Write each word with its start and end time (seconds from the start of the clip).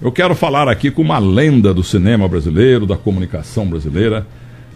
Eu 0.00 0.12
quero 0.12 0.34
falar 0.34 0.68
aqui 0.68 0.90
com 0.90 1.02
uma 1.02 1.18
lenda 1.18 1.72
do 1.72 1.82
cinema 1.82 2.28
brasileiro, 2.28 2.86
da 2.86 2.96
comunicação 2.96 3.66
brasileira. 3.66 4.26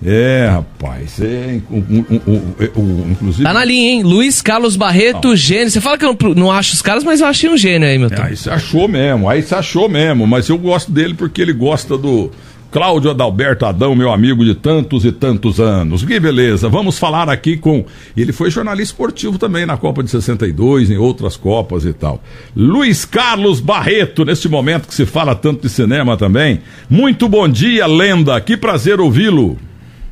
É, 0.04 0.48
rapaz, 0.50 1.20
é, 1.20 1.60
um, 1.70 1.76
um, 1.76 2.40
um, 2.74 3.10
inclusive... 3.10 3.44
Tá 3.44 3.52
na 3.52 3.62
linha, 3.62 3.91
hein? 3.91 4.02
Luiz 4.02 4.41
Carlos 4.41 4.75
Barreto, 4.75 5.28
não. 5.28 5.36
gênio. 5.36 5.70
Você 5.70 5.78
fala 5.78 5.98
que 5.98 6.06
eu 6.06 6.17
não, 6.18 6.34
não 6.34 6.50
acho 6.50 6.72
os 6.72 6.80
caras, 6.80 7.04
mas 7.04 7.20
eu 7.20 7.26
achei 7.26 7.50
um 7.50 7.56
gênio 7.56 7.86
aí, 7.86 7.98
meu 7.98 8.09
é, 8.09 8.22
Aí 8.22 8.34
você 8.34 8.48
achou 8.48 8.88
mesmo, 8.88 9.29
aí 9.29 9.43
você 9.43 9.54
achou 9.54 9.91
mesmo, 9.91 10.27
mas 10.27 10.48
eu 10.48 10.56
gosto 10.56 10.91
dele 10.91 11.12
porque 11.12 11.43
ele 11.43 11.52
gosta 11.52 11.98
do 11.98 12.30
Cláudio 12.71 13.11
Adalberto 13.11 13.66
Adão, 13.66 13.96
meu 13.96 14.12
amigo 14.12 14.45
de 14.45 14.55
tantos 14.55 15.05
e 15.05 15.11
tantos 15.11 15.59
anos. 15.59 16.05
Que 16.05 16.20
beleza, 16.20 16.69
vamos 16.69 16.98
falar 16.98 17.29
aqui 17.29 17.57
com. 17.57 17.84
Ele 18.16 18.32
foi 18.32 18.48
jornalista 18.48 18.93
esportivo 18.93 19.39
também 19.39 19.66
na 19.66 19.77
Copa 19.77 20.02
de 20.02 20.11
62, 20.11 20.91
em 20.91 20.96
outras 20.96 21.37
Copas 21.37 21.84
e 21.84 21.93
tal. 21.93 22.20
Luiz 22.56 23.05
Carlos 23.05 23.61
Barreto, 23.61 24.25
neste 24.25 24.48
momento 24.48 24.87
que 24.87 24.95
se 24.95 25.05
fala 25.05 25.34
tanto 25.34 25.62
de 25.62 25.69
cinema 25.69 26.16
também. 26.16 26.61
Muito 26.88 27.28
bom 27.28 27.48
dia, 27.48 27.87
lenda, 27.87 28.41
que 28.41 28.56
prazer 28.56 29.00
ouvi-lo. 29.00 29.56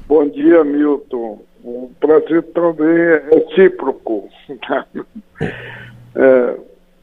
Bom 0.09 0.29
dia, 0.29 0.65
Milton. 0.65 1.43
Um 1.65 1.91
prazer 2.01 2.43
também 2.55 2.89
é 2.89 3.23
recíproco. 3.35 4.29
é, 6.17 6.55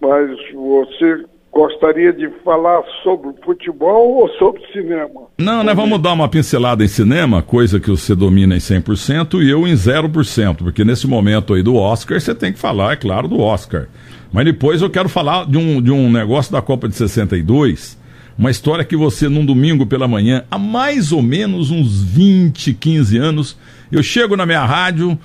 mas 0.02 0.30
você 0.54 1.24
gostaria 1.55 2.12
de 2.12 2.30
falar 2.44 2.84
sobre 3.02 3.32
futebol 3.45 4.18
ou 4.18 4.30
sobre 4.38 4.62
cinema? 4.73 5.22
Não, 5.38 5.63
nós 5.63 5.76
vamos 5.76 6.02
dar 6.02 6.12
uma 6.12 6.27
pincelada 6.27 6.84
em 6.84 6.88
cinema, 6.88 7.41
coisa 7.41 7.80
que 7.80 7.90
você 7.90 8.13
domina 8.13 8.55
em 8.55 8.59
100% 8.59 9.41
e 9.41 9.50
eu 9.50 9.66
em 9.66 9.73
0%, 9.73 10.58
porque 10.58 10.84
nesse 10.84 11.08
momento 11.08 11.54
aí 11.54 11.63
do 11.63 11.76
Oscar 11.76 12.20
você 12.20 12.36
tem 12.36 12.52
que 12.52 12.60
falar, 12.60 12.91
é 12.91 12.96
claro, 12.98 13.30
do 13.30 13.40
Oscar. 13.40 13.88
Mas 14.34 14.44
depois 14.44 14.82
eu 14.82 14.90
quero 14.90 15.08
falar 15.08 15.46
de 15.46 15.58
um, 15.58 15.82
de 15.82 15.91
um 15.91 16.12
negócio 16.12 16.52
da 16.52 16.62
Copa 16.62 16.90
de 16.90 16.96
62, 16.96 17.98
uma 18.38 18.52
história 18.52 18.84
que 18.84 18.98
você, 18.98 19.30
num 19.30 19.46
domingo 19.46 19.85
pela 19.85 20.10
manhã, 20.10 20.44
há 20.52 20.60
mais 20.60 21.13
ou 21.13 21.22
menos 21.22 21.72
uns 21.72 22.04
20, 22.04 22.74
15 22.74 23.18
anos, 23.18 23.57
eu 23.90 24.04
chego 24.04 24.35
na 24.35 24.46
minha 24.46 24.66
rádio, 24.66 25.18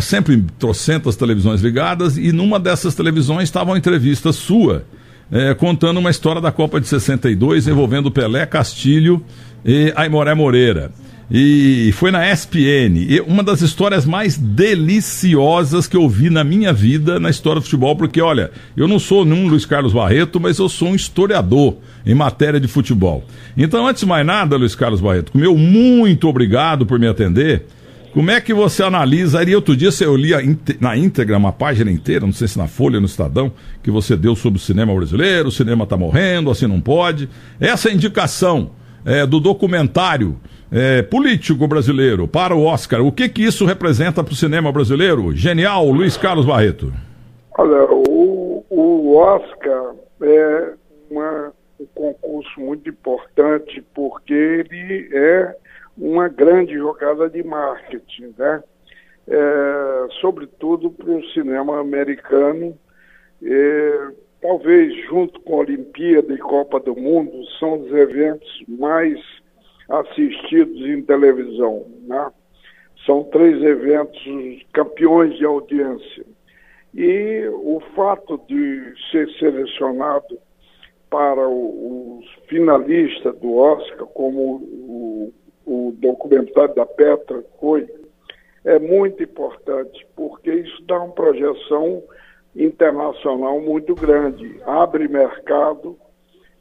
sempre 0.00 0.44
trocentas 0.58 1.14
televisões 1.14 1.60
ligadas, 1.60 2.18
e 2.18 2.32
numa 2.32 2.58
dessas 2.58 2.96
televisões 2.96 3.44
estava 3.44 3.70
uma 3.70 3.78
entrevista 3.78 4.32
sua 4.32 4.84
é, 5.30 5.54
contando 5.54 5.98
uma 5.98 6.10
história 6.10 6.40
da 6.40 6.52
Copa 6.52 6.80
de 6.80 6.88
62 6.88 7.68
envolvendo 7.68 8.10
Pelé, 8.10 8.44
Castilho 8.46 9.24
e 9.64 9.92
Aimoré 9.96 10.34
Moreira. 10.34 10.90
E 11.34 11.92
foi 11.92 12.10
na 12.10 12.30
ESPN. 12.30 13.06
E 13.08 13.18
uma 13.26 13.42
das 13.42 13.62
histórias 13.62 14.04
mais 14.04 14.36
deliciosas 14.36 15.86
que 15.86 15.96
eu 15.96 16.06
vi 16.06 16.28
na 16.28 16.44
minha 16.44 16.74
vida 16.74 17.18
na 17.18 17.30
história 17.30 17.58
do 17.58 17.64
futebol, 17.64 17.96
porque 17.96 18.20
olha, 18.20 18.50
eu 18.76 18.86
não 18.86 18.98
sou 18.98 19.24
nenhum 19.24 19.48
Luiz 19.48 19.64
Carlos 19.64 19.94
Barreto, 19.94 20.38
mas 20.38 20.58
eu 20.58 20.68
sou 20.68 20.88
um 20.88 20.94
historiador 20.94 21.76
em 22.04 22.14
matéria 22.14 22.60
de 22.60 22.68
futebol. 22.68 23.24
Então, 23.56 23.86
antes 23.86 24.00
de 24.00 24.06
mais 24.06 24.26
nada, 24.26 24.56
Luiz 24.56 24.74
Carlos 24.74 25.00
Barreto, 25.00 25.32
meu 25.34 25.56
muito 25.56 26.28
obrigado 26.28 26.84
por 26.84 26.98
me 26.98 27.08
atender. 27.08 27.64
Como 28.12 28.30
é 28.30 28.42
que 28.42 28.52
você 28.52 28.82
analisa? 28.82 29.40
Aí 29.40 29.56
outro 29.56 29.74
dia 29.74 29.88
eu 30.02 30.14
li 30.14 30.32
na 30.78 30.94
íntegra, 30.94 31.38
uma 31.38 31.52
página 31.52 31.90
inteira, 31.90 32.26
não 32.26 32.32
sei 32.32 32.46
se 32.46 32.58
na 32.58 32.68
Folha 32.68 33.00
no 33.00 33.06
Estadão, 33.06 33.50
que 33.82 33.90
você 33.90 34.14
deu 34.14 34.36
sobre 34.36 34.58
o 34.58 34.62
cinema 34.62 34.94
brasileiro, 34.94 35.48
o 35.48 35.52
cinema 35.52 35.84
está 35.84 35.96
morrendo, 35.96 36.50
assim 36.50 36.66
não 36.66 36.78
pode. 36.78 37.26
Essa 37.58 37.90
indicação 37.90 38.72
é, 39.06 39.24
do 39.24 39.40
documentário 39.40 40.38
é, 40.70 41.00
político 41.00 41.66
brasileiro 41.66 42.28
para 42.28 42.54
o 42.54 42.64
Oscar, 42.64 43.00
o 43.00 43.10
que 43.10 43.30
que 43.30 43.42
isso 43.42 43.64
representa 43.64 44.22
para 44.22 44.32
o 44.32 44.36
cinema 44.36 44.70
brasileiro? 44.70 45.34
Genial, 45.34 45.88
Luiz 45.88 46.14
Carlos 46.14 46.44
Barreto. 46.44 46.92
Olha, 47.56 47.84
o, 47.90 48.62
o 48.68 49.16
Oscar 49.16 49.94
é 50.20 50.72
uma, 51.10 51.52
um 51.80 51.86
concurso 51.94 52.60
muito 52.60 52.90
importante 52.90 53.82
porque 53.94 54.34
ele 54.34 55.08
é 55.12 55.54
uma 55.96 56.28
grande 56.28 56.74
jogada 56.74 57.28
de 57.28 57.42
marketing, 57.42 58.34
né? 58.38 58.62
É, 59.28 60.06
sobretudo 60.20 60.90
para 60.90 61.10
o 61.10 61.24
cinema 61.30 61.78
americano. 61.78 62.76
É, 63.42 64.08
talvez 64.40 64.94
junto 65.06 65.40
com 65.40 65.54
a 65.54 65.58
Olimpíada 65.58 66.34
e 66.34 66.38
Copa 66.38 66.80
do 66.80 66.96
Mundo, 66.96 67.44
são 67.58 67.80
os 67.80 67.92
eventos 67.92 68.64
mais 68.68 69.18
assistidos 69.88 70.80
em 70.80 71.02
televisão. 71.02 71.86
Né? 72.02 72.30
São 73.06 73.24
três 73.24 73.62
eventos 73.62 74.20
campeões 74.72 75.36
de 75.36 75.44
audiência. 75.44 76.24
E 76.94 77.48
o 77.48 77.80
fato 77.94 78.40
de 78.48 78.92
ser 79.10 79.28
selecionado 79.38 80.38
para 81.08 81.48
os 81.48 82.24
finalistas 82.48 83.38
do 83.38 83.56
Oscar, 83.56 84.06
como 84.08 84.56
o 84.56 85.32
o 85.66 85.92
documentário 85.98 86.74
da 86.74 86.86
Petra 86.86 87.44
foi, 87.60 87.88
é 88.64 88.78
muito 88.78 89.22
importante, 89.22 90.06
porque 90.14 90.52
isso 90.52 90.82
dá 90.84 90.98
uma 90.98 91.12
projeção 91.12 92.02
internacional 92.54 93.60
muito 93.60 93.94
grande, 93.94 94.60
abre 94.64 95.08
mercado, 95.08 95.98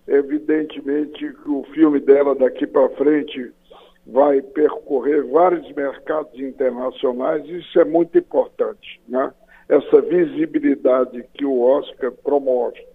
evidentemente 0.07 1.33
que 1.33 1.49
o 1.49 1.63
filme 1.73 1.99
dela 1.99 2.33
daqui 2.33 2.65
para 2.65 2.89
frente 2.89 3.51
vai 4.05 4.41
percorrer 4.41 5.23
vários 5.25 5.71
mercados 5.73 6.39
internacionais, 6.39 7.45
isso 7.47 7.79
é 7.79 7.85
muito 7.85 8.17
importante, 8.17 9.01
né? 9.07 9.31
Essa 9.69 10.01
visibilidade 10.01 11.23
que 11.33 11.45
o 11.45 11.61
Oscar 11.61 12.11
promove. 12.11 12.90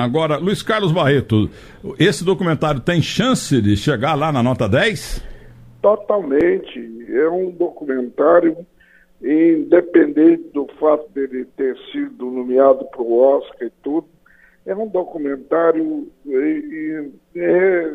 Agora, 0.00 0.38
Luiz 0.38 0.62
Carlos 0.62 0.92
Barreto, 0.92 1.50
esse 1.98 2.24
documentário 2.24 2.80
tem 2.80 3.02
chance 3.02 3.60
de 3.60 3.76
chegar 3.76 4.14
lá 4.14 4.32
na 4.32 4.42
nota 4.42 4.68
10? 4.68 5.22
Totalmente. 5.82 7.06
É 7.12 7.28
um 7.28 7.50
documentário, 7.50 8.56
independente 9.22 10.44
do 10.54 10.66
fato 10.78 11.08
dele 11.12 11.44
ter 11.56 11.76
sido 11.92 12.26
nomeado 12.26 12.84
para 12.86 13.02
o 13.02 13.18
Oscar 13.18 13.68
e 13.68 13.72
tudo, 13.82 14.08
é 14.66 14.74
um 14.74 14.88
documentário 14.88 16.08
é, 16.28 17.04
é 17.36 17.92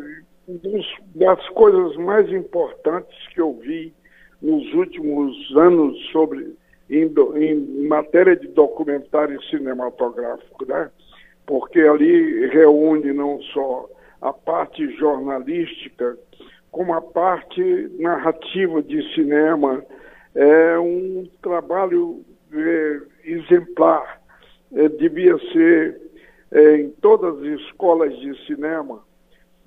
dos, 0.47 0.85
das 1.15 1.49
coisas 1.49 1.95
mais 1.97 2.29
importantes 2.31 3.15
que 3.33 3.41
eu 3.41 3.53
vi 3.53 3.93
nos 4.41 4.73
últimos 4.73 5.35
anos 5.55 5.97
sobre 6.11 6.55
em, 6.89 7.11
em 7.35 7.87
matéria 7.87 8.35
de 8.35 8.47
documentário 8.49 9.41
cinematográfico, 9.45 10.65
né? 10.67 10.89
Porque 11.45 11.79
ali 11.79 12.47
reúne 12.47 13.13
não 13.13 13.41
só 13.53 13.87
a 14.21 14.33
parte 14.33 14.87
jornalística, 14.97 16.17
como 16.71 16.93
a 16.93 17.01
parte 17.01 17.89
narrativa 17.99 18.81
de 18.81 19.13
cinema. 19.13 19.83
É 20.33 20.77
um 20.77 21.29
trabalho 21.41 22.25
é, 22.51 22.99
exemplar. 23.23 24.21
É, 24.73 24.89
devia 24.89 25.37
ser 25.53 26.01
é, 26.51 26.77
em 26.77 26.89
todas 27.01 27.37
as 27.37 27.61
escolas 27.61 28.17
de 28.19 28.45
cinema, 28.45 29.01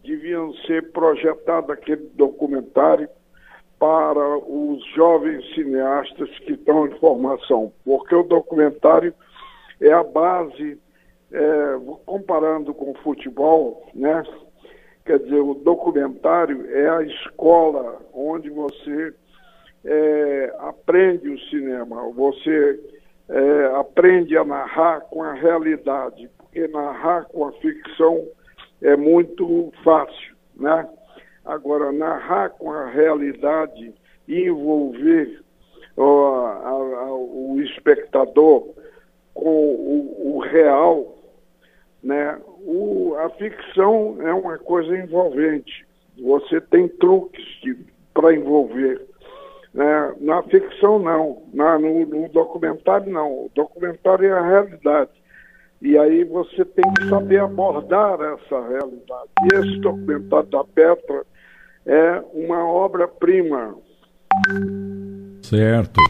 deviam 0.02 0.52
ser 0.66 0.90
projetados 0.92 1.70
aquele 1.70 2.10
documentário 2.14 3.08
para 3.78 4.38
os 4.38 4.84
jovens 4.94 5.44
cineastas 5.54 6.28
que 6.40 6.52
estão 6.52 6.86
em 6.86 6.98
formação, 6.98 7.72
porque 7.84 8.14
o 8.14 8.24
documentário 8.24 9.14
é 9.80 9.92
a 9.92 10.02
base 10.02 10.78
é, 11.32 11.78
comparando 12.06 12.72
com 12.74 12.90
o 12.90 12.98
futebol, 12.98 13.86
né? 13.94 14.22
Quer 15.04 15.18
dizer, 15.20 15.40
o 15.40 15.54
documentário 15.54 16.66
é 16.70 16.88
a 16.88 17.02
escola 17.02 18.00
onde 18.12 18.50
você 18.50 19.14
é, 19.84 20.54
aprende 20.58 21.28
o 21.30 21.40
cinema, 21.48 22.10
você 22.12 22.78
é, 23.28 23.64
aprende 23.76 24.36
a 24.36 24.44
narrar 24.44 25.00
com 25.02 25.22
a 25.22 25.32
realidade, 25.32 26.30
porque 26.36 26.66
narrar 26.68 27.24
com 27.26 27.46
a 27.46 27.52
ficção 27.52 28.26
é 28.82 28.96
muito 28.96 29.72
fácil, 29.82 30.36
né? 30.56 30.88
Agora, 31.44 31.90
narrar 31.90 32.50
com 32.50 32.70
a 32.70 32.86
realidade 32.86 33.94
e 34.26 34.42
envolver 34.42 35.42
ó, 35.96 36.46
a, 36.46 36.68
a, 36.68 37.14
o 37.14 37.58
espectador 37.62 38.74
com 39.32 39.48
o, 39.48 40.36
o 40.36 40.38
real 40.40 41.17
né? 42.02 42.38
O, 42.64 43.14
a 43.18 43.30
ficção 43.30 44.16
é 44.20 44.32
uma 44.32 44.58
coisa 44.58 44.96
envolvente. 44.96 45.86
Você 46.20 46.60
tem 46.60 46.88
truques 46.88 47.44
para 48.14 48.34
envolver. 48.34 49.00
Né? 49.72 50.14
Na 50.20 50.42
ficção, 50.42 50.98
não. 50.98 51.42
Na, 51.52 51.78
no, 51.78 52.06
no 52.06 52.28
documentário, 52.28 53.10
não. 53.12 53.30
O 53.30 53.50
documentário 53.54 54.26
é 54.26 54.32
a 54.32 54.46
realidade. 54.46 55.10
E 55.80 55.96
aí 55.96 56.24
você 56.24 56.64
tem 56.64 56.92
que 56.94 57.08
saber 57.08 57.40
abordar 57.40 58.18
essa 58.20 58.60
realidade. 58.68 59.30
E 59.44 59.54
esse 59.54 59.78
documentário 59.80 60.48
da 60.48 60.64
Petra 60.64 61.22
é 61.86 62.22
uma 62.34 62.66
obra-prima. 62.66 63.76
Certo. 65.42 66.00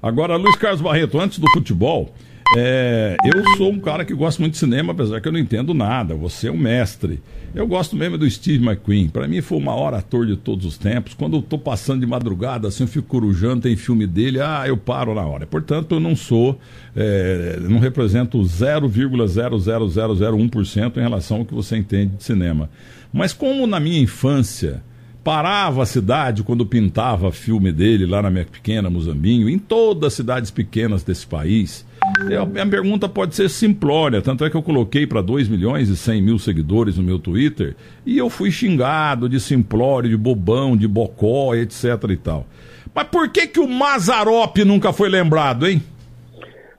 Agora, 0.00 0.36
Luiz 0.36 0.54
Carlos 0.56 0.80
Barreto, 0.80 1.18
antes 1.18 1.40
do 1.40 1.50
futebol, 1.50 2.10
É, 2.54 3.16
eu 3.24 3.42
sou 3.56 3.72
um 3.72 3.80
cara 3.80 4.04
que 4.04 4.14
gosta 4.14 4.40
muito 4.40 4.52
de 4.52 4.58
cinema, 4.58 4.92
apesar 4.92 5.20
que 5.20 5.26
eu 5.26 5.32
não 5.32 5.40
entendo 5.40 5.74
nada. 5.74 6.14
Você 6.14 6.46
é 6.48 6.52
um 6.52 6.56
mestre. 6.56 7.20
Eu 7.54 7.66
gosto 7.66 7.94
mesmo 7.96 8.16
do 8.16 8.30
Steve 8.30 8.64
McQueen. 8.64 9.08
Para 9.08 9.26
mim 9.26 9.40
foi 9.40 9.58
o 9.58 9.60
maior 9.60 9.92
ator 9.94 10.24
de 10.26 10.36
todos 10.36 10.64
os 10.64 10.78
tempos. 10.78 11.12
Quando 11.14 11.38
eu 11.38 11.42
tô 11.42 11.58
passando 11.58 11.98
de 12.00 12.06
madrugada, 12.06 12.68
assim, 12.68 12.84
eu 12.84 12.88
fico 12.88 13.08
corujando, 13.08 13.62
tem 13.62 13.74
filme 13.74 14.06
dele, 14.06 14.40
ah, 14.40 14.62
eu 14.66 14.76
paro 14.76 15.12
na 15.14 15.22
hora. 15.22 15.44
Portanto, 15.46 15.96
eu 15.96 16.00
não 16.00 16.14
sou, 16.14 16.60
é, 16.94 17.58
não 17.62 17.80
represento 17.80 18.38
0,00001% 18.38 20.96
em 20.96 21.00
relação 21.00 21.38
ao 21.38 21.44
que 21.44 21.54
você 21.54 21.76
entende 21.76 22.14
de 22.16 22.24
cinema. 22.24 22.70
Mas 23.12 23.32
como 23.32 23.66
na 23.66 23.80
minha 23.80 24.00
infância 24.00 24.84
parava 25.24 25.82
a 25.82 25.86
cidade 25.86 26.44
quando 26.44 26.64
pintava 26.64 27.32
filme 27.32 27.72
dele 27.72 28.06
lá 28.06 28.22
na 28.22 28.30
minha 28.30 28.44
pequena 28.44 28.88
Muzambinho, 28.88 29.48
em 29.48 29.58
todas 29.58 30.06
as 30.08 30.14
cidades 30.14 30.52
pequenas 30.52 31.02
desse 31.02 31.26
país. 31.26 31.84
Eu, 32.30 32.42
a 32.42 32.46
minha 32.46 32.66
pergunta 32.66 33.08
pode 33.08 33.34
ser 33.34 33.48
simplória, 33.50 34.22
tanto 34.22 34.44
é 34.44 34.50
que 34.50 34.56
eu 34.56 34.62
coloquei 34.62 35.06
para 35.06 35.20
2 35.20 35.48
milhões 35.48 35.88
e 35.88 35.96
100 35.96 36.22
mil 36.22 36.38
seguidores 36.38 36.96
no 36.96 37.02
meu 37.02 37.18
Twitter 37.18 37.76
e 38.04 38.16
eu 38.16 38.30
fui 38.30 38.50
xingado 38.50 39.28
de 39.28 39.38
simplório, 39.38 40.08
de 40.08 40.16
bobão, 40.16 40.76
de 40.76 40.88
bocó, 40.88 41.54
etc 41.54 42.10
e 42.10 42.16
tal. 42.16 42.46
Mas 42.94 43.06
por 43.08 43.28
que 43.28 43.46
que 43.46 43.60
o 43.60 43.68
Mazarop 43.68 44.56
nunca 44.64 44.92
foi 44.92 45.08
lembrado, 45.08 45.66
hein? 45.66 45.82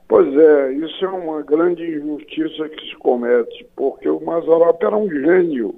Pois 0.08 0.26
é, 0.26 0.72
isso 0.72 1.04
é 1.04 1.08
uma 1.08 1.42
grande 1.42 1.82
injustiça 1.84 2.68
que 2.68 2.88
se 2.88 2.96
comete, 2.96 3.66
porque 3.76 4.08
o 4.08 4.24
Mazarop 4.24 4.82
era 4.82 4.96
um 4.96 5.08
gênio 5.08 5.74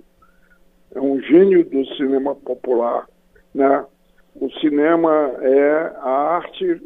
é 0.94 1.00
um 1.00 1.20
gênio 1.20 1.64
do 1.64 1.84
cinema 1.96 2.34
popular. 2.34 3.06
Né? 3.54 3.84
O 4.34 4.50
cinema 4.60 5.32
é 5.40 5.92
a 5.98 6.36
arte 6.36 6.80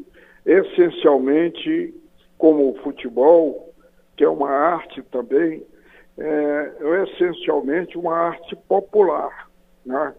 essencialmente 0.44 1.94
como 2.39 2.71
o 2.71 2.79
futebol, 2.83 3.73
que 4.17 4.25
é 4.25 4.29
uma 4.29 4.51
arte 4.51 5.03
também, 5.11 5.63
é, 6.19 6.73
é 6.81 7.03
essencialmente 7.05 7.99
uma 7.99 8.15
arte 8.15 8.57
popular. 8.69 9.49
Né? 9.85 10.15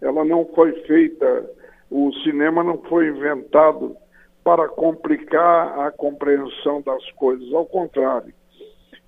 Ela 0.00 0.24
não 0.24 0.46
foi 0.54 0.72
feita, 0.82 1.50
o 1.90 2.12
cinema 2.22 2.62
não 2.62 2.78
foi 2.82 3.08
inventado 3.08 3.96
para 4.44 4.68
complicar 4.68 5.78
a 5.80 5.90
compreensão 5.90 6.80
das 6.82 7.10
coisas, 7.12 7.52
ao 7.52 7.66
contrário 7.66 8.32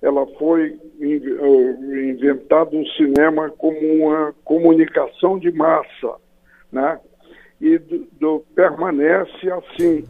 ela 0.03 0.27
foi 0.37 0.77
inventado 0.99 2.77
o 2.77 2.87
cinema 2.89 3.49
como 3.51 3.79
uma 3.79 4.35
comunicação 4.43 5.39
de 5.39 5.49
massa, 5.53 6.15
né? 6.69 6.99
E 7.61 7.77
do, 7.77 8.07
do, 8.19 8.39
permanece 8.53 9.49
assim, 9.49 10.05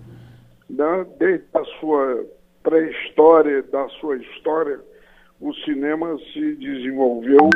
né? 0.68 1.06
desde 1.20 1.46
a 1.54 1.64
sua 1.80 2.26
pré-história, 2.64 3.62
da 3.64 3.88
sua 4.00 4.18
história, 4.18 4.80
o 5.40 5.54
cinema 5.66 6.18
se 6.32 6.56
desenvolveu 6.56 7.50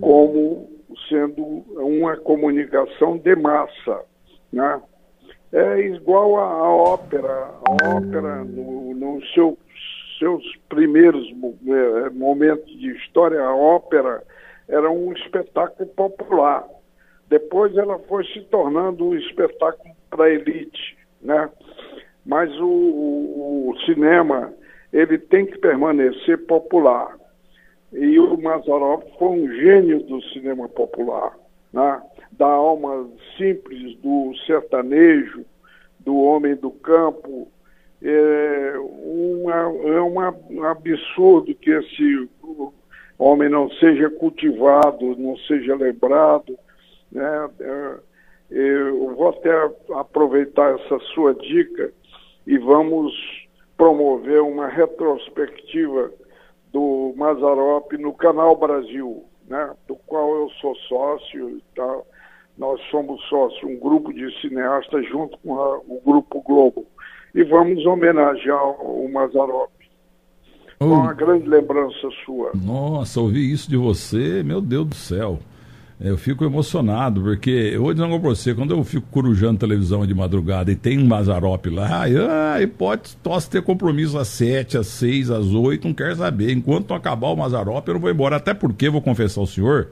como 0.00 0.68
sendo 1.08 1.42
uma 1.76 2.16
comunicação 2.16 3.16
de 3.16 3.36
massa, 3.36 4.04
né? 4.52 4.82
É 5.52 5.80
igual 5.80 6.36
à 6.36 6.70
ópera, 6.72 7.50
a 7.64 7.96
ópera 7.96 8.44
no, 8.44 8.94
no 8.94 9.24
seu 9.34 9.58
seus 10.20 10.44
primeiros 10.68 11.26
é, 11.66 12.10
momentos 12.10 12.70
de 12.78 12.94
história, 12.96 13.40
a 13.42 13.56
ópera 13.56 14.22
era 14.68 14.88
um 14.90 15.12
espetáculo 15.14 15.88
popular. 15.88 16.64
Depois 17.28 17.74
ela 17.76 17.98
foi 18.00 18.24
se 18.26 18.42
tornando 18.42 19.06
um 19.06 19.14
espetáculo 19.14 19.94
para 20.10 20.30
elite, 20.30 20.98
né? 21.22 21.48
Mas 22.24 22.50
o, 22.58 22.66
o, 22.66 23.74
cinema 23.86 24.52
ele 24.92 25.18
tem 25.18 25.46
que 25.46 25.58
permanecer 25.58 26.38
popular. 26.46 27.16
E 27.92 28.18
o 28.18 28.40
Mazarop 28.40 29.02
foi 29.18 29.28
um 29.28 29.48
gênio 29.52 30.00
do 30.04 30.22
cinema 30.30 30.68
popular, 30.68 31.36
né? 31.72 32.02
da 32.32 32.46
alma 32.46 33.08
simples, 33.36 33.96
do 33.98 34.32
sertanejo, 34.46 35.44
do 35.98 36.16
homem 36.16 36.54
do 36.54 36.70
campo, 36.70 37.48
é, 38.02 38.74
uma, 38.78 39.52
é 39.52 40.00
um 40.00 40.64
absurdo 40.64 41.54
que 41.54 41.70
esse 41.70 42.28
homem 43.18 43.48
não 43.48 43.68
seja 43.72 44.08
cultivado, 44.08 45.16
não 45.16 45.36
seja 45.38 45.74
lembrado. 45.74 46.58
Né? 47.12 47.50
É, 47.60 47.94
eu 48.50 49.14
vou 49.14 49.28
até 49.28 49.50
aproveitar 49.94 50.74
essa 50.74 50.98
sua 51.14 51.34
dica 51.34 51.92
e 52.46 52.58
vamos 52.58 53.12
promover 53.76 54.42
uma 54.42 54.68
retrospectiva 54.68 56.10
do 56.72 57.12
Mazarop 57.16 57.92
no 57.98 58.12
Canal 58.12 58.56
Brasil, 58.56 59.24
né? 59.48 59.70
do 59.88 59.96
qual 60.06 60.34
eu 60.36 60.50
sou 60.60 60.74
sócio 60.88 61.50
e 61.50 61.62
tal. 61.74 62.06
Nós 62.58 62.80
somos 62.90 63.22
sócios, 63.28 63.62
um 63.64 63.78
grupo 63.78 64.12
de 64.12 64.30
cineastas 64.40 65.06
junto 65.08 65.38
com 65.38 65.58
a, 65.58 65.78
o 65.78 66.00
Grupo 66.04 66.42
Globo 66.42 66.86
e 67.34 67.42
vamos 67.44 67.84
homenagear 67.86 68.82
o 68.82 69.10
Mazarop. 69.10 69.70
Oh. 70.78 70.86
Uma 70.86 71.12
grande 71.12 71.46
lembrança 71.46 72.08
sua. 72.24 72.52
Nossa, 72.54 73.20
ouvir 73.20 73.50
isso 73.52 73.68
de 73.68 73.76
você, 73.76 74.42
meu 74.42 74.60
Deus 74.60 74.86
do 74.86 74.94
céu. 74.94 75.38
Eu 76.02 76.16
fico 76.16 76.46
emocionado, 76.46 77.20
porque 77.20 77.76
vou 77.76 77.92
dizer 77.92 78.06
uma 78.06 78.18
coisa 78.18 78.22
pra 78.22 78.34
você, 78.34 78.54
quando 78.54 78.70
eu 78.70 78.82
fico 78.82 79.06
corujando 79.10 79.58
televisão 79.58 80.06
de 80.06 80.14
madrugada 80.14 80.72
e 80.72 80.74
tem 80.74 80.98
um 80.98 81.06
Mazarop 81.06 81.66
lá, 81.66 82.04
ai, 82.54 82.66
pode, 82.66 83.10
posso 83.22 83.50
ter 83.50 83.60
compromisso 83.60 84.16
às 84.16 84.28
sete, 84.28 84.78
às 84.78 84.86
seis, 84.86 85.30
às 85.30 85.48
oito, 85.48 85.86
não 85.86 85.92
quero 85.92 86.16
saber. 86.16 86.52
Enquanto 86.52 86.88
não 86.88 86.96
acabar 86.96 87.28
o 87.28 87.36
Mazarop, 87.36 87.86
eu 87.86 87.94
não 87.94 88.00
vou 88.00 88.10
embora. 88.10 88.36
Até 88.36 88.54
porque, 88.54 88.88
vou 88.88 89.02
confessar 89.02 89.40
ao 89.40 89.46
senhor, 89.46 89.88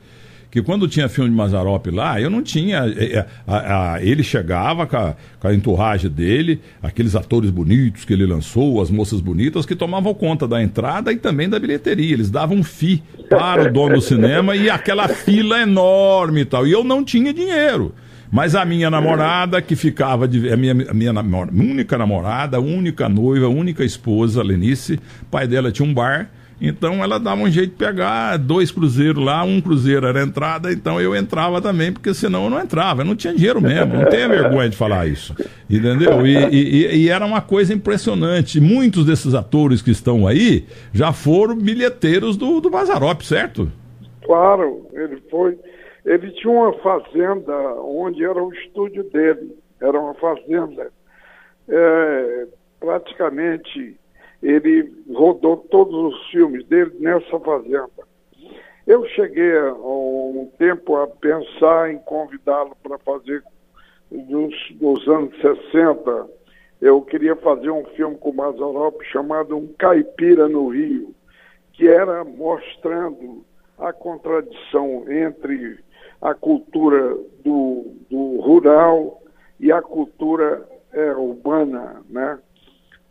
que 0.51 0.63
quando 0.63 0.89
tinha 0.89 1.09
filme 1.09 1.31
de 1.31 1.37
Mazarop 1.37 1.87
lá, 1.91 2.21
eu 2.21 2.31
não 2.31 2.43
tinha. 2.43 2.79
É, 2.97 3.19
é, 3.19 3.27
a, 3.47 3.95
a, 3.95 4.03
ele 4.03 4.23
chegava 4.23 4.87
com 4.87 4.97
a, 4.97 5.15
com 5.39 5.49
a 5.49 5.55
enturragem 5.55 6.11
dele, 6.11 6.61
aqueles 6.83 7.15
atores 7.15 7.51
bonitos 7.51 8.05
que 8.05 8.13
ele 8.13 8.25
lançou, 8.25 8.81
as 8.81 8.91
moças 8.91 9.21
bonitas, 9.21 9.67
que 9.67 9.77
tomavam 9.77 10.15
conta 10.15 10.49
da 10.49 10.63
entrada 10.63 11.13
e 11.13 11.17
também 11.17 11.49
da 11.49 11.59
bilheteria. 11.59 12.15
Eles 12.15 12.31
davam 12.31 12.57
um 12.57 12.63
FI 12.63 13.03
para 13.29 13.69
o 13.69 13.73
dono 13.73 13.97
do 13.97 14.01
cinema 14.01 14.57
e 14.57 14.71
aquela 14.71 15.07
fila 15.09 15.61
enorme 15.61 16.41
e 16.41 16.45
tal. 16.45 16.67
E 16.67 16.73
eu 16.73 16.83
não 16.83 17.05
tinha 17.05 17.33
dinheiro. 17.33 17.95
Mas 18.31 18.55
a 18.55 18.65
minha 18.65 18.91
namorada, 18.91 19.61
que 19.63 19.75
ficava 19.75 20.29
de. 20.29 20.51
A 20.51 20.57
minha, 20.57 20.73
a 20.91 20.95
minha 20.95 21.13
única 21.53 21.97
namorada, 21.97 22.61
única 22.61 23.09
noiva, 23.09 23.49
única 23.49 23.85
esposa, 23.85 24.43
Lenice, 24.43 25.01
pai 25.31 25.47
dela 25.47 25.73
tinha 25.73 25.89
um 25.89 25.95
bar 25.95 26.31
então 26.61 27.03
ela 27.05 27.21
dava 27.21 27.41
um 27.43 27.51
jeito 27.51 27.71
de 27.71 27.77
pegar 27.77 28.37
dois 28.37 28.71
cruzeiros 28.71 29.23
lá, 29.25 29.45
um 29.45 29.61
cruzeiro 29.61 30.07
era 30.07 30.23
entrada, 30.23 30.73
então 30.73 31.01
eu 31.01 31.15
entrava 31.15 31.61
também, 31.61 31.93
porque 31.93 32.13
senão 32.13 32.45
eu 32.45 32.51
não 32.51 32.61
entrava, 32.61 33.03
eu 33.03 33.07
não 33.07 33.15
tinha 33.15 33.33
dinheiro 33.33 33.61
mesmo, 33.61 33.95
não 33.95 34.07
tenha 34.07 34.29
vergonha 34.29 34.69
de 34.69 34.77
falar 34.77 35.07
isso. 35.07 35.35
Entendeu? 35.71 36.27
E, 36.27 36.37
e, 36.51 36.97
e, 37.05 37.09
era 37.09 37.25
uma 37.25 37.41
coisa 37.41 37.73
impressionante. 37.73 38.61
Muitos 38.61 39.05
desses 39.07 39.35
atores 39.35 39.81
que 39.81 39.91
estão 39.91 40.27
aí 40.27 40.67
já 40.93 41.13
foram 41.13 41.57
bilheteiros 41.57 42.37
do, 42.37 42.61
do 42.61 42.71
Mazarop, 42.71 43.23
certo? 43.23 43.71
Claro, 44.25 44.87
ele 44.93 45.23
foi. 45.31 45.59
Ele 46.05 46.31
tinha 46.33 46.53
uma 46.53 46.73
fazenda 46.79 47.55
onde 47.83 48.25
era 48.25 48.43
o 48.43 48.53
estúdio 48.53 49.05
dele. 49.05 49.57
Era 49.81 49.99
uma 50.01 50.15
fazenda. 50.15 50.91
É, 51.69 52.47
praticamente 52.81 53.97
ele 54.43 54.93
rodou 55.13 55.57
todos 55.57 56.15
os 56.15 56.31
filmes 56.31 56.65
dele 56.67 56.93
nessa 57.01 57.39
fazenda. 57.41 58.09
Eu 58.87 59.05
cheguei 59.09 59.57
há 59.57 59.75
um 59.75 60.51
tempo 60.59 60.97
a 60.97 61.07
pensar 61.07 61.93
em 61.93 61.99
convidá-lo 61.99 62.75
para 62.83 62.99
fazer 62.99 63.43
nos, 64.11 64.55
nos, 64.81 65.07
anos 65.07 65.39
60. 65.41 66.27
Eu 66.81 67.03
queria 67.03 67.37
fazer 67.37 67.71
um 67.71 67.85
filme 67.97 68.17
com 68.17 68.31
o 68.31 68.35
Mazarop 68.35 69.03
chamado 69.05 69.57
Um 69.57 69.67
Caipira 69.79 70.49
no 70.49 70.69
Rio, 70.69 71.15
que 71.73 71.87
era 71.87 72.25
mostrando 72.25 73.45
a 73.79 73.93
contradição 73.93 75.05
entre 75.11 75.79
a 76.23 76.35
cultura 76.35 77.15
do, 77.45 77.93
do 78.09 78.41
rural 78.41 79.23
e 79.61 79.71
a 79.71 79.83
cultura 79.83 80.67
é, 80.93 81.13
urbana, 81.13 82.03
né? 82.09 82.39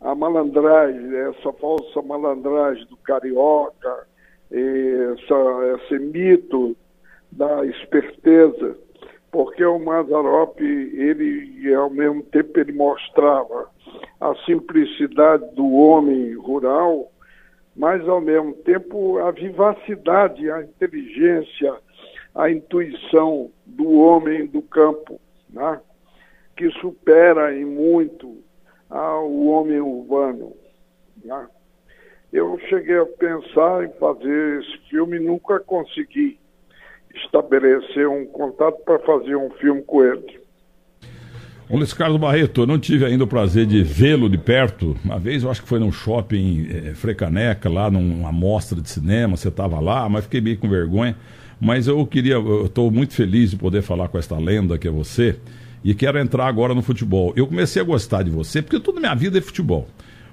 A 0.00 0.14
malandragem, 0.14 1.16
essa 1.16 1.52
falsa 1.54 2.02
malandragem 2.02 2.86
do 2.86 2.96
carioca, 2.98 4.06
essa, 4.50 5.82
esse 5.84 5.98
mito 5.98 6.76
da 7.30 7.64
esperteza, 7.66 8.76
porque 9.30 9.64
o 9.64 9.78
Mazarop, 9.78 10.58
ele 10.60 11.74
ao 11.74 11.90
mesmo 11.90 12.22
tempo 12.22 12.58
ele 12.58 12.72
mostrava 12.72 13.68
a 14.20 14.34
simplicidade 14.46 15.44
do 15.54 15.70
homem 15.72 16.34
rural, 16.34 17.10
mas 17.76 18.06
ao 18.08 18.20
mesmo 18.20 18.54
tempo 18.54 19.18
a 19.18 19.30
vivacidade, 19.30 20.50
a 20.50 20.62
inteligência, 20.62 21.76
a 22.34 22.50
intuição 22.50 23.50
do 23.66 23.90
homem 23.92 24.46
do 24.46 24.62
campo, 24.62 25.20
né? 25.50 25.80
que 26.56 26.70
supera 26.80 27.54
em 27.56 27.64
muito 27.64 28.42
ao 28.90 29.30
homem 29.46 29.80
urbano. 29.80 30.52
Né? 31.24 31.46
Eu 32.32 32.58
cheguei 32.68 32.98
a 32.98 33.06
pensar 33.06 33.84
em 33.84 33.92
fazer 33.98 34.60
esse 34.60 34.88
filme 34.90 35.18
nunca 35.18 35.60
consegui 35.60 36.38
estabelecer 37.14 38.08
um 38.08 38.26
contato 38.26 38.78
para 38.84 38.98
fazer 39.00 39.36
um 39.36 39.50
filme 39.50 39.82
com 39.82 40.04
ele. 40.04 40.38
O 41.70 41.76
Luiz 41.76 41.92
Carlos 41.92 42.18
Barreto, 42.18 42.62
eu 42.62 42.66
não 42.66 42.78
tive 42.78 43.04
ainda 43.04 43.24
o 43.24 43.26
prazer 43.26 43.66
de 43.66 43.82
vê-lo 43.82 44.28
de 44.30 44.38
perto. 44.38 44.96
Uma 45.04 45.18
vez 45.18 45.42
eu 45.42 45.50
acho 45.50 45.62
que 45.62 45.68
foi 45.68 45.78
num 45.78 45.92
shopping 45.92 46.66
é, 46.70 46.94
Frecaneca, 46.94 47.68
lá 47.68 47.90
numa 47.90 48.32
mostra 48.32 48.80
de 48.80 48.88
cinema, 48.88 49.36
você 49.36 49.48
estava 49.48 49.78
lá, 49.78 50.08
mas 50.08 50.24
fiquei 50.24 50.40
meio 50.40 50.56
com 50.56 50.68
vergonha. 50.68 51.14
Mas 51.60 51.86
eu 51.86 52.06
queria, 52.06 52.34
eu 52.34 52.66
estou 52.66 52.90
muito 52.90 53.12
feliz 53.14 53.50
de 53.50 53.56
poder 53.56 53.82
falar 53.82 54.08
com 54.08 54.16
esta 54.16 54.38
lenda 54.38 54.78
que 54.78 54.88
é 54.88 54.90
você 54.90 55.36
e 55.84 55.94
quero 55.94 56.18
entrar 56.18 56.46
agora 56.46 56.74
no 56.74 56.82
futebol. 56.82 57.32
Eu 57.36 57.46
comecei 57.46 57.80
a 57.80 57.84
gostar 57.84 58.22
de 58.22 58.30
você 58.30 58.62
porque 58.62 58.80
toda 58.80 59.00
minha 59.00 59.14
vida 59.14 59.38
é 59.38 59.40
futebol. 59.40 59.88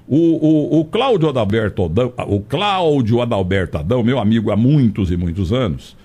O, 0.08 0.18
o, 0.18 0.80
o 0.82 0.86
Cláudio 0.86 1.30
Adalberto 1.30 1.86
Adão, 1.86 2.14
o 2.28 2.40
Cláudio 2.40 3.22
Adalberto 3.22 3.78
Adão, 3.78 4.04
meu 4.04 4.20
amigo 4.20 4.52
há 4.52 4.56
muitos 4.56 5.12
e 5.12 5.18
muitos 5.18 5.52
anos, 5.52 5.98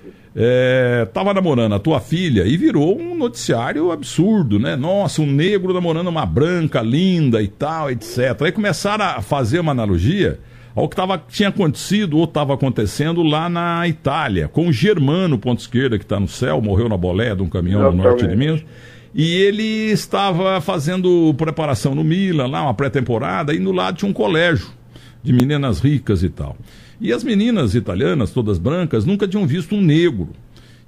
estava 1.06 1.30
é, 1.30 1.34
namorando 1.34 1.74
a 1.74 1.78
tua 1.78 2.00
filha 2.00 2.46
e 2.46 2.56
virou 2.56 2.98
um 2.98 3.16
noticiário 3.16 3.90
absurdo, 3.90 4.58
né? 4.58 4.76
Nossa, 4.76 5.20
um 5.20 5.26
negro 5.26 5.74
namorando 5.74 6.06
uma 6.06 6.24
branca 6.24 6.80
linda 6.80 7.42
e 7.42 7.48
tal, 7.48 7.90
etc. 7.90 8.40
Aí 8.42 8.52
começaram 8.52 9.04
a 9.04 9.20
fazer 9.20 9.60
uma 9.60 9.72
analogia 9.72 10.38
ao 10.74 10.88
que 10.88 10.94
tava, 10.94 11.22
tinha 11.28 11.48
acontecido 11.48 12.16
ou 12.16 12.24
estava 12.24 12.54
acontecendo 12.54 13.22
lá 13.22 13.48
na 13.48 13.86
Itália, 13.88 14.48
com 14.48 14.68
o 14.68 14.72
Germano, 14.72 15.36
ponto 15.36 15.60
esquerda, 15.60 15.98
que 15.98 16.04
está 16.04 16.20
no 16.20 16.28
céu, 16.28 16.62
morreu 16.62 16.88
na 16.88 16.96
boleia 16.96 17.34
de 17.34 17.42
um 17.42 17.48
caminhão 17.48 17.90
no 17.90 18.02
norte 18.02 18.26
de 18.26 18.36
Minas. 18.36 18.64
E 19.14 19.34
ele 19.34 19.90
estava 19.90 20.60
fazendo 20.60 21.34
preparação 21.34 21.94
no 21.94 22.04
Milan, 22.04 22.46
lá, 22.46 22.62
uma 22.62 22.74
pré-temporada, 22.74 23.52
e 23.52 23.58
no 23.58 23.72
lado 23.72 23.96
tinha 23.96 24.08
um 24.08 24.14
colégio 24.14 24.68
de 25.22 25.32
meninas 25.32 25.80
ricas 25.80 26.22
e 26.22 26.28
tal. 26.28 26.56
E 27.00 27.12
as 27.12 27.24
meninas 27.24 27.74
italianas, 27.74 28.30
todas 28.30 28.58
brancas, 28.58 29.04
nunca 29.04 29.26
tinham 29.26 29.46
visto 29.46 29.74
um 29.74 29.80
negro. 29.80 30.28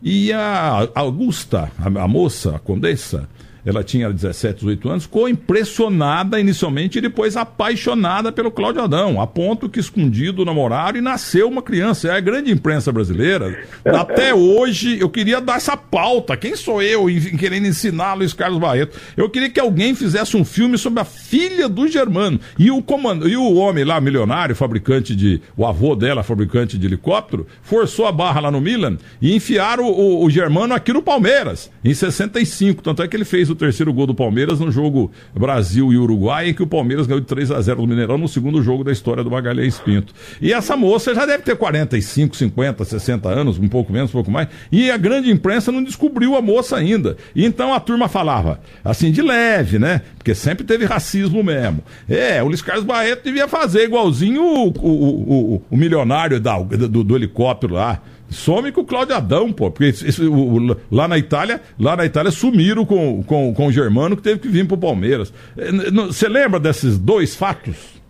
E 0.02 0.33
a 0.33 0.88
Augusta, 0.95 1.71
a, 1.79 2.09
moça, 2.09 2.57
a 2.57 2.59
condessa, 2.59 3.29
ela 3.64 3.85
tinha 3.85 4.12
17, 4.12 4.61
18 4.61 4.88
anos, 4.88 5.02
ficou 5.04 5.28
impressionada 5.28 6.40
inicialmente 6.40 6.99
e 6.99 7.00
depois 7.00 7.37
apaixonada 7.37 8.33
pelo 8.33 8.50
Cláudio 8.50 8.83
Adão, 8.83 9.21
a 9.21 9.26
ponto 9.26 9.69
que 9.69 9.78
escondido 9.78 10.45
namoraram 10.45 10.99
e 10.99 11.00
nasceu 11.00 11.49
uma 11.49 11.62
criança. 11.62 12.09
É 12.09 12.16
a 12.16 12.21
grande 12.21 12.50
imprensa 12.50 12.90
brasileira. 12.90 13.57
Até 13.85 14.35
hoje, 14.35 14.99
eu 14.99 15.09
queria 15.09 15.40
dar 15.40 15.57
essa 15.57 15.76
pauta. 15.76 16.37
Quem 16.37 16.57
sou 16.57 16.83
eu 16.83 17.09
em, 17.09 17.37
querendo 17.37 17.66
ensinar 17.66 18.14
Luiz 18.14 18.33
Carlos 18.33 18.59
Barreto? 18.59 18.99
Eu 19.16 19.31
queria 19.31 19.49
que 19.49 19.61
alguém 19.61 19.95
fizesse 19.95 20.37
um 20.37 20.45
filme 20.45 20.76
sobre 20.76 21.00
a 21.00 21.04
filha 21.04 21.69
do 21.69 21.87
Germano. 21.87 22.40
E 22.59 22.71
o, 22.71 22.83
comando, 22.83 23.28
e 23.28 23.37
o 23.37 23.54
homem 23.54 23.85
lá, 23.85 24.00
milionário, 24.00 24.57
fabricante 24.57 25.14
de. 25.14 25.40
O 25.57 25.64
avô 25.64 25.95
dela, 25.95 26.23
fabricante 26.23 26.76
de 26.76 26.87
helicóptero, 26.87 27.47
forçou 27.62 28.07
a 28.07 28.12
barra 28.12 28.40
lá 28.40 28.50
no 28.50 28.61
Milan 28.61 28.97
e 29.21 29.35
enfiaram 29.35 29.85
o, 29.85 30.23
o, 30.23 30.25
o 30.25 30.31
Germano 30.31 30.75
aqui 30.75 30.92
no 30.92 31.02
Palmeiras, 31.02 31.71
em 31.85 31.95
65. 31.95 32.83
Tanto 32.83 33.02
é 33.02 33.09
que 33.09 33.16
ele 33.16 33.25
fez 33.25 33.51
o 33.52 33.56
terceiro 33.56 33.92
gol 33.92 34.06
do 34.06 34.14
Palmeiras 34.14 34.61
no 34.61 34.71
jogo 34.71 35.11
Brasil 35.35 35.92
e 35.92 35.97
Uruguai, 35.97 36.50
em 36.50 36.54
que 36.54 36.62
o 36.62 36.66
Palmeiras 36.66 37.06
ganhou 37.06 37.21
de 37.21 37.26
3 37.26 37.50
a 37.50 37.61
0 37.61 37.82
no 37.82 37.87
Mineirão 37.87 38.18
no 38.18 38.28
segundo 38.28 38.62
jogo 38.62 38.85
da 38.85 38.92
história 38.92 39.23
do 39.23 39.30
Magalhães 39.30 39.78
Pinto. 39.78 40.12
E 40.40 40.52
essa 40.52 40.76
moça 40.76 41.14
já 41.14 41.26
deve 41.26 41.42
ter 41.42 41.56
45, 41.56 42.37
50, 42.37 42.85
60 42.85 43.28
anos, 43.28 43.59
um 43.59 43.68
pouco 43.68 43.92
menos, 43.92 44.11
um 44.11 44.12
pouco 44.12 44.30
mais, 44.30 44.49
e 44.71 44.90
a 44.90 44.97
grande 44.97 45.30
imprensa 45.30 45.71
não 45.71 45.82
descobriu 45.82 46.37
a 46.37 46.42
moça 46.42 46.76
ainda. 46.76 47.16
E 47.35 47.44
então 47.44 47.73
a 47.73 47.80
turma 47.80 48.09
falava, 48.09 48.61
assim, 48.85 49.11
de 49.11 49.23
leve, 49.23 49.78
né? 49.78 50.02
Porque 50.16 50.35
sempre 50.35 50.64
teve 50.64 50.85
racismo 50.85 51.42
mesmo. 51.42 51.82
É, 52.09 52.42
o 52.42 52.47
Luiz 52.47 52.62
Carlos 52.62 52.85
Barreto 52.85 53.25
devia 53.25 53.49
fazer 53.49 53.85
igualzinho 53.85 54.42
o, 54.42 54.68
o, 54.68 55.54
o, 55.54 55.62
o 55.71 55.76
milionário 55.76 56.40
da, 56.40 56.59
do, 56.59 57.04
do 57.04 57.16
helicóptero 57.16 57.75
lá 57.75 58.00
some 58.32 58.72
com 58.72 58.80
o 58.80 58.86
Cláudio 58.86 59.14
Adão, 59.14 59.52
pô. 59.52 59.70
Porque 59.70 59.84
esse, 59.84 60.22
o, 60.26 60.34
o, 60.34 60.76
lá 60.90 61.06
na 61.06 61.18
Itália, 61.18 61.60
lá 61.78 61.96
na 61.96 62.04
Itália 62.04 62.30
sumiram 62.30 62.84
com, 62.84 63.22
com, 63.22 63.54
com 63.54 63.66
o 63.66 63.72
Germano 63.72 64.16
que 64.16 64.22
teve 64.22 64.40
que 64.40 64.48
vir 64.48 64.66
pro 64.66 64.76
Palmeiras. 64.76 65.32
É, 65.56 65.70
você 66.06 66.28
lembra 66.28 66.58
desses 66.58 66.98
dois 66.98 67.34
fatos? 67.36 68.00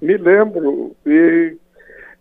Me 0.00 0.16
lembro. 0.16 0.94
E 1.06 1.56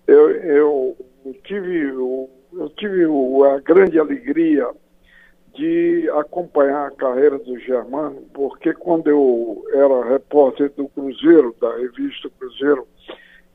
eu, 0.08 0.32
eu 0.32 0.98
tive, 1.44 1.90
eu 1.90 2.72
tive 2.78 3.06
a 3.54 3.60
grande 3.60 4.00
alegria 4.00 4.68
de 5.56 6.08
acompanhar 6.12 6.88
a 6.88 6.92
carreira 6.92 7.40
do 7.40 7.60
Germano, 7.60 8.22
porque 8.32 8.74
quando 8.74 9.10
eu 9.10 9.66
era 9.74 10.14
repórter 10.14 10.72
do 10.78 10.88
Cruzeiro, 10.90 11.56
da 11.60 11.76
revista 11.78 12.30
Cruzeiro, 12.40 12.88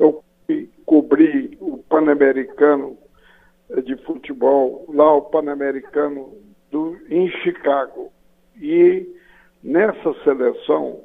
eu 0.01 0.23
cobri 0.85 1.57
o 1.61 1.79
Pan-Americano 1.79 2.99
de 3.81 3.97
futebol, 4.05 4.85
lá 4.89 5.15
o 5.15 5.23
Pan-Americano 5.23 6.35
em 7.09 7.29
Chicago. 7.43 8.13
E 8.61 9.07
nessa 9.63 10.15
seleção, 10.25 11.05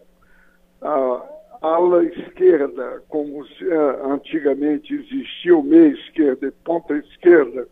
a 0.81 1.27
ala 1.61 2.03
esquerda, 2.05 3.03
como 3.07 3.41
uh, 3.41 4.11
antigamente 4.11 4.93
existia 4.93 5.57
o 5.57 5.63
meia 5.63 5.93
esquerda 5.93 6.47
e 6.47 6.51
ponta 6.51 6.95
esquerda, 6.95 7.67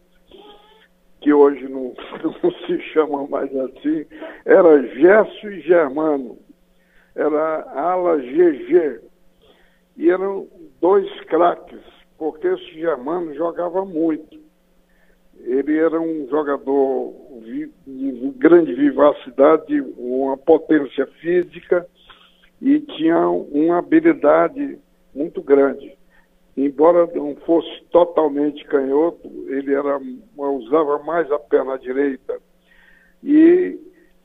que 1.21 1.33
hoje 1.33 1.67
não, 1.67 1.93
não 2.43 2.51
se 2.65 2.79
chama 2.93 3.27
mais 3.27 3.55
assim, 3.55 4.05
era 4.45 4.81
Gesso 4.95 5.49
e 5.49 5.61
Germano. 5.61 6.37
Era 7.15 7.61
ala 7.73 8.17
GG. 8.17 9.01
E 9.97 10.09
eram 10.09 10.47
dois 10.81 11.09
craques, 11.21 11.79
porque 12.17 12.45
esse 12.45 12.73
Germano 12.73 13.33
jogava 13.33 13.85
muito. 13.85 14.44
Ele 15.43 15.77
era 15.77 15.99
um 15.99 16.27
jogador 16.29 17.13
de 17.43 17.69
grande 18.37 18.73
vivacidade, 18.73 19.81
uma 19.97 20.37
potência 20.37 21.05
física 21.19 21.85
e 22.61 22.79
tinha 22.79 23.29
uma 23.29 23.77
habilidade 23.77 24.79
muito 25.13 25.41
grande. 25.41 25.95
Embora 26.57 27.05
não 27.13 27.35
fosse 27.45 27.83
totalmente 27.91 28.63
canhoto, 28.65 29.29
ele 29.47 29.73
era, 29.73 29.99
usava 30.37 30.99
mais 30.99 31.29
a 31.31 31.37
perna 31.37 31.77
direita. 31.77 32.39
E 33.21 33.77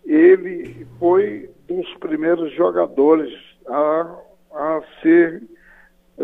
ele 0.04 0.86
foi 0.98 1.50
dos 1.66 1.92
primeiros 1.94 2.52
jogadores 2.54 3.32
a, 3.66 4.16
a 4.52 4.82
ser 5.02 5.42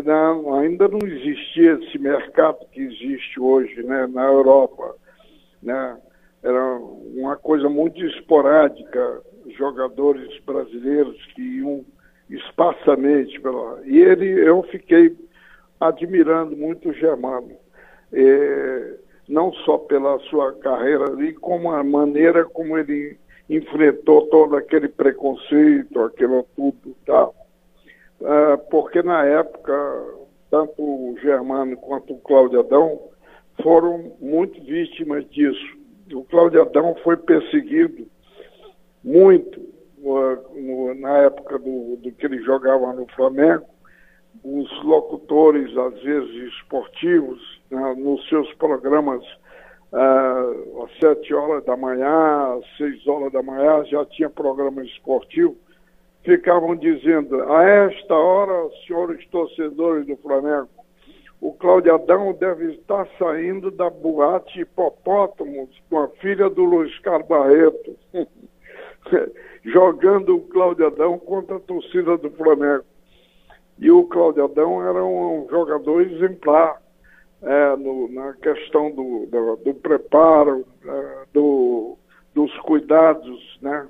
não, 0.03 0.53
ainda 0.55 0.87
não 0.87 0.99
existia 0.99 1.73
esse 1.73 1.97
mercado 1.97 2.65
que 2.71 2.81
existe 2.81 3.39
hoje 3.39 3.81
né, 3.83 4.07
na 4.07 4.25
Europa. 4.25 4.95
Né? 5.61 5.97
Era 6.43 6.75
uma 7.15 7.35
coisa 7.35 7.69
muito 7.69 8.03
esporádica, 8.05 9.21
jogadores 9.57 10.39
brasileiros 10.45 11.17
que 11.33 11.41
iam 11.41 11.83
esparsamente 12.29 13.39
pela. 13.39 13.81
E 13.85 13.97
ele, 13.97 14.27
eu 14.47 14.61
fiquei 14.63 15.15
admirando 15.79 16.55
muito 16.55 16.89
o 16.89 16.93
Germano. 16.93 17.51
É, 18.11 18.97
não 19.27 19.51
só 19.51 19.77
pela 19.77 20.19
sua 20.29 20.53
carreira 20.53 21.05
ali, 21.05 21.33
como 21.33 21.71
a 21.71 21.83
maneira 21.83 22.45
como 22.45 22.77
ele 22.77 23.17
enfrentou 23.49 24.27
todo 24.27 24.55
aquele 24.55 24.87
preconceito, 24.87 26.01
aquilo 26.01 26.45
tudo 26.55 26.95
tal. 27.05 27.35
Ah, 28.23 28.57
porque 28.69 29.01
na 29.03 29.23
época, 29.25 29.73
tanto 30.49 30.81
o 30.81 31.15
Germano 31.21 31.77
quanto 31.77 32.13
o 32.13 32.19
Cláudio 32.19 32.59
Adão 32.59 32.99
foram 33.61 34.13
muito 34.19 34.61
vítimas 34.63 35.27
disso. 35.29 35.77
O 36.13 36.23
Cláudio 36.23 36.61
Adão 36.61 36.95
foi 37.03 37.17
perseguido 37.17 38.07
muito 39.03 39.59
uh, 39.99 40.93
na 40.95 41.17
época 41.17 41.59
do, 41.59 41.97
do, 41.97 42.11
que 42.11 42.25
ele 42.25 42.41
jogava 42.43 42.93
no 42.93 43.05
Flamengo. 43.13 43.65
Os 44.43 44.83
locutores, 44.83 45.75
às 45.77 46.01
vezes 46.01 46.53
esportivos, 46.53 47.39
uh, 47.71 47.95
nos 47.95 48.27
seus 48.29 48.51
programas 48.53 49.23
uh, 49.91 50.83
às 50.83 50.99
sete 50.99 51.33
horas 51.33 51.63
da 51.65 51.75
manhã, 51.75 52.57
às 52.57 52.77
seis 52.77 53.05
horas 53.07 53.31
da 53.31 53.43
manhã, 53.43 53.83
já 53.85 54.05
tinha 54.05 54.29
programa 54.29 54.83
esportivo 54.83 55.57
ficavam 56.23 56.75
dizendo, 56.75 57.43
a 57.51 57.63
esta 57.63 58.15
hora, 58.15 58.69
senhores 58.85 59.25
torcedores 59.27 60.05
do 60.05 60.17
Flamengo, 60.17 60.69
o 61.39 61.53
Cláudio 61.53 61.93
Adão 61.93 62.33
deve 62.33 62.73
estar 62.73 63.07
saindo 63.19 63.69
da 63.69 63.89
boate 63.89 64.61
Hipopótamos 64.61 65.69
com 65.89 65.99
a 65.99 66.07
filha 66.19 66.49
do 66.49 66.63
Luiz 66.63 66.97
Carlos 66.99 67.27
Barreto, 67.27 67.95
jogando 69.63 70.35
o 70.35 70.41
Cláudio 70.41 70.87
Adão 70.87 71.19
contra 71.19 71.57
a 71.57 71.59
torcida 71.59 72.17
do 72.17 72.31
Flamengo. 72.31 72.83
E 73.79 73.91
o 73.91 74.03
Cláudio 74.05 74.45
Adão 74.45 74.81
era 74.81 75.03
um 75.03 75.47
jogador 75.49 76.01
exemplar 76.01 76.81
é, 77.43 77.75
no, 77.75 78.11
na 78.11 78.33
questão 78.33 78.89
do, 78.89 79.27
do, 79.27 79.55
do 79.57 79.73
preparo, 79.75 80.65
é, 80.83 81.25
do, 81.31 81.97
dos 82.33 82.51
cuidados, 82.61 83.59
né? 83.61 83.87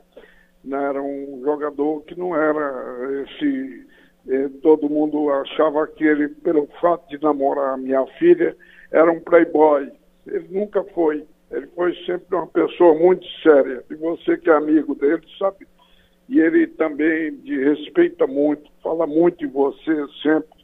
Né, 0.67 0.83
era 0.83 1.01
um 1.01 1.41
jogador 1.45 2.01
que 2.01 2.19
não 2.19 2.35
era 2.35 3.23
esse 3.23 3.87
E 4.27 4.49
todo 4.61 4.89
mundo 4.89 5.29
achava 5.31 5.87
que 5.87 6.03
ele, 6.03 6.27
pelo 6.27 6.67
fato 6.81 7.07
de 7.07 7.21
namorar 7.23 7.75
a 7.75 7.77
minha 7.77 8.05
filha, 8.19 8.53
era 8.91 9.09
um 9.09 9.21
playboy. 9.21 9.89
Ele 10.27 10.47
nunca 10.51 10.83
foi. 10.93 11.23
Ele 11.49 11.67
foi 11.67 11.95
sempre 12.05 12.35
uma 12.35 12.47
pessoa 12.47 12.93
muito 12.99 13.25
séria. 13.41 13.81
E 13.89 13.95
você 13.95 14.37
que 14.37 14.49
é 14.49 14.53
amigo 14.53 14.93
dele 14.93 15.23
sabe. 15.39 15.65
E 16.27 16.41
ele 16.41 16.67
também 16.67 17.37
de 17.37 17.57
respeita 17.63 18.27
muito, 18.27 18.69
fala 18.83 19.07
muito 19.07 19.37
de 19.37 19.47
você 19.47 20.05
sempre. 20.21 20.57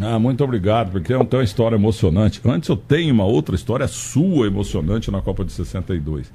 Ah, 0.00 0.18
muito 0.18 0.42
obrigado, 0.42 0.92
porque 0.92 1.12
é 1.12 1.16
uma, 1.18 1.28
uma 1.30 1.44
história 1.44 1.76
emocionante. 1.76 2.40
Antes 2.46 2.70
eu 2.70 2.76
tenho 2.78 3.12
uma 3.12 3.26
outra 3.26 3.54
história 3.54 3.86
sua 3.86 4.46
emocionante 4.46 5.10
na 5.10 5.20
Copa 5.20 5.44
de 5.44 5.52
62. 5.52 6.32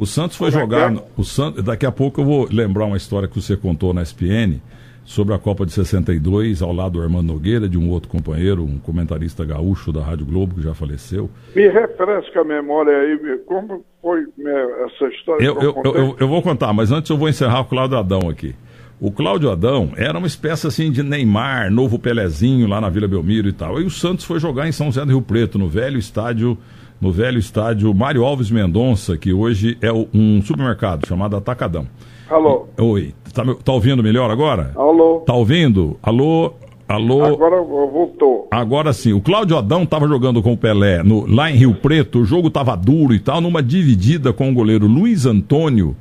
O 0.00 0.06
Santos 0.06 0.34
foi 0.34 0.48
é 0.48 0.50
jogar. 0.50 0.90
é? 0.90 1.02
O 1.14 1.22
Santos, 1.22 1.62
daqui 1.62 1.84
a 1.84 1.92
pouco 1.92 2.22
eu 2.22 2.24
vou 2.24 2.48
lembrar 2.50 2.86
uma 2.86 2.96
história 2.96 3.28
que 3.28 3.38
você 3.38 3.54
contou 3.54 3.92
na 3.92 4.00
SPN 4.00 4.58
sobre 5.04 5.34
a 5.34 5.38
Copa 5.38 5.66
de 5.66 5.72
62, 5.72 6.62
ao 6.62 6.72
lado 6.72 6.92
do 6.92 7.02
Armando 7.02 7.30
Nogueira, 7.30 7.68
de 7.68 7.76
um 7.76 7.90
outro 7.90 8.08
companheiro, 8.08 8.64
um 8.64 8.78
comentarista 8.78 9.44
gaúcho 9.44 9.92
da 9.92 10.02
Rádio 10.02 10.24
Globo, 10.24 10.54
que 10.54 10.62
já 10.62 10.72
faleceu. 10.72 11.28
Me 11.54 11.68
refresca 11.68 12.40
a 12.40 12.44
memória 12.44 12.96
aí, 12.96 13.38
como 13.44 13.84
foi 14.00 14.22
né, 14.38 14.86
essa 14.86 15.06
história 15.08 15.44
Eu, 15.44 15.60
eu, 15.60 15.82
eu, 15.84 16.16
eu 16.18 16.28
vou 16.28 16.40
contar, 16.40 16.72
mas 16.72 16.90
antes 16.90 17.10
eu 17.10 17.18
vou 17.18 17.28
encerrar 17.28 17.60
o 17.60 17.64
Cláudio 17.66 17.98
Adão 17.98 18.26
aqui. 18.30 18.54
O 18.98 19.10
Cláudio 19.10 19.50
Adão 19.50 19.92
era 19.96 20.16
uma 20.16 20.26
espécie 20.26 20.66
assim 20.66 20.90
de 20.90 21.02
Neymar, 21.02 21.70
novo 21.70 21.98
Pelezinho 21.98 22.66
lá 22.66 22.80
na 22.80 22.88
Vila 22.88 23.06
Belmiro 23.06 23.48
e 23.48 23.52
tal. 23.52 23.78
E 23.78 23.84
o 23.84 23.90
Santos 23.90 24.24
foi 24.24 24.40
jogar 24.40 24.66
em 24.66 24.72
São 24.72 24.86
José 24.86 25.04
do 25.04 25.10
Rio 25.10 25.22
Preto, 25.22 25.58
no 25.58 25.68
velho 25.68 25.98
estádio, 25.98 26.56
no 27.00 27.10
velho 27.10 27.38
estádio 27.38 27.92
Mário 27.94 28.24
Alves 28.24 28.50
Mendonça, 28.50 29.16
que 29.16 29.32
hoje 29.32 29.76
é 29.80 29.90
um 29.92 30.42
supermercado 30.42 31.06
chamado 31.06 31.36
Atacadão. 31.36 31.86
Alô? 32.28 32.66
Oi, 32.78 33.14
tá, 33.32 33.42
tá 33.64 33.72
ouvindo 33.72 34.02
melhor 34.02 34.30
agora? 34.30 34.72
Alô? 34.76 35.20
Tá 35.26 35.34
ouvindo? 35.34 35.98
Alô? 36.02 36.52
Alô? 36.86 37.24
Agora 37.24 37.60
voltou. 37.62 38.48
Agora 38.50 38.92
sim, 38.92 39.12
o 39.12 39.20
Cláudio 39.20 39.56
Adão 39.56 39.84
estava 39.84 40.06
jogando 40.08 40.42
com 40.42 40.52
o 40.52 40.56
Pelé 40.56 41.02
no- 41.02 41.24
lá 41.32 41.50
em 41.50 41.54
Rio 41.54 41.74
Preto, 41.74 42.20
o 42.20 42.24
jogo 42.24 42.48
estava 42.48 42.76
duro 42.76 43.14
e 43.14 43.18
tal, 43.20 43.40
numa 43.40 43.62
dividida 43.62 44.32
com 44.32 44.50
o 44.50 44.54
goleiro 44.54 44.86
Luiz 44.86 45.24
Antônio, 45.24 45.96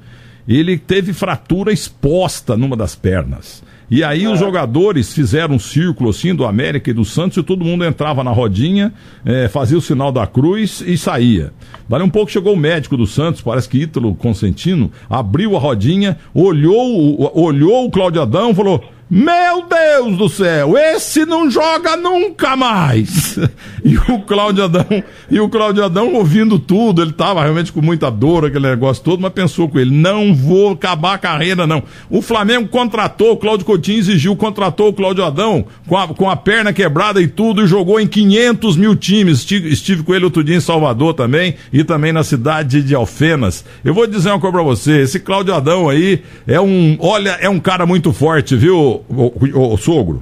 ele 0.57 0.77
teve 0.77 1.13
fratura 1.13 1.71
exposta 1.71 2.57
numa 2.57 2.75
das 2.75 2.95
pernas. 2.95 3.63
E 3.91 4.03
aí 4.03 4.27
os 4.27 4.37
jogadores 4.37 5.11
fizeram 5.13 5.55
um 5.55 5.59
círculo 5.59 6.11
assim 6.11 6.35
do 6.35 6.45
América 6.45 6.91
e 6.91 6.93
do 6.93 7.03
Santos 7.03 7.37
e 7.37 7.43
todo 7.43 7.65
mundo 7.65 7.83
entrava 7.83 8.23
na 8.23 8.29
rodinha, 8.29 8.93
eh, 9.25 9.47
fazia 9.47 9.77
o 9.77 9.81
sinal 9.81 10.11
da 10.11 10.27
cruz 10.27 10.83
e 10.85 10.95
saía. 10.95 11.51
Daí 11.89 12.01
um 12.03 12.09
pouco 12.09 12.31
chegou 12.31 12.53
o 12.53 12.57
médico 12.57 12.95
do 12.95 13.07
Santos, 13.07 13.41
parece 13.41 13.67
que 13.67 13.79
Ítalo 13.79 14.13
Consentino, 14.13 14.91
abriu 15.09 15.55
a 15.57 15.59
rodinha, 15.59 16.17
olhou, 16.35 17.19
o- 17.19 17.41
olhou 17.41 17.85
o 17.85 17.89
Cláudio 17.91 18.21
Adão 18.21 18.51
e 18.51 18.55
falou: 18.55 18.83
meu 19.09 19.65
Deus 19.67 20.17
do 20.17 20.29
céu, 20.29 20.77
esse 20.77 21.25
não 21.25 21.49
joga 21.49 21.97
nunca 21.97 22.55
mais. 22.55 23.39
E 23.81 23.95
o 23.95 24.19
Cláudio 24.19 24.65
Adão, 24.65 24.85
e 25.31 25.39
o 25.39 25.47
Cláudio 25.47 25.85
Adão 25.85 26.13
ouvindo 26.13 26.59
tudo, 26.59 27.01
ele 27.01 27.11
estava 27.11 27.41
realmente 27.41 27.71
com 27.71 27.81
muita 27.81 28.11
dor, 28.11 28.45
aquele 28.45 28.69
negócio 28.69 29.01
todo, 29.01 29.21
mas 29.21 29.31
pensou 29.31 29.69
com 29.69 29.79
ele, 29.79 29.89
não 29.89 30.35
vou 30.35 30.73
acabar 30.73 31.13
a 31.13 31.17
carreira 31.17 31.65
não. 31.65 31.81
O 32.09 32.21
Flamengo 32.21 32.67
contratou, 32.67 33.31
o 33.31 33.37
Cláudio 33.37 33.65
Coutinho 33.65 33.99
exigiu, 33.99 34.35
contratou 34.35 34.89
o 34.89 34.93
Cláudio 34.93 35.23
Adão 35.23 35.65
com 35.87 35.97
a, 35.97 36.09
com 36.09 36.29
a 36.29 36.35
perna 36.35 36.73
quebrada 36.73 37.21
e 37.21 37.27
tudo, 37.27 37.63
e 37.63 37.67
jogou 37.67 38.01
em 38.01 38.07
500 38.07 38.75
mil 38.75 38.97
times. 38.97 39.39
Estive, 39.39 39.69
estive 39.69 40.03
com 40.03 40.13
ele 40.13 40.25
outro 40.25 40.43
dia 40.43 40.57
em 40.57 40.61
Salvador 40.61 41.13
também, 41.13 41.55
e 41.71 41.81
também 41.85 42.11
na 42.11 42.23
cidade 42.23 42.83
de 42.83 42.93
Alfenas. 42.93 43.63
Eu 43.83 43.93
vou 43.93 44.07
dizer 44.07 44.29
uma 44.29 44.41
coisa 44.41 44.57
pra 44.57 44.63
você, 44.63 45.03
esse 45.03 45.21
Cláudio 45.21 45.53
Adão 45.53 45.87
aí 45.87 46.21
é 46.45 46.59
um, 46.59 46.97
olha, 46.99 47.37
é 47.39 47.47
um 47.47 47.61
cara 47.61 47.85
muito 47.85 48.11
forte, 48.11 48.57
viu, 48.57 48.98
o, 49.09 49.73
o 49.73 49.77
sogro? 49.77 50.21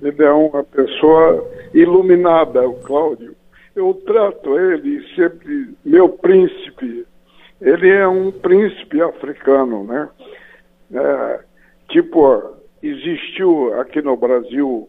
Ele 0.00 0.22
é 0.22 0.30
uma 0.30 0.62
pessoa 0.64 1.46
iluminada, 1.74 2.66
o 2.68 2.74
Cláudio. 2.80 3.34
Eu 3.74 3.94
trato 4.06 4.58
ele 4.58 5.02
sempre, 5.14 5.74
meu 5.84 6.08
príncipe. 6.08 7.06
Ele 7.60 7.88
é 7.88 8.06
um 8.06 8.30
príncipe 8.30 9.00
africano, 9.02 9.84
né? 9.84 10.08
É, 10.94 11.40
tipo, 11.88 12.56
existiu 12.82 13.78
aqui 13.80 14.00
no 14.00 14.16
Brasil, 14.16 14.88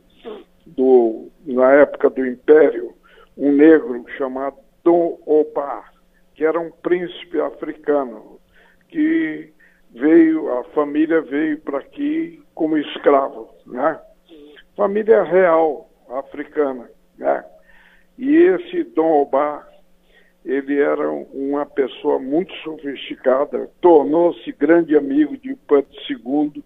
do, 0.65 1.29
na 1.45 1.71
época 1.73 2.09
do 2.09 2.25
Império, 2.25 2.93
um 3.37 3.51
negro 3.51 4.05
chamado 4.17 4.55
Dom 4.83 5.17
Obá, 5.25 5.83
que 6.35 6.45
era 6.45 6.59
um 6.59 6.71
príncipe 6.71 7.39
africano, 7.39 8.39
que 8.89 9.51
veio, 9.91 10.51
a 10.59 10.63
família 10.65 11.21
veio 11.21 11.57
para 11.59 11.79
aqui 11.79 12.41
como 12.59 12.77
escravo, 12.77 13.47
né? 13.65 13.97
família 14.75 15.23
real 15.23 15.89
africana, 16.09 16.89
né? 17.17 17.45
E 18.17 18.35
esse 18.35 18.83
Dom 18.83 19.21
Obá, 19.21 19.65
ele 20.43 20.77
era 20.77 21.09
uma 21.09 21.65
pessoa 21.65 22.19
muito 22.19 22.53
sofisticada, 22.55 23.71
tornou-se 23.79 24.51
grande 24.51 24.97
amigo 24.97 25.37
de 25.37 25.55
Pedro 25.55 25.87
II 26.09 26.61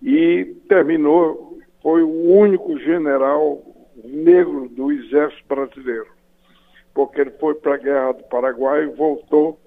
e 0.00 0.44
terminou, 0.68 1.58
foi 1.82 2.04
o 2.04 2.30
único 2.30 2.78
general 2.78 3.60
negro 4.04 4.68
do 4.68 4.92
exército 4.92 5.48
brasileiro, 5.48 6.12
porque 6.94 7.22
ele 7.22 7.32
foi 7.40 7.56
para 7.56 7.74
a 7.74 7.78
Guerra 7.78 8.12
do 8.12 8.22
Paraguai 8.28 8.84
e 8.84 8.94
voltou 8.94 9.58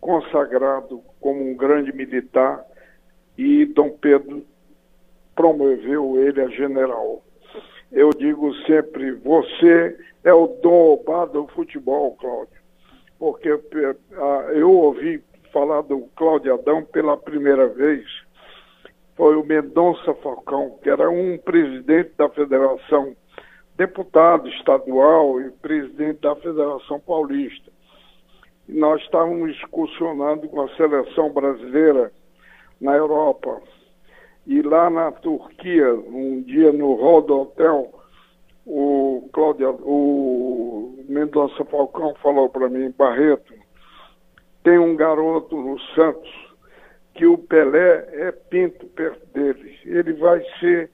consagrado 0.00 1.02
como 1.20 1.50
um 1.50 1.54
grande 1.54 1.92
militar 1.92 2.64
e 3.36 3.66
Dom 3.66 3.90
Pedro 3.90 4.42
promoveu 5.34 6.18
ele 6.18 6.40
a 6.40 6.48
general. 6.48 7.22
Eu 7.92 8.10
digo 8.10 8.54
sempre, 8.66 9.12
você 9.12 9.96
é 10.24 10.32
o 10.32 10.46
Dom 10.46 11.02
do 11.32 11.46
futebol, 11.48 12.16
Cláudio, 12.16 12.60
porque 13.18 13.48
eh, 13.48 13.96
eu 14.54 14.70
ouvi 14.70 15.22
falar 15.52 15.82
do 15.82 16.08
Cláudio 16.16 16.54
Adão 16.54 16.84
pela 16.84 17.16
primeira 17.16 17.68
vez, 17.68 18.04
foi 19.16 19.36
o 19.36 19.44
Mendonça 19.44 20.14
Falcão, 20.14 20.78
que 20.82 20.88
era 20.88 21.10
um 21.10 21.36
presidente 21.38 22.12
da 22.16 22.28
federação, 22.28 23.14
deputado 23.76 24.48
estadual 24.48 25.40
e 25.40 25.50
presidente 25.50 26.20
da 26.20 26.34
Federação 26.36 27.00
Paulista. 27.00 27.70
E 28.68 28.72
nós 28.72 29.02
estávamos 29.02 29.50
excursionando 29.56 30.48
com 30.48 30.62
a 30.62 30.76
seleção 30.76 31.32
brasileira 31.32 32.12
na 32.80 32.94
Europa. 32.94 33.60
E 34.46 34.62
lá 34.62 34.90
na 34.90 35.12
Turquia, 35.12 35.94
um 35.94 36.42
dia 36.42 36.72
no 36.72 36.94
hall 36.94 37.22
do 37.22 37.40
hotel, 37.40 37.92
o 38.66 39.28
Cláudio, 39.32 39.78
o 39.82 41.04
Mendonça 41.08 41.64
Falcão 41.64 42.14
falou 42.22 42.48
para 42.48 42.68
mim, 42.68 42.92
Barreto, 42.96 43.52
tem 44.62 44.78
um 44.78 44.96
garoto 44.96 45.56
no 45.56 45.78
Santos 45.94 46.30
que 47.14 47.26
o 47.26 47.36
Pelé 47.36 48.08
é 48.12 48.32
pinto 48.32 48.86
perto 48.86 49.26
dele. 49.32 49.78
Ele 49.84 50.12
vai 50.14 50.42
ser 50.58 50.90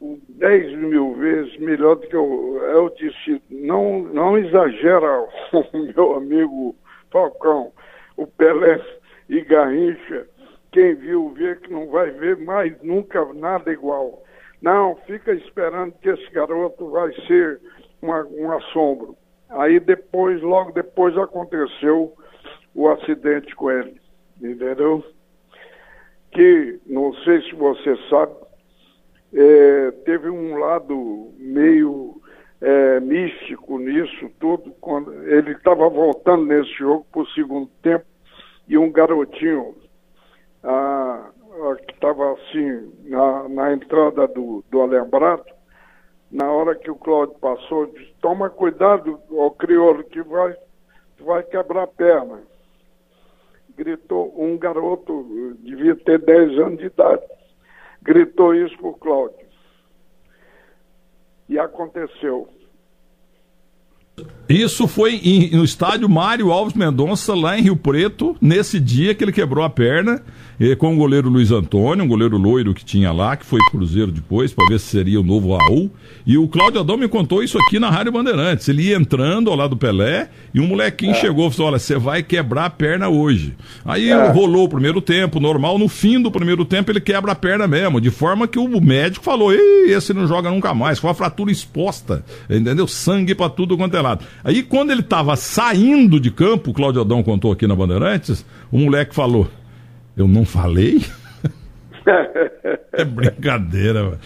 10 0.00 0.78
mil 0.78 1.14
vezes 1.14 1.56
melhor 1.58 1.96
do 1.96 2.06
que 2.06 2.16
eu. 2.16 2.60
Eu 2.62 2.90
disse, 2.90 3.42
não, 3.50 4.00
não 4.00 4.38
exagera, 4.38 5.26
meu 5.96 6.16
amigo 6.16 6.76
Falcão. 7.10 7.72
O 8.16 8.26
Pelé 8.26 8.80
e 9.28 9.40
Garrincha, 9.42 10.26
quem 10.72 10.94
viu, 10.94 11.30
vê 11.30 11.56
que 11.56 11.72
não 11.72 11.88
vai 11.88 12.10
ver 12.10 12.36
mais 12.36 12.80
nunca 12.82 13.24
nada 13.34 13.72
igual. 13.72 14.22
Não, 14.60 14.96
fica 15.06 15.32
esperando 15.32 15.92
que 16.00 16.08
esse 16.08 16.30
garoto 16.30 16.90
vai 16.90 17.12
ser 17.26 17.60
uma, 18.02 18.24
um 18.26 18.52
assombro. 18.52 19.16
Aí 19.50 19.80
depois, 19.80 20.42
logo 20.42 20.72
depois 20.72 21.16
aconteceu 21.16 22.12
o 22.74 22.88
acidente 22.88 23.54
com 23.56 23.70
ele, 23.70 24.00
entendeu? 24.42 25.02
Que, 26.32 26.78
não 26.86 27.14
sei 27.24 27.40
se 27.42 27.54
você 27.54 27.96
sabe, 28.10 28.34
é, 29.32 29.90
teve 30.04 30.28
um 30.28 30.56
lado 30.58 31.32
meio 31.38 32.20
é, 32.60 33.00
místico 33.00 33.78
nisso 33.78 34.30
tudo, 34.38 34.72
quando 34.80 35.12
ele 35.28 35.52
estava 35.52 35.88
voltando 35.88 36.44
nesse 36.44 36.72
jogo 36.74 37.06
para 37.10 37.22
o 37.22 37.28
segundo 37.28 37.70
tempo 37.82 38.04
e 38.68 38.76
um 38.76 38.92
garotinho 38.92 39.74
ah, 40.62 41.30
ah, 41.30 41.76
que 41.76 41.92
estava 41.92 42.32
assim 42.32 42.92
na, 43.04 43.48
na 43.48 43.72
entrada 43.72 44.26
do, 44.28 44.64
do 44.70 44.80
alambrado, 44.80 45.44
na 46.30 46.50
hora 46.50 46.74
que 46.74 46.90
o 46.90 46.96
Cláudio 46.96 47.38
passou, 47.38 47.86
disse, 47.86 48.14
toma 48.20 48.50
cuidado, 48.50 49.20
ó 49.30 49.50
crioulo, 49.50 50.04
que 50.04 50.22
vai, 50.22 50.54
vai 51.20 51.42
quebrar 51.42 51.84
a 51.84 51.86
perna. 51.86 52.42
Gritou 53.76 54.34
um 54.36 54.58
garoto, 54.58 55.56
devia 55.60 55.96
ter 55.96 56.18
10 56.18 56.58
anos 56.58 56.78
de 56.78 56.86
idade, 56.86 57.22
gritou 58.02 58.54
isso 58.54 58.76
para 58.76 58.88
o 58.88 58.94
Cláudio. 58.94 59.48
E 61.48 61.58
aconteceu. 61.58 62.48
Isso 64.48 64.88
foi 64.88 65.16
em, 65.16 65.50
no 65.50 65.62
estádio 65.62 66.08
Mário 66.08 66.50
Alves 66.50 66.74
Mendonça, 66.74 67.34
lá 67.34 67.58
em 67.58 67.62
Rio 67.62 67.76
Preto, 67.76 68.34
nesse 68.40 68.80
dia 68.80 69.14
que 69.14 69.22
ele 69.22 69.30
quebrou 69.30 69.62
a 69.62 69.68
perna, 69.68 70.22
eh, 70.58 70.74
com 70.74 70.94
o 70.94 70.96
goleiro 70.96 71.28
Luiz 71.28 71.52
Antônio, 71.52 72.02
um 72.02 72.08
goleiro 72.08 72.38
loiro 72.38 72.72
que 72.72 72.82
tinha 72.82 73.12
lá, 73.12 73.36
que 73.36 73.44
foi 73.44 73.60
Cruzeiro 73.70 74.10
depois, 74.10 74.52
para 74.52 74.66
ver 74.68 74.80
se 74.80 74.86
seria 74.86 75.20
o 75.20 75.22
novo 75.22 75.54
Raul. 75.54 75.90
E 76.26 76.38
o 76.38 76.48
Cláudio 76.48 76.80
Adão 76.80 76.96
me 76.96 77.06
contou 77.08 77.42
isso 77.42 77.58
aqui 77.58 77.78
na 77.78 77.90
Rádio 77.90 78.10
Bandeirantes. 78.10 78.66
Ele 78.68 78.84
ia 78.84 78.96
entrando 78.96 79.50
ao 79.50 79.56
lado 79.56 79.70
do 79.70 79.76
Pelé 79.76 80.30
e 80.54 80.60
um 80.60 80.66
molequinho 80.66 81.12
é. 81.12 81.14
chegou 81.14 81.48
e 81.48 81.50
falou: 81.52 81.72
Olha, 81.72 81.78
você 81.78 81.98
vai 81.98 82.22
quebrar 82.22 82.64
a 82.64 82.70
perna 82.70 83.08
hoje. 83.08 83.54
Aí 83.84 84.08
é. 84.08 84.30
rolou 84.30 84.64
o 84.64 84.68
primeiro 84.68 85.02
tempo, 85.02 85.38
normal. 85.38 85.78
No 85.78 85.88
fim 85.88 86.20
do 86.20 86.30
primeiro 86.30 86.64
tempo, 86.64 86.90
ele 86.90 87.00
quebra 87.00 87.32
a 87.32 87.34
perna 87.34 87.68
mesmo, 87.68 88.00
de 88.00 88.10
forma 88.10 88.48
que 88.48 88.58
o 88.58 88.80
médico 88.80 89.24
falou: 89.24 89.52
Ei, 89.52 89.92
esse 89.92 90.14
não 90.14 90.26
joga 90.26 90.50
nunca 90.50 90.72
mais. 90.72 90.98
Foi 90.98 91.08
uma 91.08 91.14
fratura 91.14 91.52
exposta, 91.52 92.24
entendeu? 92.48 92.88
Sangue 92.88 93.34
para 93.34 93.50
tudo 93.50 93.76
quanto 93.76 93.96
é 93.96 94.00
lado. 94.00 94.24
Aí 94.44 94.62
quando 94.62 94.90
ele 94.90 95.00
estava 95.00 95.36
saindo 95.36 96.20
de 96.20 96.30
campo, 96.30 96.70
o 96.70 96.74
Cláudio 96.74 97.00
Adão 97.00 97.22
contou 97.22 97.52
aqui 97.52 97.66
na 97.66 97.74
Bandeirantes, 97.74 98.44
o 98.70 98.78
moleque 98.78 99.14
falou: 99.14 99.48
Eu 100.16 100.28
não 100.28 100.44
falei? 100.44 101.04
é 102.92 103.04
brincadeira, 103.04 104.04
mano. 104.04 104.18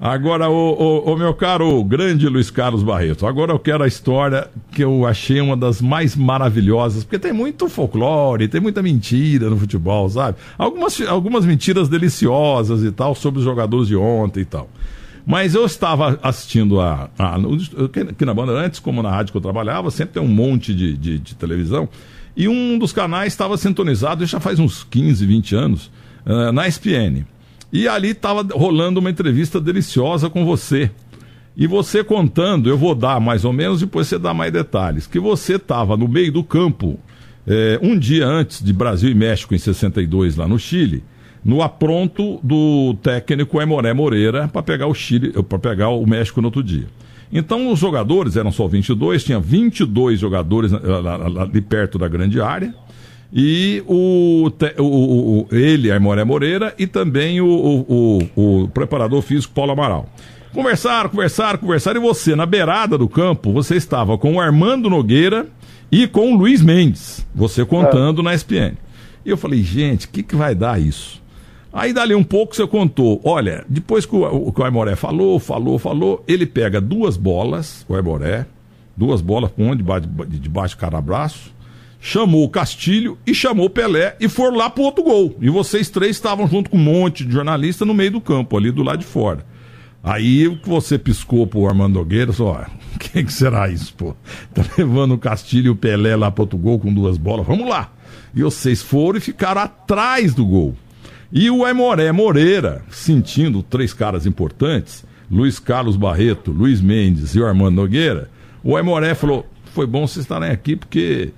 Agora, 0.00 0.50
o, 0.50 0.54
o, 0.54 1.12
o, 1.12 1.16
meu 1.16 1.32
caro 1.32 1.82
grande 1.84 2.28
Luiz 2.28 2.50
Carlos 2.50 2.82
Barreto, 2.82 3.26
agora 3.26 3.52
eu 3.52 3.58
quero 3.58 3.84
a 3.84 3.86
história 3.86 4.48
que 4.72 4.82
eu 4.82 5.06
achei 5.06 5.40
uma 5.40 5.56
das 5.56 5.80
mais 5.80 6.16
maravilhosas, 6.16 7.04
porque 7.04 7.18
tem 7.18 7.32
muito 7.32 7.68
folclore, 7.68 8.48
tem 8.48 8.60
muita 8.60 8.82
mentira 8.82 9.48
no 9.48 9.56
futebol, 9.56 10.08
sabe? 10.10 10.36
Algumas, 10.58 11.00
algumas 11.02 11.46
mentiras 11.46 11.88
deliciosas 11.88 12.82
e 12.82 12.90
tal, 12.90 13.14
sobre 13.14 13.38
os 13.38 13.44
jogadores 13.44 13.88
de 13.88 13.96
ontem 13.96 14.40
e 14.40 14.44
tal. 14.44 14.68
Mas 15.26 15.54
eu 15.54 15.64
estava 15.64 16.18
assistindo 16.22 16.80
a. 16.80 17.08
a 17.18 17.36
aqui 17.36 18.24
na 18.24 18.34
Bandeirantes, 18.34 18.78
como 18.78 19.02
na 19.02 19.10
rádio 19.10 19.32
que 19.32 19.38
eu 19.38 19.42
trabalhava, 19.42 19.90
sempre 19.90 20.14
tem 20.14 20.22
um 20.22 20.28
monte 20.28 20.74
de, 20.74 20.96
de, 20.96 21.18
de 21.18 21.34
televisão. 21.34 21.88
E 22.36 22.48
um 22.48 22.78
dos 22.78 22.92
canais 22.92 23.32
estava 23.32 23.56
sintonizado, 23.56 24.26
já 24.26 24.40
faz 24.40 24.58
uns 24.58 24.84
15, 24.84 25.24
20 25.24 25.54
anos, 25.54 25.90
uh, 26.26 26.52
na 26.52 26.66
ESPN. 26.66 27.24
E 27.72 27.88
ali 27.88 28.10
estava 28.10 28.46
rolando 28.52 29.00
uma 29.00 29.10
entrevista 29.10 29.60
deliciosa 29.60 30.28
com 30.28 30.44
você. 30.44 30.90
E 31.56 31.66
você 31.66 32.02
contando, 32.02 32.68
eu 32.68 32.76
vou 32.76 32.94
dar 32.94 33.20
mais 33.20 33.44
ou 33.44 33.52
menos, 33.52 33.80
depois 33.80 34.08
você 34.08 34.18
dá 34.18 34.34
mais 34.34 34.52
detalhes, 34.52 35.06
que 35.06 35.20
você 35.20 35.54
estava 35.54 35.96
no 35.96 36.08
meio 36.08 36.32
do 36.32 36.42
campo, 36.42 36.98
eh, 37.46 37.78
um 37.80 37.96
dia 37.96 38.26
antes 38.26 38.62
de 38.62 38.72
Brasil 38.72 39.08
e 39.08 39.14
México, 39.14 39.54
em 39.54 39.58
62, 39.58 40.34
lá 40.34 40.48
no 40.48 40.58
Chile, 40.58 41.04
no 41.44 41.62
apronto 41.62 42.40
do 42.42 42.94
técnico 43.02 43.60
Emoré 43.60 43.92
Moreira 43.92 44.48
para 44.48 44.62
pegar 44.62 44.86
o 44.86 44.94
Chile, 44.94 45.32
para 45.42 45.58
pegar 45.58 45.90
o 45.90 46.06
México 46.06 46.40
no 46.40 46.48
outro 46.48 46.62
dia. 46.62 46.86
Então 47.30 47.70
os 47.70 47.78
jogadores 47.78 48.36
eram 48.36 48.52
só 48.52 48.66
22, 48.66 49.24
tinha 49.24 49.40
22 49.40 50.20
jogadores 50.20 50.72
ali 50.72 51.60
perto 51.60 51.98
da 51.98 52.08
grande 52.08 52.40
área. 52.40 52.74
E 53.36 53.82
o, 53.88 54.48
o, 54.78 54.84
o 54.84 55.48
ele, 55.50 55.90
Aimoré 55.90 56.22
Moreira, 56.22 56.72
e 56.78 56.86
também 56.86 57.40
o, 57.40 57.48
o, 57.48 58.30
o, 58.36 58.68
preparador 58.68 59.20
físico 59.22 59.52
Paulo 59.52 59.72
Amaral. 59.72 60.08
Conversaram, 60.52 61.10
conversaram, 61.10 61.58
conversaram, 61.58 62.00
e 62.00 62.02
você, 62.04 62.36
na 62.36 62.46
beirada 62.46 62.96
do 62.96 63.08
campo, 63.08 63.52
você 63.52 63.74
estava 63.74 64.16
com 64.16 64.34
o 64.34 64.40
Armando 64.40 64.88
Nogueira 64.88 65.48
e 65.90 66.06
com 66.06 66.32
o 66.32 66.36
Luiz 66.36 66.62
Mendes, 66.62 67.26
você 67.34 67.64
contando 67.64 68.20
é. 68.20 68.24
na 68.24 68.34
SPN. 68.34 68.76
E 69.26 69.30
eu 69.30 69.36
falei, 69.36 69.64
gente, 69.64 70.06
o 70.06 70.10
que, 70.10 70.22
que 70.22 70.36
vai 70.36 70.54
dar 70.54 70.80
isso? 70.80 71.23
Aí 71.74 71.92
dali 71.92 72.14
um 72.14 72.22
pouco 72.22 72.54
você 72.54 72.64
contou, 72.68 73.20
olha, 73.24 73.64
depois 73.68 74.06
que 74.06 74.14
o, 74.14 74.52
que 74.52 74.60
o 74.60 74.64
Aimoré 74.64 74.94
falou, 74.94 75.40
falou, 75.40 75.76
falou, 75.76 76.22
ele 76.28 76.46
pega 76.46 76.80
duas 76.80 77.16
bolas, 77.16 77.84
o 77.88 77.96
Aimoré, 77.96 78.46
duas 78.96 79.20
bolas 79.20 79.50
com 79.50 79.72
um 79.72 79.76
debaixo, 79.76 80.76
do 80.76 80.80
cara 80.80 80.98
abraço, 80.98 81.52
chamou 82.00 82.44
o 82.44 82.48
Castilho 82.48 83.18
e 83.26 83.34
chamou 83.34 83.66
o 83.66 83.70
Pelé 83.70 84.14
e 84.20 84.28
foram 84.28 84.56
lá 84.56 84.70
pro 84.70 84.84
outro 84.84 85.02
gol. 85.02 85.36
E 85.40 85.50
vocês 85.50 85.90
três 85.90 86.14
estavam 86.14 86.46
junto 86.46 86.70
com 86.70 86.76
um 86.76 86.80
monte 86.80 87.24
de 87.24 87.32
jornalista 87.32 87.84
no 87.84 87.92
meio 87.92 88.12
do 88.12 88.20
campo, 88.20 88.56
ali 88.56 88.70
do 88.70 88.84
lado 88.84 89.00
de 89.00 89.06
fora. 89.06 89.44
Aí 90.00 90.46
você 90.64 90.96
piscou 90.96 91.44
pro 91.44 91.66
Armando 91.66 91.94
Nogueira, 91.94 92.30
só, 92.30 92.66
o 92.94 92.98
que, 93.00 93.24
que 93.24 93.32
será 93.32 93.68
isso, 93.68 93.92
pô? 93.94 94.14
Tá 94.54 94.62
levando 94.78 95.14
o 95.14 95.18
Castilho 95.18 95.66
e 95.66 95.70
o 95.70 95.76
Pelé 95.76 96.14
lá 96.14 96.30
pro 96.30 96.42
outro 96.44 96.56
gol 96.56 96.78
com 96.78 96.94
duas 96.94 97.18
bolas, 97.18 97.44
vamos 97.44 97.68
lá. 97.68 97.90
E 98.32 98.44
vocês 98.44 98.80
foram 98.80 99.18
e 99.18 99.20
ficaram 99.20 99.60
atrás 99.60 100.34
do 100.34 100.46
gol. 100.46 100.76
E 101.36 101.50
o 101.50 101.64
Aimoré 101.64 102.12
Moreira, 102.12 102.82
sentindo 102.88 103.60
três 103.60 103.92
caras 103.92 104.24
importantes, 104.24 105.04
Luiz 105.28 105.58
Carlos 105.58 105.96
Barreto, 105.96 106.52
Luiz 106.52 106.80
Mendes 106.80 107.34
e 107.34 107.40
o 107.40 107.44
Armando 107.44 107.74
Nogueira, 107.74 108.30
o 108.62 108.76
Aimoré 108.76 109.16
falou: 109.16 109.44
foi 109.64 109.84
bom 109.84 110.06
vocês 110.06 110.24
estarem 110.24 110.48
aqui 110.48 110.76
porque 110.76 111.32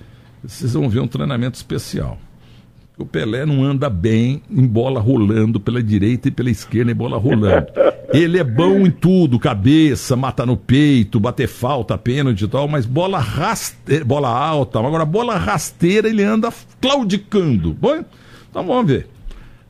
vocês 0.45 0.75
vão 0.75 0.87
ver 0.91 1.01
um 1.01 1.07
treinamento 1.07 1.57
especial. 1.57 2.19
O 2.99 3.07
Pelé 3.07 3.47
não 3.47 3.65
anda 3.65 3.89
bem 3.89 4.43
em 4.51 4.67
bola 4.67 5.01
rolando 5.01 5.59
pela 5.59 5.83
direita 5.83 6.29
e 6.29 6.31
pela 6.31 6.51
esquerda 6.51 6.93
em 6.93 6.95
bola 6.95 7.17
rolando. 7.17 7.69
Ele 8.13 8.39
é 8.39 8.45
bom 8.45 8.87
em 8.87 8.91
tudo, 8.91 9.39
cabeça, 9.39 10.15
mata 10.15 10.45
no 10.45 10.59
peito, 10.59 11.19
bater 11.19 11.49
falta, 11.49 11.97
pênalti 11.97 12.45
e 12.45 12.49
tal, 12.49 12.69
mas 12.69 12.85
bola 12.85 13.19
rasteira, 13.19 14.05
bola 14.05 14.29
alta, 14.29 14.79
agora 14.79 15.07
bola 15.07 15.39
rasteira 15.39 16.07
ele 16.07 16.23
anda 16.23 16.53
claudicando. 16.81 17.73
Bom, 17.73 18.05
então 18.51 18.67
vamos 18.67 18.87
ver. 18.87 19.16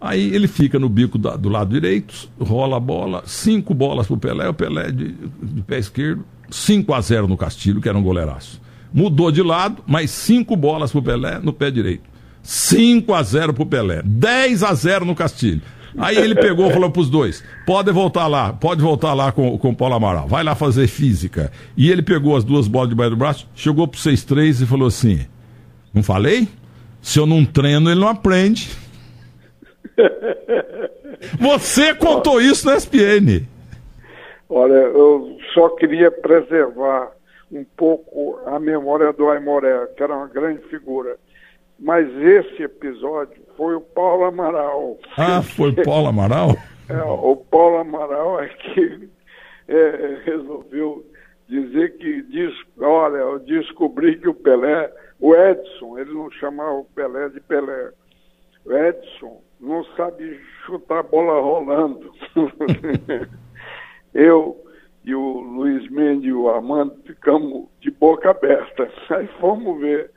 Aí 0.06 0.34
ele 0.34 0.46
fica 0.46 0.78
no 0.78 0.88
bico 0.88 1.18
da, 1.18 1.36
do 1.36 1.48
lado 1.48 1.72
direito, 1.72 2.28
rola 2.40 2.76
a 2.76 2.80
bola, 2.80 3.22
cinco 3.26 3.74
bolas 3.74 4.06
pro 4.06 4.16
Pelé, 4.16 4.48
o 4.48 4.54
Pelé 4.54 4.92
de, 4.92 5.14
de 5.42 5.62
pé 5.62 5.78
esquerdo, 5.78 6.24
5 6.48 6.94
a 6.94 7.00
0 7.00 7.26
no 7.26 7.36
Castilho, 7.36 7.80
que 7.80 7.88
era 7.88 7.98
um 7.98 8.02
goleiraço. 8.02 8.60
Mudou 8.94 9.32
de 9.32 9.42
lado, 9.42 9.82
mais 9.86 10.10
cinco 10.10 10.56
bolas 10.56 10.92
pro 10.92 11.02
Pelé 11.02 11.40
no 11.40 11.52
pé 11.52 11.70
direito. 11.70 12.04
5 12.42 13.12
a 13.12 13.22
0 13.22 13.52
pro 13.52 13.66
Pelé, 13.66 14.00
10 14.04 14.62
a 14.62 14.72
0 14.72 15.04
no 15.04 15.14
Castilho. 15.14 15.60
Aí 15.98 16.16
ele 16.16 16.34
pegou 16.34 16.68
e 16.68 16.72
falou 16.72 16.90
pros 16.90 17.10
dois: 17.10 17.42
pode 17.66 17.90
voltar 17.90 18.26
lá, 18.26 18.52
pode 18.52 18.82
voltar 18.82 19.14
lá 19.14 19.32
com, 19.32 19.58
com 19.58 19.70
o 19.70 19.74
Paulo 19.74 19.94
Amaral, 19.94 20.28
vai 20.28 20.44
lá 20.44 20.54
fazer 20.54 20.86
física. 20.86 21.50
E 21.76 21.90
ele 21.90 22.02
pegou 22.02 22.36
as 22.36 22.44
duas 22.44 22.68
bolas 22.68 22.90
debaixo 22.90 23.10
do 23.10 23.16
braço, 23.16 23.48
chegou 23.54 23.88
pro 23.88 23.98
6-3 23.98 24.62
e 24.62 24.66
falou 24.66 24.86
assim: 24.86 25.20
Não 25.92 26.02
falei? 26.02 26.48
Se 27.00 27.18
eu 27.18 27.26
não 27.26 27.44
treino, 27.44 27.90
ele 27.90 28.00
não 28.00 28.08
aprende. 28.08 28.68
Você 31.40 31.94
contou 31.94 32.40
isso 32.40 32.66
na 32.66 32.76
SPN. 32.76 33.46
Olha, 34.48 34.74
eu 34.74 35.36
só 35.54 35.70
queria 35.70 36.10
preservar 36.10 37.10
um 37.50 37.64
pouco 37.76 38.38
a 38.46 38.58
memória 38.58 39.12
do 39.12 39.28
Aimoré, 39.28 39.86
que 39.96 40.02
era 40.02 40.14
uma 40.14 40.28
grande 40.28 40.62
figura. 40.68 41.16
Mas 41.78 42.08
esse 42.16 42.62
episódio 42.62 43.36
foi 43.56 43.74
o 43.74 43.80
Paulo 43.80 44.24
Amaral. 44.24 44.98
Ah, 45.16 45.42
foi 45.42 45.70
o 45.70 45.76
Paulo 45.84 46.08
Amaral? 46.08 46.56
É, 46.88 47.02
o 47.02 47.36
Paulo 47.36 47.78
Amaral 47.78 48.40
é 48.40 48.48
que 48.48 49.08
é, 49.68 50.18
resolveu 50.24 51.04
dizer 51.48 51.96
que, 51.98 52.22
diz, 52.22 52.52
olha, 52.80 53.18
eu 53.18 53.38
descobri 53.40 54.18
que 54.18 54.28
o 54.28 54.34
Pelé, 54.34 54.90
o 55.20 55.34
Edson, 55.34 55.98
ele 55.98 56.12
não 56.12 56.30
chamava 56.30 56.72
o 56.72 56.84
Pelé 56.84 57.28
de 57.28 57.40
Pelé. 57.40 57.90
O 58.64 58.72
Edson 58.72 59.42
não 59.60 59.84
sabe 59.96 60.40
chutar 60.64 61.00
a 61.00 61.02
bola 61.02 61.40
rolando. 61.40 62.12
Eu 64.14 64.56
e 65.04 65.14
o 65.14 65.40
Luiz 65.40 65.88
Mendes 65.90 66.28
e 66.28 66.32
o 66.32 66.48
Armando 66.48 66.94
ficamos 67.06 67.66
de 67.80 67.90
boca 67.90 68.30
aberta. 68.30 68.90
Aí 69.10 69.28
fomos 69.40 69.80
ver. 69.80 70.10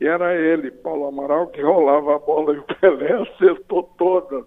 E 0.00 0.06
era 0.06 0.34
ele, 0.34 0.70
Paulo 0.70 1.06
Amaral, 1.06 1.46
que 1.48 1.62
rolava 1.62 2.16
a 2.16 2.18
bola 2.18 2.54
e 2.54 2.58
o 2.58 2.64
Pelé 2.80 3.12
acertou 3.12 3.82
toda. 3.96 4.44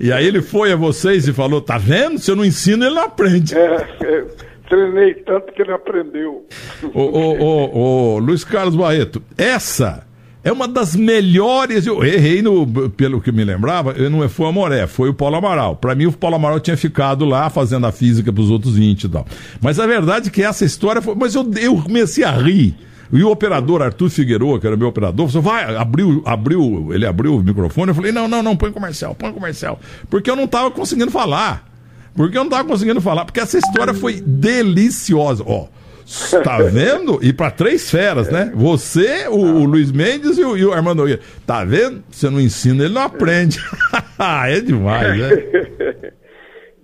E 0.00 0.10
aí 0.10 0.26
ele 0.26 0.40
foi 0.40 0.72
a 0.72 0.76
vocês 0.76 1.28
e 1.28 1.32
falou: 1.32 1.60
tá 1.60 1.76
vendo? 1.76 2.18
Se 2.18 2.30
eu 2.30 2.36
não 2.36 2.44
ensino, 2.44 2.84
ele 2.84 2.94
não 2.94 3.02
aprende. 3.02 3.56
É, 3.56 3.74
é 3.76 4.26
treinei 4.68 5.14
tanto 5.14 5.52
que 5.52 5.60
ele 5.60 5.72
aprendeu. 5.72 6.46
Ô, 6.94 7.00
ô, 7.00 7.36
ô, 7.38 8.14
ô 8.14 8.18
Luiz 8.18 8.42
Carlos 8.42 8.74
Barreto, 8.74 9.22
essa 9.36 10.06
é 10.44 10.50
uma 10.50 10.66
das 10.66 10.96
melhores. 10.96 11.86
Eu 11.86 12.04
errei 12.04 12.42
no, 12.42 12.66
pelo 12.90 13.20
que 13.20 13.30
me 13.30 13.44
lembrava, 13.44 13.94
não 14.08 14.28
foi 14.28 14.46
o 14.46 14.48
Amoré, 14.48 14.86
foi 14.86 15.08
o 15.08 15.14
Paulo 15.14 15.36
Amaral. 15.36 15.76
Para 15.76 15.94
mim, 15.94 16.06
o 16.06 16.12
Paulo 16.12 16.36
Amaral 16.36 16.60
tinha 16.60 16.76
ficado 16.76 17.24
lá 17.24 17.48
fazendo 17.48 17.86
a 17.86 17.92
física 17.92 18.32
para 18.32 18.42
os 18.42 18.50
outros 18.50 18.74
20 18.76 19.04
e 19.04 19.08
tal. 19.08 19.26
Mas 19.60 19.78
a 19.78 19.86
verdade 19.86 20.28
é 20.28 20.30
que 20.30 20.42
essa 20.42 20.64
história 20.64 21.00
foi. 21.00 21.14
Mas 21.14 21.34
eu, 21.34 21.48
eu 21.60 21.76
comecei 21.76 22.24
a 22.24 22.32
rir. 22.32 22.74
E 23.12 23.22
o 23.22 23.30
operador 23.30 23.82
Arthur 23.82 24.08
Figueroa, 24.08 24.58
que 24.58 24.66
era 24.66 24.76
meu 24.76 24.88
operador, 24.88 25.28
falou: 25.28 25.42
vai, 25.42 25.76
abriu, 25.76 26.22
abriu, 26.24 26.88
ele 26.94 27.04
abriu 27.04 27.36
o 27.36 27.42
microfone. 27.42 27.90
Eu 27.90 27.94
falei: 27.94 28.10
não, 28.10 28.26
não, 28.26 28.42
não, 28.42 28.56
põe 28.56 28.72
comercial, 28.72 29.14
põe 29.14 29.30
comercial. 29.32 29.78
Porque 30.08 30.30
eu 30.30 30.36
não 30.36 30.44
estava 30.44 30.70
conseguindo 30.70 31.10
falar. 31.10 31.70
Porque 32.14 32.36
eu 32.36 32.40
não 32.40 32.48
estava 32.48 32.66
conseguindo 32.66 33.00
falar. 33.00 33.26
Porque 33.26 33.40
essa 33.40 33.58
história 33.58 33.92
foi 33.92 34.20
deliciosa. 34.20 35.44
Ó. 35.46 35.66
Tá 36.42 36.58
vendo? 36.58 37.18
E 37.22 37.32
para 37.32 37.50
três 37.50 37.90
feras, 37.90 38.30
né? 38.30 38.52
Você, 38.54 39.28
o, 39.28 39.38
o 39.38 39.64
Luiz 39.64 39.92
Mendes 39.92 40.38
e 40.38 40.44
o, 40.44 40.56
e 40.56 40.64
o, 40.64 40.72
Armando 40.72 40.98
Nogueira. 40.98 41.22
Tá 41.46 41.64
vendo? 41.64 42.02
Você 42.10 42.30
não 42.30 42.40
ensina, 42.40 42.84
ele 42.84 42.94
não 42.94 43.02
aprende. 43.02 43.58
é 44.48 44.60
demais, 44.60 45.18
né? 45.18 46.12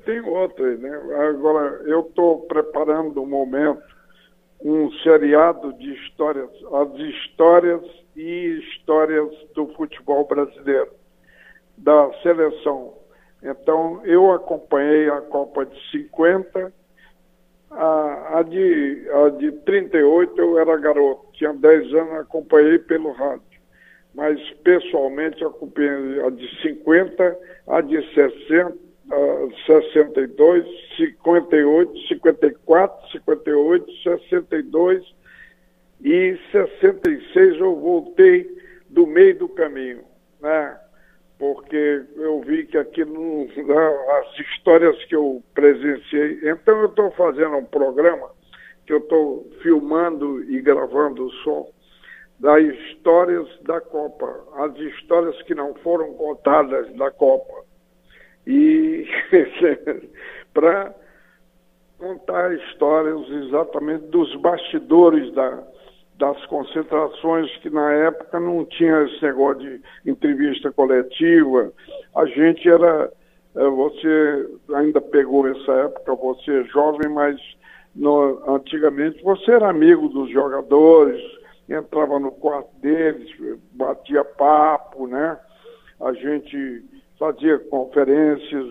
Tem 0.05 0.21
outra, 0.21 0.77
né? 0.77 0.91
Agora, 1.29 1.83
eu 1.87 2.01
estou 2.01 2.41
preparando 2.43 3.21
um 3.23 3.27
momento 3.27 3.83
um 4.61 4.91
seriado 5.03 5.73
de 5.75 5.95
histórias, 5.95 6.51
as 6.73 6.95
histórias 6.99 7.83
e 8.17 8.61
histórias 8.61 9.29
do 9.55 9.69
futebol 9.75 10.27
brasileiro, 10.27 10.91
da 11.77 12.11
seleção. 12.23 12.95
Então, 13.43 14.05
eu 14.05 14.33
acompanhei 14.33 15.09
a 15.09 15.21
Copa 15.21 15.65
de 15.65 15.91
50, 15.93 16.73
a, 17.71 18.39
a, 18.39 18.43
de, 18.43 19.09
a 19.13 19.29
de 19.31 19.53
38 19.53 20.41
eu 20.41 20.59
era 20.59 20.77
garoto, 20.77 21.27
tinha 21.33 21.53
10 21.53 21.95
anos, 21.95 22.13
acompanhei 22.15 22.79
pelo 22.79 23.13
rádio. 23.13 23.43
Mas 24.15 24.41
pessoalmente 24.65 25.45
acompanhei 25.45 26.21
a 26.25 26.31
de 26.31 26.63
50, 26.63 27.39
a 27.69 27.81
de 27.81 28.15
60, 28.15 28.75
a 29.11 29.49
62, 29.67 30.67
58, 30.97 32.09
54, 32.09 33.13
58, 33.13 33.93
62 34.03 35.15
e 36.01 36.39
66 36.53 37.61
eu 37.61 37.77
voltei 37.77 38.49
do 38.89 39.07
meio 39.07 39.39
do 39.39 39.49
caminho, 39.49 40.05
né? 40.41 40.79
Porque 41.39 42.05
eu 42.17 42.41
vi 42.41 42.67
que 42.67 42.77
aqui 42.77 43.03
as 43.03 44.39
histórias 44.41 45.05
que 45.05 45.15
eu 45.15 45.43
presenciei. 45.55 46.41
Então 46.43 46.81
eu 46.81 46.87
estou 46.87 47.11
fazendo 47.13 47.57
um 47.57 47.65
programa 47.65 48.31
que 48.87 48.93
eu 48.93 48.99
estou 48.99 49.49
filmando 49.63 50.43
e 50.45 50.61
gravando 50.61 51.31
som 51.45 51.71
das 52.41 52.63
histórias 52.63 53.47
da 53.63 53.81
Copa, 53.81 54.45
as 54.57 54.77
histórias 54.77 55.41
que 55.43 55.55
não 55.55 55.75
foram 55.77 56.15
contadas 56.15 56.93
da 56.97 57.11
Copa. 57.11 57.65
E 58.47 59.07
para 60.55 60.95
contar 61.99 62.55
histórias 62.55 63.29
exatamente 63.29 64.07
dos 64.07 64.35
bastidores 64.37 65.33
da, 65.35 65.63
das 66.19 66.45
concentrações 66.47 67.49
que 67.59 67.71
na 67.71 67.93
época 67.93 68.41
não 68.41 68.65
tinha 68.65 69.03
esse 69.05 69.23
negócio 69.23 69.61
de 69.61 69.81
entrevista 70.05 70.71
coletiva. 70.73 71.73
A 72.15 72.27
gente 72.27 72.69
era, 72.69 73.11
é, 73.55 73.65
você 73.69 74.49
ainda 74.75 75.01
pegou 75.01 75.47
essa 75.47 75.73
época, 75.73 76.15
você 76.17 76.61
é 76.61 76.65
jovem, 76.65 77.09
mas 77.09 77.41
no, 77.95 78.43
antigamente 78.49 79.23
você 79.23 79.53
era 79.53 79.71
amigo 79.71 80.09
dos 80.09 80.31
jogadores, 80.31 81.23
entrava 81.69 82.19
no 82.19 82.33
quarto 82.33 82.75
deles, 82.81 83.31
batia 83.73 84.25
papo, 84.25 85.07
né? 85.07 85.39
A 86.01 86.13
gente 86.13 86.85
fazia 87.19 87.59
conferências, 87.59 88.67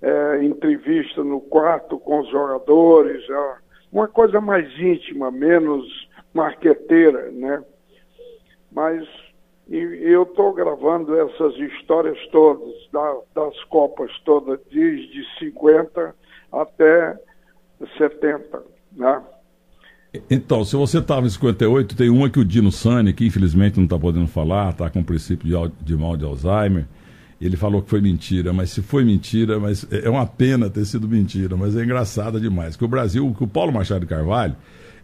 é, 0.00 0.42
entrevista 0.42 1.22
no 1.22 1.40
quarto 1.40 1.96
com 1.98 2.20
os 2.20 2.28
jogadores, 2.28 3.22
é, 3.30 3.54
uma 3.92 4.08
coisa 4.08 4.40
mais 4.40 4.66
íntima, 4.78 5.30
menos 5.30 6.10
marqueteira, 6.34 7.30
né? 7.30 7.62
Mas 8.70 9.06
eu 9.68 10.24
estou 10.24 10.52
gravando 10.52 11.14
essas 11.18 11.54
histórias 11.56 12.18
todas, 12.30 12.72
da, 12.92 13.16
das 13.34 13.62
Copas 13.64 14.10
todas, 14.24 14.58
desde 14.70 15.24
50 15.38 16.14
até 16.52 17.16
70, 17.96 18.62
né? 18.92 19.22
Então, 20.30 20.62
se 20.62 20.76
você 20.76 20.98
estava 20.98 21.26
em 21.26 21.30
58, 21.30 21.96
tem 21.96 22.10
uma 22.10 22.28
que 22.28 22.38
o 22.38 22.44
Dino 22.44 22.70
Sani, 22.70 23.14
que 23.14 23.24
infelizmente 23.24 23.78
não 23.78 23.84
está 23.84 23.98
podendo 23.98 24.26
falar, 24.26 24.70
está 24.70 24.90
com 24.90 25.02
princípio 25.02 25.48
de, 25.48 25.84
de 25.84 25.96
mal 25.96 26.18
de 26.18 26.24
Alzheimer, 26.24 26.86
ele 27.40 27.56
falou 27.56 27.82
que 27.82 27.90
foi 27.90 28.00
mentira, 28.00 28.52
mas 28.52 28.70
se 28.70 28.82
foi 28.82 29.04
mentira, 29.04 29.58
mas 29.58 29.86
é 29.90 30.08
uma 30.08 30.26
pena 30.26 30.68
ter 30.68 30.84
sido 30.84 31.08
mentira, 31.08 31.56
mas 31.56 31.74
é 31.76 31.82
engraçada 31.82 32.38
demais. 32.38 32.76
Que 32.76 32.84
o 32.84 32.88
Brasil, 32.88 33.34
que 33.36 33.42
o 33.42 33.48
Paulo 33.48 33.72
Machado 33.72 34.06
Carvalho, 34.06 34.54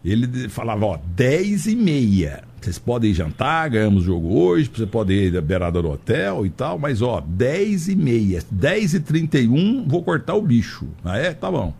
ele 0.04 0.48
falava, 0.48 0.86
ó, 0.86 0.98
10 1.14 1.66
e 1.66 1.76
meia. 1.76 2.42
Vocês 2.60 2.78
podem 2.78 3.14
jantar, 3.14 3.70
ganhamos 3.70 4.04
jogo 4.04 4.36
hoje, 4.36 4.70
você 4.72 4.86
pode 4.86 5.12
ir 5.12 5.36
à 5.36 5.40
beirada 5.40 5.80
do 5.80 5.90
hotel 5.90 6.44
e 6.44 6.50
tal, 6.50 6.78
mas 6.78 7.00
ó, 7.02 7.20
10 7.20 7.88
e 7.88 7.96
meia, 7.96 8.42
10 8.50 8.94
e 8.94 9.00
31, 9.00 9.86
vou 9.86 10.02
cortar 10.02 10.34
o 10.34 10.42
bicho. 10.42 10.86
Ah, 11.04 11.16
é? 11.16 11.32
Tá 11.32 11.50
bom. 11.50 11.72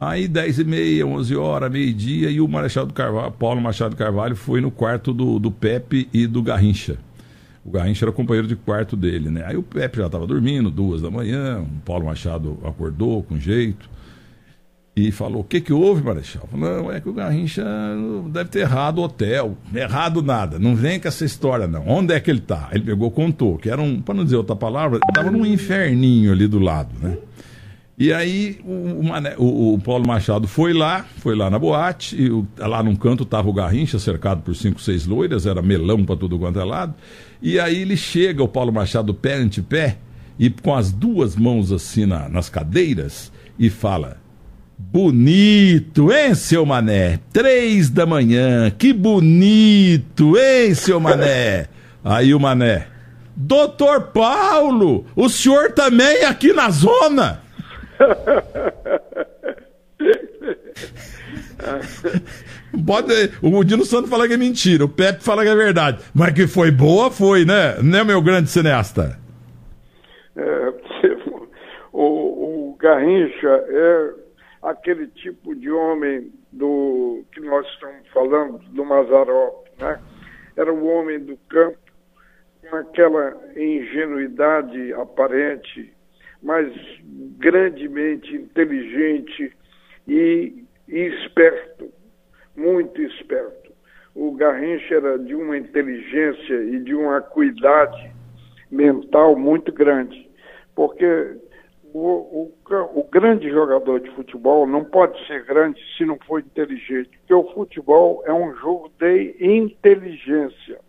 Aí 0.00 0.26
10 0.26 0.60
e 0.60 0.64
meia, 0.64 1.06
11 1.06 1.36
horas, 1.36 1.70
meio-dia, 1.70 2.30
e 2.30 2.40
o 2.40 2.48
Marechal 2.48 2.86
do 2.86 2.94
Carvalho, 2.94 3.32
Paulo 3.32 3.60
Machado 3.60 3.94
Carvalho 3.94 4.34
foi 4.34 4.60
no 4.62 4.70
quarto 4.70 5.12
do, 5.12 5.38
do 5.38 5.50
Pepe 5.50 6.08
e 6.12 6.26
do 6.26 6.42
Garrincha. 6.42 6.96
O 7.62 7.70
Garrincha 7.70 8.06
era 8.06 8.12
companheiro 8.12 8.48
de 8.48 8.56
quarto 8.56 8.96
dele, 8.96 9.28
né? 9.28 9.44
Aí 9.44 9.58
o 9.58 9.62
Pepe 9.62 9.98
já 9.98 10.06
estava 10.06 10.26
dormindo, 10.26 10.70
duas 10.70 11.02
da 11.02 11.10
manhã, 11.10 11.60
o 11.60 11.80
Paulo 11.84 12.06
Machado 12.06 12.58
acordou 12.64 13.22
com 13.22 13.38
jeito 13.38 13.90
e 14.96 15.10
falou: 15.10 15.40
O 15.40 15.44
que, 15.44 15.60
que 15.60 15.72
houve, 15.72 16.02
Marechal? 16.02 16.48
Não, 16.52 16.90
é 16.90 17.00
que 17.00 17.08
o 17.08 17.12
Garrincha 17.12 17.64
deve 18.30 18.50
ter 18.50 18.60
errado 18.60 18.98
o 18.98 19.02
hotel. 19.02 19.56
Errado 19.74 20.22
nada, 20.22 20.58
não 20.58 20.74
vem 20.74 20.98
com 20.98 21.08
essa 21.08 21.24
história, 21.24 21.66
não. 21.66 21.86
Onde 21.88 22.14
é 22.14 22.20
que 22.20 22.30
ele 22.30 22.40
tá? 22.40 22.68
Ele 22.72 22.84
pegou, 22.84 23.10
contou, 23.10 23.56
que 23.56 23.70
era 23.70 23.80
um, 23.80 24.00
para 24.00 24.14
não 24.14 24.24
dizer 24.24 24.36
outra 24.36 24.56
palavra, 24.56 24.98
estava 25.08 25.30
num 25.30 25.46
inferninho 25.46 26.32
ali 26.32 26.46
do 26.46 26.58
lado, 26.58 26.90
né? 27.00 27.16
E 28.00 28.14
aí 28.14 28.58
o, 28.64 29.42
o, 29.42 29.74
o, 29.74 29.78
Paulo 29.78 30.06
Machado 30.06 30.48
foi 30.48 30.72
lá, 30.72 31.04
foi 31.18 31.36
lá 31.36 31.50
na 31.50 31.58
boate, 31.58 32.16
e 32.16 32.30
o, 32.30 32.46
lá 32.56 32.82
num 32.82 32.96
canto 32.96 33.24
estava 33.24 33.46
o 33.46 33.52
Garrincha, 33.52 33.98
cercado 33.98 34.40
por 34.40 34.56
cinco, 34.56 34.80
seis 34.80 35.04
loiras, 35.04 35.44
era 35.44 35.60
melão 35.60 36.02
para 36.02 36.16
tudo 36.16 36.38
quanto 36.38 36.58
é 36.58 36.64
lado. 36.64 36.94
E 37.42 37.60
aí 37.60 37.82
ele 37.82 37.98
chega, 37.98 38.42
o 38.42 38.48
Paulo 38.48 38.72
Machado, 38.72 39.12
pé 39.12 39.34
ante 39.34 39.60
pé, 39.60 39.98
e 40.38 40.48
com 40.48 40.74
as 40.74 40.90
duas 40.90 41.36
mãos 41.36 41.70
assim 41.70 42.06
na, 42.06 42.26
nas 42.26 42.48
cadeiras, 42.48 43.30
e 43.58 43.68
fala: 43.68 44.16
Bonito, 44.82 46.10
hein, 46.10 46.34
seu 46.34 46.64
Mané? 46.64 47.20
Três 47.32 47.90
da 47.90 48.06
manhã, 48.06 48.70
que 48.70 48.92
bonito, 48.92 50.36
hein, 50.36 50.74
seu 50.74 50.98
Mané? 50.98 51.68
Aí 52.02 52.34
o 52.34 52.40
Mané, 52.40 52.86
Doutor 53.36 54.08
Paulo, 54.08 55.04
o 55.14 55.28
senhor 55.28 55.72
também 55.72 56.24
aqui 56.24 56.54
na 56.54 56.70
zona? 56.70 57.42
Pode, 62.84 63.30
o 63.42 63.62
Dino 63.62 63.84
Santos 63.84 64.08
fala 64.08 64.26
que 64.26 64.32
é 64.32 64.38
mentira, 64.38 64.86
o 64.86 64.88
Pepe 64.88 65.22
fala 65.22 65.42
que 65.42 65.50
é 65.50 65.54
verdade. 65.54 66.02
Mas 66.14 66.32
que 66.32 66.46
foi 66.46 66.70
boa, 66.70 67.10
foi, 67.10 67.44
né? 67.44 67.74
Né, 67.82 68.02
meu 68.02 68.22
grande 68.22 68.48
cineasta? 68.48 69.18
É, 70.34 70.72
o, 71.92 72.70
o 72.72 72.76
Garrincha 72.80 73.62
é 73.68 74.19
aquele 74.62 75.06
tipo 75.08 75.54
de 75.54 75.70
homem 75.70 76.32
do 76.52 77.24
que 77.32 77.40
nós 77.40 77.66
estamos 77.68 78.06
falando, 78.08 78.58
do 78.70 78.84
Mazarop, 78.84 79.66
né? 79.78 80.00
Era 80.56 80.72
o 80.72 80.86
homem 80.86 81.18
do 81.18 81.36
campo, 81.48 81.78
com 82.68 82.76
aquela 82.76 83.36
ingenuidade 83.56 84.92
aparente, 84.92 85.92
mas 86.42 86.72
grandemente 87.38 88.34
inteligente 88.36 89.56
e, 90.06 90.64
e 90.88 90.98
esperto, 90.98 91.90
muito 92.54 93.00
esperto. 93.00 93.72
O 94.14 94.32
Garrincha 94.32 94.96
era 94.96 95.18
de 95.18 95.34
uma 95.34 95.56
inteligência 95.56 96.62
e 96.64 96.80
de 96.80 96.94
uma 96.94 97.18
acuidade 97.18 98.12
mental 98.70 99.36
muito 99.36 99.72
grande, 99.72 100.28
porque 100.74 101.39
o, 101.92 102.52
o, 102.68 103.00
o, 103.00 103.04
grande 103.10 103.48
jogador 103.50 104.00
de 104.00 104.10
futebol 104.12 104.66
não 104.66 104.84
pode 104.84 105.18
ser 105.26 105.44
grande 105.44 105.80
se 105.96 106.04
não 106.04 106.18
for 106.26 106.40
inteligente, 106.40 107.10
porque 107.18 107.34
o 107.34 107.52
futebol 107.52 108.22
é 108.26 108.32
um 108.32 108.54
jogo 108.56 108.90
de 108.98 109.36
inteligência. 109.40 110.80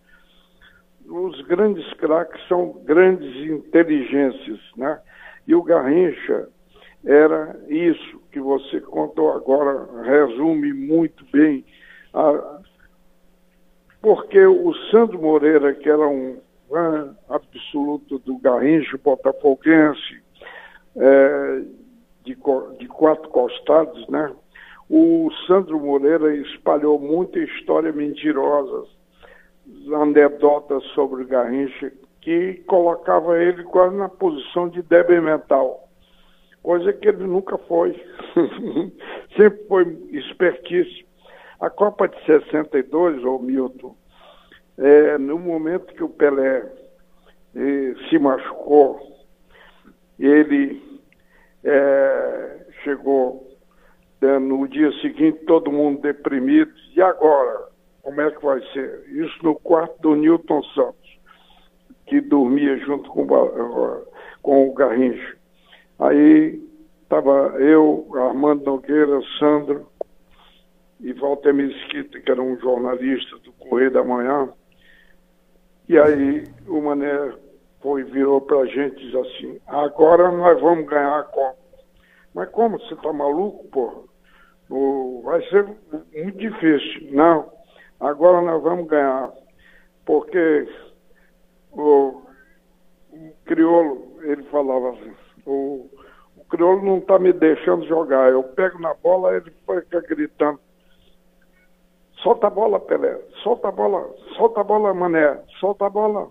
Os 1.05 1.41
grandes 1.41 1.91
craques 1.93 2.45
são 2.47 2.73
grandes 2.83 3.35
inteligências, 3.49 4.59
né? 4.77 4.99
E 5.47 5.55
o 5.55 5.63
Garrincha 5.63 6.47
era 7.05 7.59
isso 7.67 8.21
que 8.31 8.39
você 8.39 8.79
contou 8.79 9.31
agora, 9.31 9.87
resume 10.03 10.71
muito 10.71 11.25
bem. 11.31 11.65
A... 12.13 12.61
Porque 14.01 14.45
o 14.45 14.73
Sandro 14.91 15.19
Moreira, 15.19 15.73
que 15.73 15.89
era 15.89 16.07
um 16.07 16.39
fã 16.69 17.15
absoluto 17.27 18.19
do 18.19 18.37
Garrincha, 18.37 18.97
botafoguense, 19.03 20.21
é, 20.95 21.61
de, 22.23 22.37
de 22.79 22.87
quatro 22.87 23.29
costados, 23.29 24.07
né? 24.07 24.31
O 24.89 25.29
Sandro 25.47 25.79
Moreira 25.79 26.35
espalhou 26.35 26.99
muita 26.99 27.39
história 27.39 27.91
mentirosa, 27.93 28.87
anedotas 29.95 30.83
sobre 30.93 31.23
o 31.23 31.27
Garrincha, 31.27 31.93
que 32.19 32.55
colocava 32.67 33.41
ele 33.41 33.63
quase 33.63 33.95
na 33.95 34.09
posição 34.09 34.67
de 34.67 34.81
débil 34.81 35.21
mental, 35.21 35.87
coisa 36.61 36.91
que 36.91 37.07
ele 37.07 37.23
nunca 37.25 37.57
foi. 37.57 37.93
Sempre 39.37 39.63
foi 39.67 40.09
espertíssimo. 40.11 41.07
A 41.59 41.69
Copa 41.69 42.07
de 42.07 42.25
62, 42.25 43.23
ô 43.23 43.39
Milton, 43.39 43.95
é, 44.77 45.17
no 45.17 45.39
momento 45.39 45.93
que 45.93 46.03
o 46.03 46.09
Pelé 46.09 46.69
eh, 47.55 47.93
se 48.09 48.17
machucou, 48.17 49.10
ele 50.25 50.81
é, 51.63 52.65
chegou 52.83 53.57
né, 54.21 54.37
no 54.39 54.67
dia 54.67 54.91
seguinte 55.01 55.45
todo 55.45 55.71
mundo 55.71 56.01
deprimido. 56.01 56.71
E 56.95 57.01
agora? 57.01 57.69
Como 58.03 58.19
é 58.19 58.31
que 58.31 58.43
vai 58.43 58.61
ser? 58.73 59.05
Isso 59.09 59.37
no 59.43 59.55
quarto 59.55 59.99
do 60.01 60.15
Newton 60.15 60.63
Santos, 60.73 61.19
que 62.07 62.19
dormia 62.19 62.77
junto 62.77 63.09
com, 63.11 63.27
com 64.41 64.69
o 64.69 64.73
Garrincha. 64.73 65.37
Aí 65.99 66.59
estava 67.03 67.55
eu, 67.59 68.07
Armando 68.15 68.65
Nogueira, 68.65 69.21
Sandro 69.37 69.87
e 70.99 71.13
Walter 71.13 71.53
Mesquita, 71.53 72.19
que 72.19 72.31
era 72.31 72.41
um 72.41 72.57
jornalista 72.59 73.37
do 73.39 73.51
Correio 73.53 73.91
da 73.91 74.03
Manhã. 74.03 74.49
E 75.87 75.99
aí 75.99 76.43
o 76.67 76.81
Mané 76.81 77.33
foi, 77.81 78.03
virou 78.03 78.41
para 78.41 78.59
a 78.59 78.65
gente 78.65 79.01
e 79.01 79.05
disse 79.05 79.17
assim, 79.17 79.61
agora 79.67 80.31
nós 80.31 80.59
vamos 80.61 80.85
ganhar 80.85 81.19
a 81.19 81.23
Copa. 81.23 81.57
Mas 82.33 82.49
como? 82.49 82.79
Você 82.79 82.93
está 82.93 83.11
maluco, 83.11 83.67
porra? 83.69 84.11
vai 85.23 85.41
ser 85.49 85.65
muito 85.65 86.37
difícil. 86.37 87.11
Não, 87.11 87.51
agora 87.99 88.41
nós 88.41 88.61
vamos 88.63 88.87
ganhar. 88.87 89.31
Porque 90.05 90.67
o, 91.71 92.21
o 93.11 93.33
crioulo, 93.45 94.17
ele 94.21 94.43
falava 94.43 94.91
assim, 94.91 95.13
o, 95.45 95.89
o 96.37 96.45
crioulo 96.49 96.83
não 96.83 96.97
está 96.99 97.19
me 97.19 97.33
deixando 97.33 97.85
jogar. 97.85 98.29
Eu 98.29 98.43
pego 98.43 98.79
na 98.79 98.93
bola, 98.93 99.35
ele 99.35 99.51
fica 99.81 100.01
gritando. 100.01 100.59
Solta 102.23 102.47
a 102.47 102.49
bola, 102.49 102.79
Pelé. 102.79 103.19
Solta 103.43 103.69
a 103.69 103.71
bola. 103.71 104.09
Solta 104.37 104.61
a 104.61 104.63
bola, 104.63 104.93
Mané. 104.93 105.41
Solta 105.59 105.87
a 105.87 105.89
bola. 105.89 106.29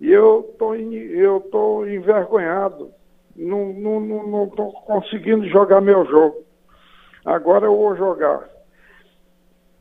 E 0.00 0.12
eu 0.12 0.54
tô, 0.58 0.74
eu 0.74 1.40
tô 1.40 1.86
envergonhado. 1.86 2.90
Não, 3.34 3.72
não, 3.72 4.00
não, 4.00 4.26
não 4.26 4.48
tô 4.48 4.72
conseguindo 4.72 5.46
jogar 5.48 5.80
meu 5.80 6.04
jogo. 6.06 6.44
Agora 7.24 7.66
eu 7.66 7.76
vou 7.76 7.96
jogar. 7.96 8.48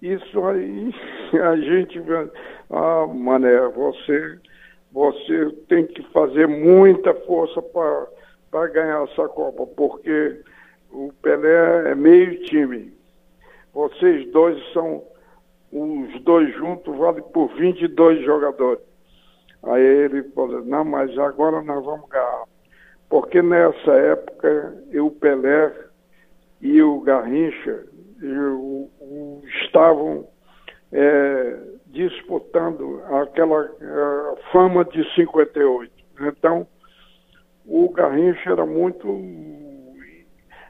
Isso 0.02 0.46
aí, 0.46 0.94
a 1.42 1.56
gente. 1.58 2.02
Ah, 2.70 3.08
Mané, 3.08 3.68
você, 3.70 4.40
você 4.92 5.52
tem 5.68 5.86
que 5.86 6.02
fazer 6.12 6.48
muita 6.48 7.14
força 7.14 7.62
para 7.62 8.68
ganhar 8.68 9.04
essa 9.04 9.28
Copa, 9.30 9.68
porque 9.68 10.42
o 10.92 11.12
Pelé 11.22 11.92
é 11.92 11.96
meio 11.96 12.44
time. 12.46 12.94
Vocês 13.74 14.32
dois 14.32 14.62
são 14.74 15.04
os 15.72 16.22
dois 16.22 16.54
juntos 16.56 16.98
vale 16.98 17.22
por 17.22 17.54
22 17.56 18.24
jogadores. 18.24 18.95
Aí 19.66 19.84
ele 19.84 20.24
falou, 20.32 20.64
não, 20.64 20.86
mas 20.86 21.18
agora 21.18 21.62
nós 21.62 21.84
vamos 21.84 22.08
ganhar. 22.10 22.44
Porque 23.10 23.42
nessa 23.42 23.92
época 23.92 24.76
o 24.94 25.12
Pelé 25.12 25.74
e 26.62 26.82
o 26.82 27.00
Garrincha 27.02 27.86
eu, 28.22 28.90
o, 29.00 29.44
estavam 29.64 30.28
é, 30.92 31.58
disputando 31.88 33.02
aquela 33.22 33.70
fama 34.52 34.86
de 34.86 35.04
58. 35.16 35.92
Então, 36.22 36.68
o 37.66 37.90
Garrincha 37.90 38.52
era 38.52 38.66
muito, 38.66 39.08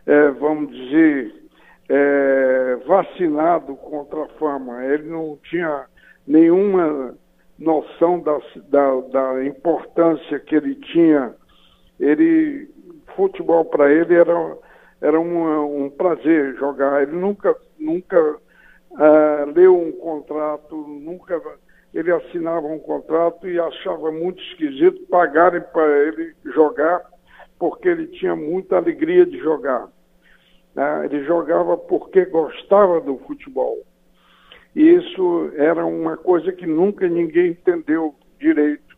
é, 0.06 0.30
vamos 0.32 0.72
dizer, 0.74 1.34
é, 1.90 2.76
vacinado 2.88 3.76
contra 3.76 4.24
a 4.24 4.30
fama. 4.40 4.84
Ele 4.86 5.10
não 5.10 5.38
tinha 5.44 5.86
nenhuma 6.28 7.16
noção 7.58 8.20
da, 8.20 8.40
da, 8.68 9.02
da 9.02 9.46
importância 9.46 10.40
que 10.40 10.56
ele 10.56 10.76
tinha. 10.76 11.34
Ele, 12.00 12.70
futebol 13.16 13.66
para 13.66 13.92
ele 13.92 14.14
era, 14.14 14.58
era 15.02 15.20
um, 15.20 15.86
um 15.86 15.90
prazer 15.90 16.56
jogar. 16.58 17.04
Ele 17.04 17.16
nunca, 17.16 17.56
nunca 17.80 18.20
uh, 18.92 19.52
leu 19.54 19.80
um 19.80 19.92
contrato, 19.94 20.76
nunca 20.76 21.42
ele 21.94 22.12
assinava 22.12 22.68
um 22.68 22.80
contrato 22.80 23.48
e 23.48 23.58
achava 23.58 24.12
muito 24.12 24.42
esquisito 24.44 25.08
pagarem 25.08 25.62
para 25.62 25.88
ele 26.08 26.36
jogar, 26.54 27.02
porque 27.58 27.88
ele 27.88 28.08
tinha 28.08 28.36
muita 28.36 28.76
alegria 28.76 29.26
de 29.26 29.38
jogar. 29.38 29.88
Né? 30.76 31.06
Ele 31.06 31.24
jogava 31.24 31.78
porque 31.78 32.26
gostava 32.26 33.00
do 33.00 33.18
futebol. 33.20 33.78
Isso 34.76 35.52
era 35.56 35.86
uma 35.86 36.18
coisa 36.18 36.52
que 36.52 36.68
nunca 36.68 37.08
ninguém 37.08 37.52
entendeu 37.52 38.14
direito. 38.38 38.96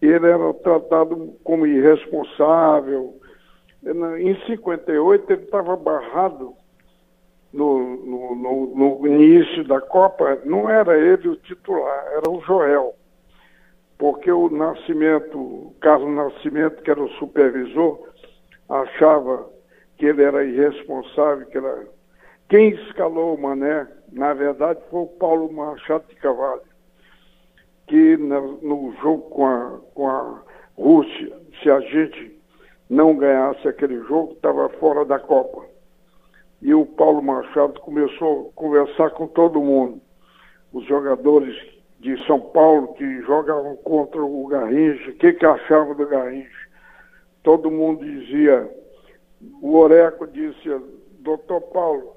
Ele 0.00 0.26
era 0.26 0.54
tratado 0.54 1.34
como 1.42 1.66
irresponsável. 1.66 3.18
Em 4.18 4.36
58 4.46 5.32
ele 5.32 5.42
estava 5.42 5.76
barrado 5.76 6.54
no, 7.52 7.96
no, 7.96 8.36
no, 8.36 8.98
no, 8.98 9.06
início 9.06 9.64
da 9.64 9.80
Copa, 9.80 10.38
não 10.44 10.68
era 10.68 10.96
ele 10.96 11.28
o 11.28 11.36
titular, 11.36 12.06
era 12.12 12.30
o 12.30 12.40
Joel. 12.42 12.94
Porque 13.98 14.30
o 14.30 14.50
Nascimento, 14.50 15.74
Carlos 15.80 16.14
Nascimento, 16.14 16.82
que 16.82 16.90
era 16.90 17.02
o 17.02 17.08
supervisor, 17.14 18.10
achava 18.68 19.48
que 19.96 20.04
ele 20.06 20.22
era 20.22 20.44
irresponsável, 20.44 21.46
que 21.46 21.56
era... 21.56 21.86
Quem 22.48 22.68
escalou 22.70 23.34
o 23.34 23.40
Mané, 23.40 23.88
na 24.12 24.34
verdade, 24.34 24.80
foi 24.90 25.02
o 25.02 25.06
Paulo 25.06 25.52
Machado 25.52 26.04
de 26.08 26.16
Cavalho, 26.16 26.62
que 27.86 28.16
no, 28.16 28.92
jogo 29.02 29.30
com 29.30 29.46
a, 29.46 29.80
com 29.94 30.08
a 30.08 30.42
Rússia, 30.76 31.38
se 31.62 31.70
a 31.70 31.80
gente 31.80 32.36
não 32.88 33.16
ganhasse 33.16 33.66
aquele 33.66 34.00
jogo, 34.04 34.32
estava 34.32 34.68
fora 34.80 35.04
da 35.04 35.18
Copa. 35.18 35.64
E 36.62 36.72
o 36.74 36.86
Paulo 36.86 37.22
Machado 37.22 37.80
começou 37.80 38.48
a 38.48 38.58
conversar 38.58 39.10
com 39.10 39.26
todo 39.26 39.60
mundo. 39.60 40.00
Os 40.72 40.84
jogadores 40.86 41.54
de 42.00 42.22
São 42.26 42.40
Paulo 42.40 42.94
que 42.94 43.22
jogavam 43.22 43.76
contra 43.76 44.22
o 44.22 44.46
Garrincha, 44.46 45.10
o 45.10 45.14
que, 45.14 45.32
que 45.32 45.46
achavam 45.46 45.94
do 45.94 46.06
Garrincha. 46.06 46.68
Todo 47.42 47.70
mundo 47.70 48.04
dizia, 48.04 48.68
o 49.62 49.76
Oreco 49.76 50.26
disse, 50.26 50.68
doutor 51.20 51.60
Paulo, 51.60 52.16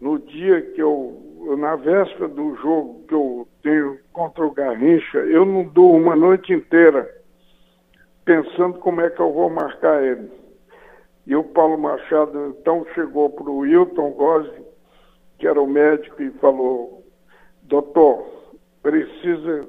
no 0.00 0.18
dia 0.18 0.62
que 0.62 0.80
eu, 0.80 1.29
na 1.56 1.76
véspera 1.76 2.28
do 2.28 2.54
jogo 2.56 3.04
que 3.08 3.14
eu 3.14 3.48
tenho 3.62 3.98
contra 4.12 4.46
o 4.46 4.50
Garrincha, 4.50 5.18
eu 5.18 5.44
não 5.44 5.64
durmo 5.64 5.96
uma 5.96 6.16
noite 6.16 6.52
inteira 6.52 7.08
pensando 8.24 8.78
como 8.78 9.00
é 9.00 9.10
que 9.10 9.20
eu 9.20 9.32
vou 9.32 9.48
marcar 9.48 10.02
ele. 10.02 10.30
E 11.26 11.34
o 11.34 11.44
Paulo 11.44 11.78
Machado 11.78 12.56
então 12.60 12.86
chegou 12.94 13.30
para 13.30 13.50
o 13.50 13.58
Wilton 13.58 14.10
Gozzi, 14.12 14.64
que 15.38 15.46
era 15.46 15.60
o 15.60 15.66
médico, 15.66 16.22
e 16.22 16.30
falou, 16.32 17.04
doutor, 17.62 18.26
precisa 18.82 19.68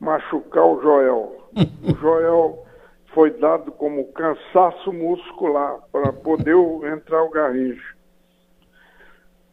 machucar 0.00 0.66
o 0.66 0.80
Joel. 0.80 1.38
O 1.84 1.94
Joel 1.96 2.64
foi 3.12 3.30
dado 3.30 3.72
como 3.72 4.10
cansaço 4.12 4.92
muscular 4.92 5.80
para 5.92 6.12
poder 6.12 6.56
entrar 6.92 7.22
o 7.24 7.30
Garrincha. 7.30 7.94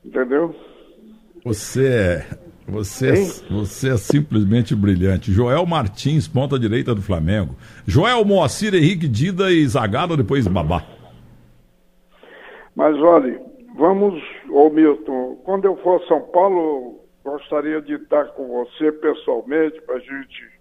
Entendeu? 0.05 0.55
Você 1.49 1.87
é, 1.87 2.25
você, 2.67 3.09
é, 3.09 3.51
você 3.51 3.89
é 3.89 3.97
simplesmente 3.97 4.75
brilhante. 4.75 5.31
Joel 5.31 5.65
Martins, 5.65 6.27
ponta 6.27 6.59
direita 6.59 6.93
do 6.93 7.01
Flamengo. 7.01 7.55
Joel 7.87 8.23
Moacir, 8.23 8.75
Henrique 8.75 9.07
Dida 9.07 9.49
e 9.49 9.65
Zagallo, 9.65 10.15
depois 10.15 10.45
Babá. 10.45 10.83
Mas 12.75 12.95
olha, 12.97 13.41
vamos, 13.75 14.21
ô 14.51 14.69
Milton, 14.69 15.41
quando 15.43 15.65
eu 15.65 15.75
for 15.77 15.99
a 15.99 16.07
São 16.07 16.21
Paulo, 16.21 16.99
gostaria 17.23 17.81
de 17.81 17.95
estar 17.95 18.25
com 18.25 18.47
você 18.47 18.91
pessoalmente 18.91 19.81
para 19.81 19.95
a 19.95 19.99
gente 19.99 20.51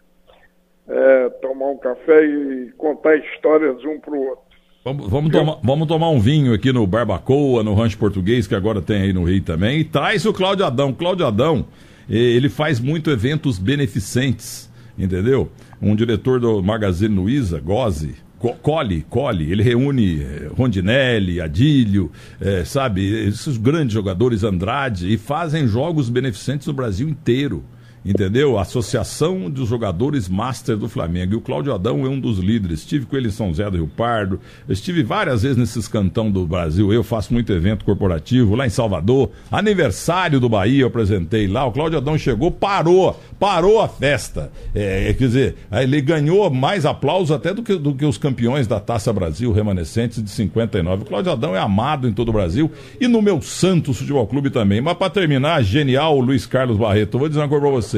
é, 0.88 1.28
tomar 1.42 1.66
um 1.66 1.76
café 1.76 2.24
e 2.24 2.72
contar 2.78 3.14
histórias 3.16 3.84
um 3.84 4.00
para 4.00 4.14
o 4.14 4.26
outro. 4.26 4.47
Vamos, 4.88 5.10
vamos, 5.10 5.30
tomar, 5.30 5.58
vamos 5.62 5.86
tomar 5.86 6.08
um 6.08 6.18
vinho 6.18 6.54
aqui 6.54 6.72
no 6.72 6.86
Barbacoa, 6.86 7.62
no 7.62 7.74
Rancho 7.74 7.98
Português, 7.98 8.46
que 8.46 8.54
agora 8.54 8.80
tem 8.80 9.02
aí 9.02 9.12
no 9.12 9.24
Rio 9.24 9.42
também. 9.42 9.80
E 9.80 9.84
traz 9.84 10.24
o 10.24 10.32
Cláudio 10.32 10.64
Adão. 10.64 10.94
Cláudio 10.94 11.26
Adão, 11.26 11.66
ele 12.08 12.48
faz 12.48 12.80
muito 12.80 13.10
eventos 13.10 13.58
beneficentes, 13.58 14.70
entendeu? 14.98 15.52
Um 15.82 15.94
diretor 15.94 16.40
do 16.40 16.62
Magazine 16.62 17.14
Luiza, 17.14 17.60
Gozzi, 17.60 18.14
Cole, 18.62 19.04
Cole, 19.10 19.52
ele 19.52 19.62
reúne 19.62 20.22
eh, 20.22 20.48
Rondinelli, 20.56 21.38
Adílio, 21.38 22.10
é, 22.40 22.64
sabe, 22.64 23.04
esses 23.26 23.58
grandes 23.58 23.92
jogadores, 23.92 24.42
Andrade, 24.42 25.12
e 25.12 25.18
fazem 25.18 25.66
jogos 25.66 26.08
beneficentes 26.08 26.66
no 26.66 26.72
Brasil 26.72 27.08
inteiro 27.08 27.62
entendeu? 28.08 28.58
Associação 28.58 29.50
dos 29.50 29.68
Jogadores 29.68 30.28
Master 30.28 30.78
do 30.78 30.88
Flamengo. 30.88 31.34
E 31.34 31.36
o 31.36 31.40
Cláudio 31.42 31.74
Adão 31.74 32.06
é 32.06 32.08
um 32.08 32.18
dos 32.18 32.38
líderes. 32.38 32.80
Estive 32.80 33.04
com 33.04 33.16
ele 33.16 33.28
em 33.28 33.30
São 33.30 33.48
José 33.48 33.70
do 33.70 33.76
Rio 33.76 33.90
Pardo, 33.94 34.40
estive 34.66 35.02
várias 35.02 35.42
vezes 35.42 35.58
nesses 35.58 35.86
cantão 35.86 36.30
do 36.30 36.46
Brasil. 36.46 36.90
Eu 36.90 37.04
faço 37.04 37.32
muito 37.34 37.52
evento 37.52 37.84
corporativo 37.84 38.54
lá 38.54 38.66
em 38.66 38.70
Salvador. 38.70 39.30
Aniversário 39.50 40.40
do 40.40 40.48
Bahia, 40.48 40.82
eu 40.82 40.86
apresentei 40.86 41.46
lá. 41.46 41.66
O 41.66 41.72
Cláudio 41.72 41.98
Adão 41.98 42.16
chegou, 42.16 42.50
parou, 42.50 43.20
parou 43.38 43.80
a 43.80 43.88
festa. 43.88 44.50
É, 44.74 45.12
quer 45.12 45.26
dizer, 45.26 45.56
ele 45.70 46.00
ganhou 46.00 46.48
mais 46.50 46.86
aplausos 46.86 47.30
até 47.30 47.52
do 47.52 47.62
que, 47.62 47.76
do 47.76 47.94
que 47.94 48.06
os 48.06 48.16
campeões 48.16 48.66
da 48.66 48.80
Taça 48.80 49.12
Brasil 49.12 49.52
remanescentes 49.52 50.22
de 50.22 50.30
59. 50.30 51.02
O 51.02 51.06
Cláudio 51.06 51.32
Adão 51.32 51.54
é 51.54 51.58
amado 51.58 52.08
em 52.08 52.12
todo 52.12 52.30
o 52.30 52.32
Brasil 52.32 52.70
e 52.98 53.06
no 53.06 53.20
meu 53.20 53.42
Santos 53.42 53.98
Futebol 53.98 54.26
Clube 54.26 54.48
também. 54.48 54.80
Mas 54.80 54.96
para 54.96 55.10
terminar, 55.10 55.62
genial 55.62 56.18
Luiz 56.18 56.46
Carlos 56.46 56.78
Barreto. 56.78 57.18
Vou 57.18 57.28
dizer 57.28 57.40
uma 57.40 57.48
coisa 57.48 57.64
para 57.64 57.74
você. 57.74 57.97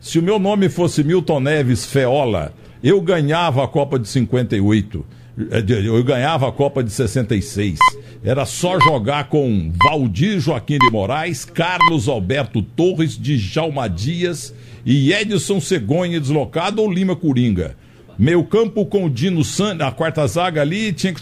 Se 0.00 0.18
o 0.18 0.22
meu 0.22 0.38
nome 0.38 0.68
fosse 0.68 1.02
Milton 1.02 1.40
Neves 1.40 1.84
Feola, 1.84 2.52
eu 2.82 3.00
ganhava 3.00 3.64
a 3.64 3.68
Copa 3.68 3.98
de 3.98 4.08
58. 4.08 5.04
É, 5.50 5.64
eu 5.86 6.02
ganhava 6.02 6.48
a 6.48 6.52
Copa 6.52 6.82
de 6.82 6.90
66. 6.90 7.78
Era 8.24 8.44
só 8.44 8.78
jogar 8.80 9.28
com 9.28 9.72
Valdir 9.84 10.40
Joaquim 10.40 10.78
de 10.78 10.90
Moraes, 10.90 11.44
Carlos 11.44 12.08
Alberto 12.08 12.62
Torres, 12.62 13.16
Djalma 13.16 13.88
Dias 13.88 14.54
e 14.84 15.12
Edson 15.12 15.60
Cegonha 15.60 16.18
deslocado 16.18 16.82
ou 16.82 16.90
Lima 16.90 17.14
Coringa. 17.14 17.76
Meio 18.18 18.42
campo 18.42 18.84
com 18.84 19.04
o 19.04 19.10
Dino 19.10 19.44
Sani, 19.44 19.82
a 19.82 19.92
quarta 19.92 20.26
zaga 20.26 20.60
ali 20.60 20.92
tinha 20.92 21.14
que 21.14 21.20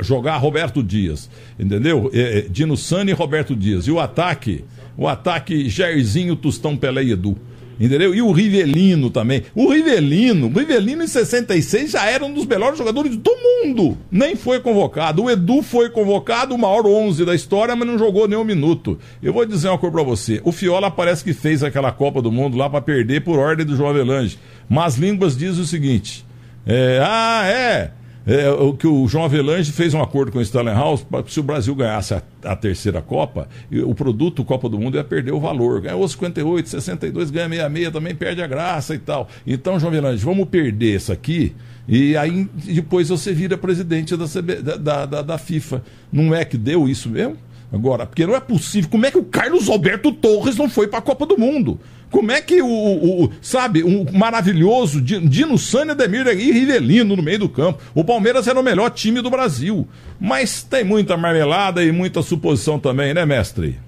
jogar 0.00 0.38
Roberto 0.38 0.82
Dias. 0.82 1.30
Entendeu? 1.56 2.10
É, 2.12 2.38
é, 2.38 2.40
Dino 2.42 2.76
Sani 2.76 3.12
e 3.12 3.14
Roberto 3.14 3.54
Dias. 3.54 3.86
E 3.86 3.92
o 3.92 4.00
ataque, 4.00 4.64
o 4.96 5.06
ataque 5.06 5.68
Jairzinho, 5.68 6.34
Tostão, 6.34 6.76
Pelé 6.76 7.04
e 7.04 7.12
Edu. 7.12 7.36
Entendeu? 7.78 8.14
E 8.14 8.22
o 8.22 8.32
Rivelino 8.32 9.10
também. 9.10 9.42
O 9.54 9.70
Rivelino, 9.70 10.46
o 10.46 10.58
Rivelino 10.58 11.04
em 11.04 11.06
66 11.06 11.90
já 11.90 12.06
era 12.06 12.24
um 12.24 12.32
dos 12.32 12.46
melhores 12.46 12.78
jogadores 12.78 13.16
do 13.16 13.30
mundo. 13.30 13.98
Nem 14.10 14.34
foi 14.34 14.60
convocado. 14.60 15.24
O 15.24 15.30
Edu 15.30 15.62
foi 15.62 15.90
convocado, 15.90 16.54
o 16.54 16.58
maior 16.58 16.86
11 16.86 17.24
da 17.24 17.34
história, 17.34 17.76
mas 17.76 17.86
não 17.86 17.98
jogou 17.98 18.26
nem 18.26 18.38
um 18.38 18.44
minuto. 18.44 18.98
Eu 19.22 19.32
vou 19.32 19.44
dizer 19.44 19.68
uma 19.68 19.78
coisa 19.78 19.94
pra 19.94 20.02
você. 20.02 20.40
O 20.42 20.52
Fiola 20.52 20.90
parece 20.90 21.22
que 21.22 21.34
fez 21.34 21.62
aquela 21.62 21.92
Copa 21.92 22.22
do 22.22 22.32
Mundo 22.32 22.56
lá 22.56 22.70
para 22.70 22.80
perder 22.80 23.22
por 23.22 23.38
ordem 23.38 23.66
do 23.66 23.76
João 23.76 23.90
Avelange. 23.90 24.38
Mas 24.68 24.96
línguas 24.96 25.36
diz 25.36 25.58
o 25.58 25.66
seguinte: 25.66 26.24
é, 26.66 27.00
ah, 27.04 27.46
é. 27.46 27.90
É, 28.26 28.50
o 28.50 28.72
que 28.72 28.86
o 28.86 29.06
João 29.06 29.24
Avelange 29.24 29.70
fez 29.70 29.94
um 29.94 30.02
acordo 30.02 30.32
com 30.32 30.38
o 30.38 30.44
Stellenhouse, 30.44 31.06
se 31.28 31.38
o 31.38 31.42
Brasil 31.44 31.74
ganhasse 31.74 32.12
a, 32.12 32.22
a, 32.42 32.56
terceira 32.56 33.00
Copa, 33.00 33.48
o 33.84 33.94
produto 33.94 34.44
Copa 34.44 34.68
do 34.68 34.78
Mundo 34.78 34.96
ia 34.96 35.04
perder 35.04 35.32
o 35.32 35.38
valor. 35.38 35.80
Ganhou 35.80 36.06
58, 36.06 36.68
62, 36.68 37.30
ganha 37.30 37.48
66, 37.48 37.92
também 37.92 38.14
perde 38.14 38.42
a 38.42 38.46
graça 38.46 38.94
e 38.94 38.98
tal. 38.98 39.28
Então, 39.46 39.78
João 39.78 39.92
Avelange, 39.92 40.24
vamos 40.24 40.48
perder 40.48 40.96
isso 40.96 41.12
aqui 41.12 41.54
e 41.88 42.16
aí 42.16 42.48
depois 42.64 43.08
você 43.08 43.32
vira 43.32 43.56
presidente 43.56 44.16
da, 44.16 44.26
CB, 44.26 44.56
da, 44.56 45.06
da, 45.06 45.22
da 45.22 45.38
FIFA. 45.38 45.82
Não 46.12 46.34
é 46.34 46.44
que 46.44 46.56
deu 46.56 46.88
isso 46.88 47.08
mesmo? 47.08 47.36
Agora, 47.72 48.06
porque 48.06 48.26
não 48.26 48.34
é 48.34 48.40
possível. 48.40 48.88
Como 48.90 49.06
é 49.06 49.10
que 49.10 49.18
o 49.18 49.24
Carlos 49.24 49.68
Alberto 49.68 50.12
Torres 50.12 50.56
não 50.56 50.68
foi 50.68 50.86
para 50.86 51.00
a 51.00 51.02
Copa 51.02 51.26
do 51.26 51.38
Mundo? 51.38 51.78
Como 52.10 52.30
é 52.30 52.40
que 52.40 52.62
o, 52.62 52.66
o, 52.66 53.24
o 53.24 53.32
sabe, 53.42 53.82
um 53.82 54.06
maravilhoso 54.12 55.02
Dino 55.02 55.58
Sânia, 55.58 55.94
Demir 55.94 56.26
e 56.28 56.52
Rivelino 56.52 57.16
no 57.16 57.22
meio 57.22 57.40
do 57.40 57.48
campo. 57.48 57.82
O 57.94 58.04
Palmeiras 58.04 58.46
era 58.46 58.58
o 58.58 58.62
melhor 58.62 58.90
time 58.90 59.20
do 59.20 59.30
Brasil. 59.30 59.86
Mas 60.20 60.62
tem 60.62 60.84
muita 60.84 61.16
marmelada 61.16 61.82
e 61.82 61.90
muita 61.90 62.22
suposição 62.22 62.78
também, 62.78 63.12
né, 63.12 63.26
mestre? 63.26 63.78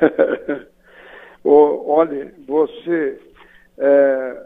Olha, 1.44 2.34
você. 2.48 3.20
É, 3.76 4.42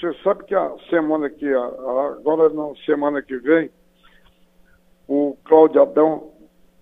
você 0.00 0.12
sabe 0.22 0.44
que 0.44 0.54
a 0.54 0.70
semana 0.90 1.30
que. 1.30 1.46
Agora, 1.52 2.50
na 2.50 2.74
semana 2.84 3.22
que 3.22 3.36
vem, 3.38 3.70
o 5.08 5.36
Cláudio 5.44 5.82
Adão 5.82 6.30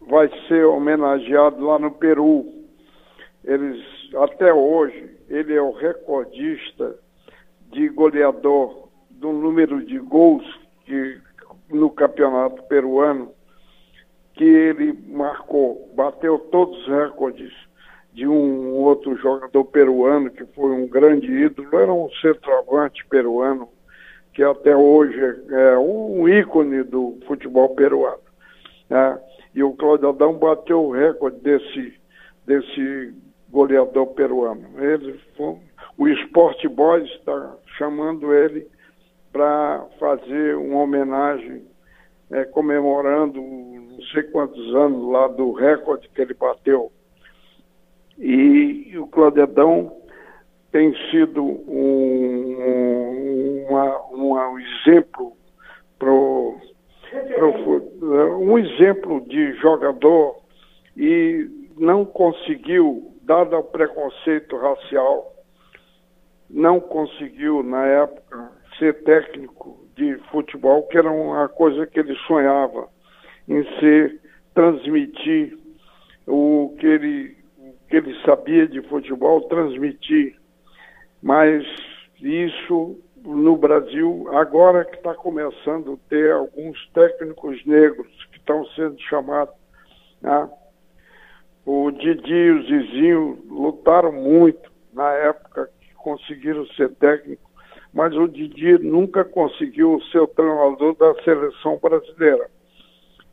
vai 0.07 0.31
ser 0.49 0.65
homenageado 0.65 1.65
lá 1.65 1.79
no 1.79 1.91
Peru. 1.91 2.47
Eles, 3.45 3.83
até 4.15 4.53
hoje, 4.53 5.17
ele 5.29 5.55
é 5.55 5.61
o 5.61 5.73
recordista 5.73 6.97
de 7.73 7.89
goleador 7.89 8.89
do 9.11 9.33
número 9.33 9.85
de 9.85 9.99
gols 9.99 10.45
no 11.69 11.91
campeonato 11.91 12.63
peruano, 12.65 13.33
que 14.35 14.45
ele 14.45 14.93
marcou, 15.09 15.91
bateu 15.95 16.39
todos 16.39 16.79
os 16.83 16.87
recordes 16.87 17.53
de 18.13 18.27
um 18.27 18.75
outro 18.77 19.17
jogador 19.17 19.65
peruano 19.65 20.31
que 20.31 20.45
foi 20.47 20.71
um 20.71 20.87
grande 20.87 21.27
ídolo, 21.27 21.69
era 21.79 21.93
um 21.93 22.09
centroavante 22.23 23.05
peruano 23.07 23.69
que 24.33 24.43
até 24.43 24.77
hoje 24.77 25.19
é 25.51 25.79
um 25.79 26.29
ícone 26.29 26.83
do 26.83 27.19
futebol 27.27 27.75
peruano. 27.75 28.26
Né? 28.89 29.20
e 29.55 29.62
o 29.62 29.72
Cláudio 29.72 30.11
Adão 30.11 30.34
bateu 30.34 30.84
o 30.84 30.93
recorde 30.93 31.39
desse, 31.41 31.95
desse 32.47 33.14
goleador 33.49 34.09
peruano. 34.09 34.68
Ele 34.78 35.18
foi, 35.37 35.57
o 35.97 36.09
Sport 36.09 36.66
Boys 36.68 37.09
está 37.12 37.57
chamando 37.78 38.34
ele 38.34 38.68
para 39.32 39.84
fazer 39.99 40.57
uma 40.57 40.82
homenagem 40.82 41.64
é, 42.30 42.45
comemorando 42.45 43.41
não 43.41 44.03
sei 44.12 44.24
quantos 44.24 44.74
anos 44.74 45.11
lá 45.11 45.28
do 45.28 45.53
recorde 45.53 46.09
que 46.14 46.20
ele 46.20 46.34
bateu. 46.34 46.93
E, 48.18 48.91
e 48.93 48.99
o 48.99 49.07
Cláudio 49.07 49.43
Adão 49.43 49.97
tem 50.70 50.95
sido 51.11 51.43
um, 51.43 52.57
um, 52.61 53.66
uma, 53.68 54.07
um 54.12 54.59
exemplo 54.59 55.34
para 55.99 56.11
um 58.41 58.59
exemplo 58.59 59.21
de 59.29 59.53
jogador 59.55 60.37
e 60.97 61.49
não 61.79 62.05
conseguiu, 62.05 63.15
dado 63.23 63.57
o 63.57 63.63
preconceito 63.63 64.57
racial, 64.57 65.33
não 66.49 66.81
conseguiu, 66.81 67.63
na 67.63 67.85
época, 67.87 68.51
ser 68.79 69.03
técnico 69.03 69.85
de 69.97 70.17
futebol, 70.31 70.85
que 70.85 70.99
era 70.99 71.11
uma 71.11 71.49
coisa 71.49 71.87
que 71.87 71.99
ele 71.99 72.15
sonhava 72.27 72.89
em 73.49 73.65
ser, 73.79 74.21
transmitir 74.55 75.59
o 76.27 76.75
que 76.79 76.87
ele, 76.87 77.37
o 77.59 77.75
que 77.89 77.97
ele 77.97 78.15
sabia 78.23 78.67
de 78.67 78.83
futebol, 78.83 79.43
transmitir. 79.49 80.37
Mas 81.23 81.65
isso 82.21 82.99
no 83.27 83.57
Brasil, 83.57 84.29
agora 84.33 84.85
que 84.85 84.97
está 84.97 85.12
começando 85.14 85.95
a 85.95 86.09
ter 86.09 86.31
alguns 86.31 86.79
técnicos 86.95 87.64
negros 87.66 88.07
que 88.31 88.39
estão 88.39 88.64
sendo 88.77 89.01
chamados. 89.03 89.55
Né? 90.22 90.49
O 91.64 91.91
Didi 91.91 92.33
e 92.33 92.51
o 92.53 92.62
Zizinho 92.62 93.43
lutaram 93.49 94.12
muito 94.12 94.70
na 94.93 95.11
época 95.12 95.68
que 95.81 95.93
conseguiram 95.95 96.64
ser 96.68 96.95
técnico, 96.95 97.51
mas 97.93 98.14
o 98.16 98.29
Didi 98.29 98.79
nunca 98.79 99.24
conseguiu 99.24 100.01
ser 100.12 100.20
o 100.20 100.29
treinador 100.29 100.95
da 100.95 101.12
seleção 101.24 101.79
brasileira. 101.83 102.49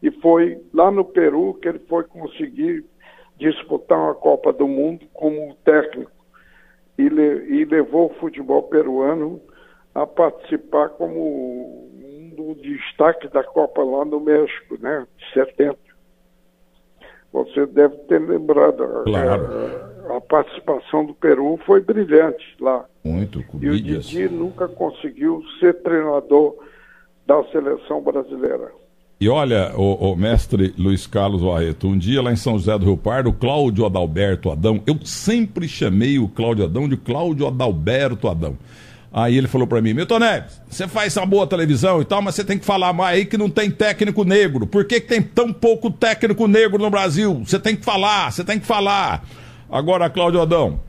E 0.02 0.10
foi 0.10 0.60
lá 0.74 0.89
no 0.89 1.06
Peru 1.06 1.54
que 1.62 1.68
ele 1.68 1.80
foi 1.88 2.04
conseguir 2.06 2.84
disputar 3.38 4.00
uma 4.00 4.16
Copa 4.16 4.52
do 4.52 4.68
Mundo 4.68 5.06
como 5.14 5.56
técnico 5.64 6.12
e, 6.98 7.08
le 7.08 7.46
e 7.48 7.66
levou 7.66 8.08
o 8.08 8.16
futebol 8.16 8.64
peruano 8.64 9.39
a 9.94 10.08
participar 10.08 10.89
como 10.89 11.20
um 11.20 12.30
do 12.36 12.56
destaque 12.56 13.28
da 13.28 13.44
Copa 13.44 13.84
lá 13.84 14.04
no 14.06 14.20
México, 14.20 14.78
né, 14.80 15.06
de 15.18 15.34
70. 15.34 15.78
Você 17.32 17.66
deve 17.66 17.96
ter 18.08 18.20
lembrado. 18.20 19.04
Claro. 19.06 19.48
A, 20.10 20.18
a 20.18 20.22
participação 20.22 21.06
do 21.06 21.14
Peru 21.14 21.60
foi 21.66 21.82
brilhante 21.82 22.44
lá. 22.60 22.86
Muito, 23.04 23.44
E 23.60 23.70
o 23.70 23.82
Didi 23.82 24.30
nunca 24.30 24.68
conseguiu 24.68 25.44
ser 25.60 25.82
treinador 25.82 26.56
da 27.26 27.44
seleção 27.46 28.02
brasileira. 28.02 28.72
E 29.20 29.30
olha, 29.30 29.72
o, 29.76 30.12
o, 30.12 30.16
mestre 30.16 30.74
Luiz 30.78 31.08
Carlos 31.08 31.41
Barreto, 31.41 31.88
um 31.88 31.98
dia 31.98 32.22
lá 32.22 32.32
em 32.32 32.36
São 32.36 32.58
José 32.58 32.78
do 32.78 32.86
Rio 32.86 32.98
Pardo, 32.98 33.30
o 33.30 33.34
Cláudio 33.34 33.86
Adalberto 33.86 34.52
Adão, 34.52 34.82
eu 34.86 34.98
sempre 35.06 35.68
chamei 35.68 36.20
o 36.20 36.28
Cláudio 36.28 36.66
Adão 36.66 36.89
de 36.89 36.98
Cláudio 36.98 37.48
Adalberto 37.48 38.28
Adão. 38.28 38.58
Aí 39.16 39.38
ele 39.38 39.47
falou 39.47 39.68
para 39.68 39.80
mim, 39.80 39.93
Milton 39.93 40.18
Neves, 40.18 40.59
você 40.68 40.88
faz 40.88 41.16
uma 41.16 41.26
boa 41.28 41.45
televisão 41.45 42.01
e 42.01 42.05
tal, 42.05 42.20
mas 42.20 42.34
você 42.34 42.43
tem 42.43 42.57
que 42.57 42.66
falar 42.66 42.91
mais 42.93 43.20
aí 43.20 43.26
que 43.26 43.38
não 43.38 43.47
tem 43.47 43.70
técnico 43.70 44.24
negro. 44.24 44.66
Por 44.66 44.86
que, 44.86 44.99
que 44.99 45.07
tem 45.07 45.22
tão 45.22 45.53
pouco 45.53 45.91
técnico 45.91 46.47
negro 46.47 46.82
no 46.82 46.89
Brasil? 46.89 47.43
Você 47.45 47.59
tem 47.59 47.76
que 47.76 47.86
falar, 47.86 48.32
você 48.32 48.43
tem 48.43 48.59
que 48.59 48.66
falar. 48.66 49.24
Agora, 49.70 50.09
Cláudio 50.09 50.41
Adão, 50.41 50.82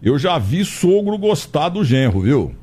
eu 0.00 0.16
já 0.16 0.38
vi 0.38 0.64
sogro 0.64 1.18
gostar 1.18 1.68
do 1.68 1.84
genro, 1.84 2.20
viu? 2.20 2.54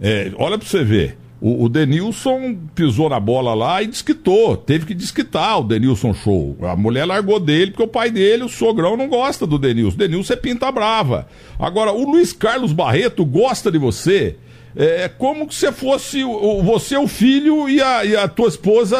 É, 0.00 0.32
olha 0.38 0.56
pra 0.56 0.66
você 0.66 0.82
ver. 0.82 1.18
o, 1.44 1.64
o 1.64 1.68
Denilson 1.68 2.56
pisou 2.74 3.10
na 3.10 3.20
bola 3.20 3.52
lá 3.52 3.82
e 3.82 3.86
desquitou. 3.86 4.56
Teve 4.56 4.86
que 4.86 4.94
desquitar 4.94 5.60
o 5.60 5.64
Denilson 5.64 6.14
Show. 6.14 6.56
A 6.62 6.74
mulher 6.74 7.04
largou 7.04 7.38
dele 7.38 7.70
porque 7.70 7.82
o 7.82 7.88
pai 7.88 8.10
dele, 8.10 8.44
o 8.44 8.48
sogrão, 8.48 8.96
não 8.96 9.08
gosta 9.08 9.46
do 9.46 9.58
Denilson. 9.58 9.98
Denilson 9.98 10.32
é 10.32 10.36
pinta 10.36 10.72
brava. 10.72 11.28
Agora, 11.58 11.92
o 11.92 12.10
Luiz 12.10 12.32
Carlos 12.32 12.72
Barreto 12.72 13.26
gosta 13.26 13.70
de 13.70 13.76
você. 13.76 14.36
É 14.76 15.08
como 15.08 15.50
se 15.52 15.70
fosse 15.72 16.24
o, 16.24 16.62
você 16.62 16.96
o 16.96 17.06
filho 17.06 17.68
e 17.68 17.80
a, 17.80 18.04
e 18.04 18.16
a 18.16 18.26
tua 18.26 18.48
esposa 18.48 18.98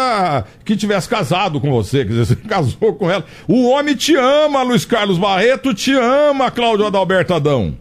que 0.64 0.76
tivesse 0.76 1.08
casado 1.08 1.60
com 1.60 1.70
você, 1.70 2.04
quer 2.04 2.12
dizer, 2.12 2.24
você 2.36 2.48
casou 2.48 2.94
com 2.94 3.10
ela. 3.10 3.24
O 3.48 3.68
homem 3.68 3.96
te 3.96 4.14
ama, 4.14 4.62
Luiz 4.62 4.84
Carlos 4.84 5.18
Barreto, 5.18 5.74
te 5.74 5.92
ama, 5.92 6.50
Cláudio 6.50 6.86
Adalberto 6.86 7.34
Adão. 7.34 7.74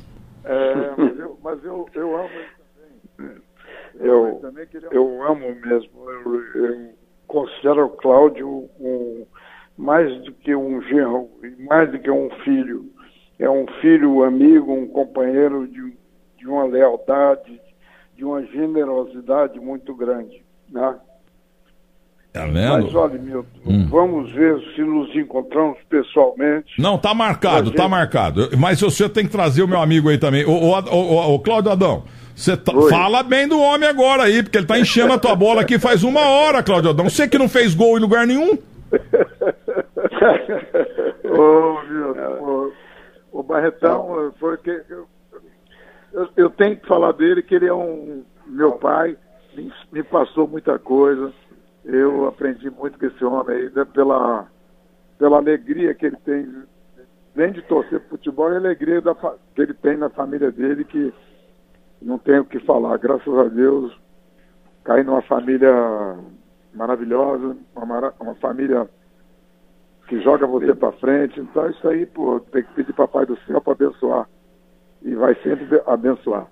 É, 0.43 0.75
mas 0.97 1.19
eu, 1.19 1.39
mas 1.43 1.63
eu, 1.63 1.85
eu 1.93 2.17
amo 2.17 2.29
eu, 4.03 4.41
eu 4.91 5.23
amo 5.23 5.55
mesmo. 5.65 6.09
Eu, 6.09 6.43
eu 6.55 6.89
considero 7.27 7.85
o 7.85 7.89
Cláudio 7.89 8.69
um, 8.79 9.25
mais 9.77 10.13
do 10.23 10.33
que 10.33 10.53
um 10.53 10.81
genro, 10.81 11.29
mais 11.59 11.89
do 11.91 11.99
que 11.99 12.11
um 12.11 12.29
filho. 12.43 12.85
É 13.39 13.49
um 13.49 13.65
filho, 13.81 14.23
amigo, 14.23 14.71
um 14.73 14.87
companheiro 14.87 15.67
de, 15.67 15.97
de 16.37 16.47
uma 16.47 16.65
lealdade, 16.65 17.59
de 18.15 18.23
uma 18.23 18.43
generosidade 18.45 19.59
muito 19.59 19.95
grande. 19.95 20.43
Né? 20.69 20.95
Tá 22.33 22.45
vendo? 22.47 22.83
Mas 22.83 22.95
olha, 22.95 23.19
Milton, 23.19 23.47
hum. 23.65 23.87
vamos 23.87 24.31
ver 24.31 24.59
se 24.75 24.81
nos 24.81 25.15
encontramos 25.15 25.77
pessoalmente. 25.87 26.81
Não, 26.81 26.97
tá 26.97 27.13
marcado, 27.13 27.69
tá 27.71 27.87
marcado. 27.87 28.49
Mas 28.57 28.81
você 28.81 29.07
tem 29.07 29.25
que 29.25 29.31
trazer 29.31 29.61
o 29.61 29.67
meu 29.67 29.79
amigo 29.79 30.09
aí 30.09 30.17
também. 30.17 30.43
O, 30.43 30.51
o, 30.51 30.71
o, 30.71 31.35
o 31.35 31.39
Cláudio 31.39 31.71
Adão, 31.71 32.03
você 32.35 32.57
tá, 32.57 32.73
fala 32.89 33.21
bem 33.21 33.47
do 33.47 33.59
homem 33.59 33.87
agora 33.87 34.23
aí, 34.23 34.41
porque 34.41 34.57
ele 34.57 34.65
tá 34.65 34.79
enchendo 34.79 35.13
a 35.13 35.19
tua 35.19 35.35
bola 35.35 35.61
aqui 35.61 35.77
faz 35.77 36.03
uma 36.03 36.21
hora, 36.21 36.63
Cláudio 36.63 36.89
Adão. 36.89 37.07
Você 37.07 37.27
que 37.27 37.37
não 37.37 37.47
fez 37.47 37.75
gol 37.75 37.99
em 37.99 38.01
lugar 38.01 38.25
nenhum. 38.25 38.57
Ô, 41.23 41.81
meu, 41.87 42.73
o 43.31 43.43
Barretão 43.43 44.33
foi 44.39 44.57
que. 44.57 44.81
Eu, 46.13 46.29
eu, 46.37 46.49
tenho 46.51 46.77
que 46.77 46.87
falar 46.87 47.11
dele, 47.13 47.41
que 47.41 47.55
ele 47.55 47.65
é 47.65 47.73
um. 47.73 48.23
Meu 48.45 48.73
pai 48.73 49.17
me, 49.55 49.73
me, 49.91 50.03
passou 50.03 50.47
muita 50.47 50.77
coisa. 50.77 51.33
Eu 51.83 52.27
aprendi 52.27 52.69
muito 52.69 52.99
com 52.99 53.05
esse 53.07 53.25
homem 53.25 53.57
aí, 53.57 53.71
né, 53.73 53.83
pela, 53.83 54.47
pela 55.17 55.37
alegria 55.37 55.93
que 55.95 56.05
ele 56.05 56.15
tem, 56.17 56.63
nem 57.35 57.51
de 57.51 57.61
torcer 57.63 57.99
futebol, 58.07 58.51
e 58.51 58.53
a 58.53 58.57
alegria 58.57 59.01
da, 59.01 59.15
que 59.15 59.61
ele 59.61 59.73
tem 59.73 59.97
na 59.97 60.09
família 60.09 60.51
dele, 60.51 60.85
que 60.85 61.11
não 62.01 62.19
tenho 62.19 62.43
o 62.43 62.45
que 62.45 62.59
falar. 62.59 62.97
Graças 62.97 63.37
a 63.37 63.45
Deus, 63.45 63.97
caí 64.83 65.03
numa 65.03 65.23
família 65.23 65.73
maravilhosa, 66.73 67.57
uma, 67.75 68.13
uma 68.19 68.35
família 68.35 68.87
que 70.07 70.21
joga 70.21 70.45
você 70.45 70.75
para 70.75 70.91
frente. 70.93 71.39
Então, 71.39 71.69
isso 71.69 71.87
aí, 71.87 72.05
pô, 72.05 72.39
tem 72.39 72.63
que 72.63 72.73
pedir 72.75 72.93
Papai 72.93 73.25
do 73.25 73.37
Céu 73.45 73.59
para 73.59 73.73
abençoar. 73.73 74.27
E 75.03 75.15
vai 75.15 75.35
sempre 75.43 75.81
abençoar. 75.85 76.47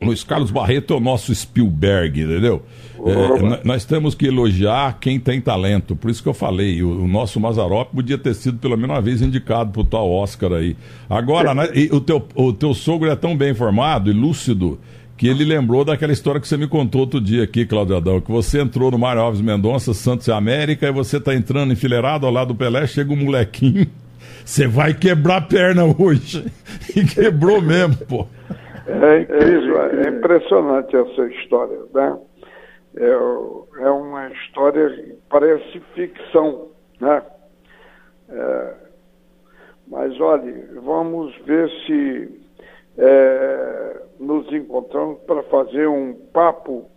Luiz 0.00 0.22
Carlos 0.22 0.52
Barreto 0.52 0.94
é 0.94 0.96
o 0.96 1.00
nosso 1.00 1.34
Spielberg, 1.34 2.22
entendeu? 2.22 2.62
É, 3.04 3.66
nós 3.66 3.84
temos 3.84 4.14
que 4.14 4.26
elogiar 4.26 4.98
quem 5.00 5.18
tem 5.18 5.40
talento. 5.40 5.96
Por 5.96 6.08
isso 6.08 6.22
que 6.22 6.28
eu 6.28 6.34
falei, 6.34 6.82
o, 6.82 7.02
o 7.02 7.08
nosso 7.08 7.40
Mazarop 7.40 7.92
podia 7.92 8.16
ter 8.16 8.34
sido 8.34 8.58
pelo 8.58 8.76
menos 8.76 8.94
uma 8.94 9.02
vez 9.02 9.20
indicado 9.20 9.72
para 9.72 9.80
o 9.80 9.84
tal 9.84 10.08
Oscar 10.08 10.52
aí. 10.52 10.76
Agora, 11.10 11.52
né, 11.52 11.68
o, 11.90 12.00
teu, 12.00 12.24
o 12.36 12.52
teu 12.52 12.74
sogro 12.74 13.10
é 13.10 13.16
tão 13.16 13.36
bem 13.36 13.50
informado 13.50 14.08
e 14.08 14.12
lúcido 14.12 14.78
que 15.16 15.26
ele 15.26 15.44
lembrou 15.44 15.84
daquela 15.84 16.12
história 16.12 16.40
que 16.40 16.46
você 16.46 16.56
me 16.56 16.68
contou 16.68 17.00
outro 17.00 17.20
dia 17.20 17.42
aqui, 17.42 17.66
Claudio 17.66 17.96
Adão, 17.96 18.20
que 18.20 18.30
você 18.30 18.60
entrou 18.60 18.92
no 18.92 18.98
Mário 18.98 19.20
Alves 19.20 19.40
Mendonça, 19.40 19.92
Santos 19.92 20.28
e 20.28 20.32
América, 20.32 20.86
e 20.86 20.92
você 20.92 21.18
tá 21.18 21.34
entrando 21.34 21.72
enfileirado 21.72 22.24
ao 22.24 22.32
lado 22.32 22.48
do 22.48 22.54
Pelé, 22.54 22.86
chega 22.86 23.12
um 23.12 23.16
molequinho, 23.16 23.88
você 24.48 24.66
vai 24.66 24.94
quebrar 24.94 25.36
a 25.36 25.40
perna 25.42 25.84
hoje. 25.84 26.46
E 26.96 27.04
quebrou 27.04 27.60
mesmo, 27.60 27.96
pô. 28.06 28.26
É 28.86 29.20
incrível, 29.20 29.82
é 29.82 30.08
impressionante 30.08 30.96
essa 30.96 31.26
história, 31.26 31.78
né? 31.92 32.18
É, 32.96 33.84
é 33.84 33.90
uma 33.90 34.28
história 34.30 34.88
que 34.88 35.18
parece 35.28 35.80
ficção, 35.94 36.68
né? 36.98 37.22
É, 38.30 38.74
mas 39.86 40.18
olhe, 40.18 40.64
vamos 40.82 41.36
ver 41.44 41.68
se 41.86 42.40
é, 42.96 44.02
nos 44.18 44.50
encontramos 44.50 45.18
para 45.26 45.42
fazer 45.44 45.86
um 45.86 46.14
papo 46.32 46.90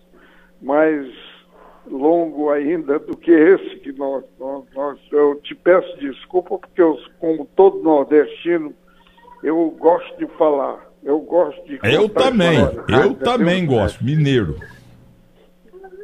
mais 0.61 1.05
longo 1.89 2.49
ainda 2.51 2.99
do 2.99 3.15
que 3.15 3.31
esse 3.31 3.77
que 3.77 3.91
nós, 3.93 4.23
nós, 4.39 4.63
nós 4.75 4.99
eu 5.11 5.35
te 5.41 5.55
peço 5.55 5.97
desculpa 5.97 6.57
porque 6.57 6.81
eu, 6.81 6.97
como 7.19 7.45
todo 7.55 7.81
nordestino 7.81 8.73
eu 9.43 9.69
gosto 9.79 10.17
de 10.17 10.27
falar 10.37 10.91
eu 11.03 11.19
gosto 11.19 11.65
de 11.65 11.79
Eu 11.83 12.07
também, 12.07 12.59
eu 12.59 13.15
também 13.15 13.65
gosto, 13.65 14.03
mineiro. 14.03 14.57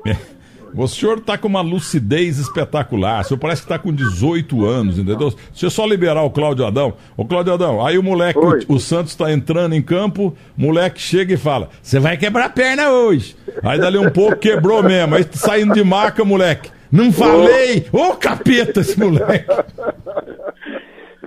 O 0.76 0.88
senhor 0.88 1.18
está 1.18 1.38
com 1.38 1.47
uma 1.47 1.61
lucidez 1.61 2.39
espetacular. 2.39 3.22
O 3.22 3.24
senhor 3.24 3.39
parece 3.39 3.61
que 3.61 3.65
está 3.65 3.80
com 3.80 3.93
18 3.93 4.65
anos, 4.65 4.99
entendeu? 4.99 5.34
Se 5.53 5.65
eu 5.65 5.70
só 5.70 5.86
liberar 5.86 6.24
o 6.24 6.30
Cláudio 6.30 6.65
Adão. 6.65 6.93
Ô, 7.15 7.26
Cláudio 7.26 7.53
Adão, 7.53 7.86
aí 7.86 7.97
o 7.97 8.03
moleque, 8.03 8.39
o, 8.39 8.76
o, 8.76 8.80
Santos 8.80 9.11
está 9.11 9.32
entrando 9.32 9.74
em 9.74 9.82
campo, 9.82 10.36
o 10.57 10.61
moleque 10.61 10.99
chega 10.99 11.34
e 11.34 11.38
fala: 11.38 11.70
Você 11.82 11.99
vai 11.99 12.18
quebrar 12.18 12.45
a 12.45 12.49
perna 12.49 12.89
hoje. 12.89 13.36
Aí 13.63 13.80
dali 13.80 13.97
um 13.97 14.09
pouco 14.09 14.38
quebrou 14.38 14.84
mesmo. 14.84 15.15
Aí 15.15 15.26
saindo 15.32 15.74
de 15.74 15.84
maca, 15.84 16.24
moleque. 16.24 16.72
Não 16.91 17.11
falei! 17.11 17.86
Ô, 17.91 18.11
oh, 18.11 18.15
capeta 18.15 18.80
esse 18.82 18.99
moleque! 18.99 19.45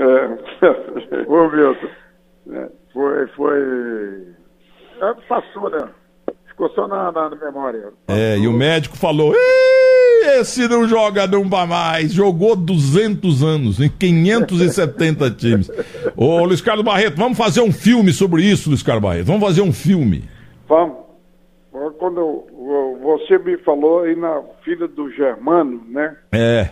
É. 0.01 1.27
Ô, 1.27 1.51
Milton. 1.51 1.89
É. 2.53 2.69
Foi, 2.93 3.27
foi. 3.29 3.61
É, 5.03 5.15
passou, 5.29 5.71
né? 5.71 5.89
Ficou 6.61 6.75
só 6.75 6.87
na, 6.87 7.11
na, 7.11 7.31
memória. 7.31 7.91
É, 8.07 8.37
e 8.37 8.47
o 8.47 8.53
médico 8.53 8.95
falou: 8.95 9.35
esse 10.39 10.69
não 10.69 10.87
joga 10.87 11.27
nunca 11.27 11.65
mais. 11.65 12.13
Jogou 12.13 12.55
200 12.55 13.43
anos 13.43 13.81
em 13.81 13.89
570 13.89 15.31
times. 15.33 15.71
Ô, 16.15 16.45
Luiz 16.45 16.61
Carlos 16.61 16.85
Barreto, 16.85 17.17
vamos 17.17 17.39
fazer 17.39 17.63
um 17.63 17.73
filme 17.73 18.13
sobre 18.13 18.43
isso, 18.43 18.69
Luiz 18.69 18.83
Carlos 18.83 19.03
Barreto. 19.03 19.25
Vamos 19.25 19.41
fazer 19.41 19.63
um 19.63 19.73
filme. 19.73 20.25
Vamos. 20.69 20.99
Quando 21.99 22.45
você 23.03 23.39
me 23.39 23.57
falou 23.59 24.03
aí 24.03 24.15
na 24.15 24.43
filha 24.63 24.87
do 24.87 25.11
Germano, 25.13 25.83
né? 25.89 26.15
É. 26.31 26.69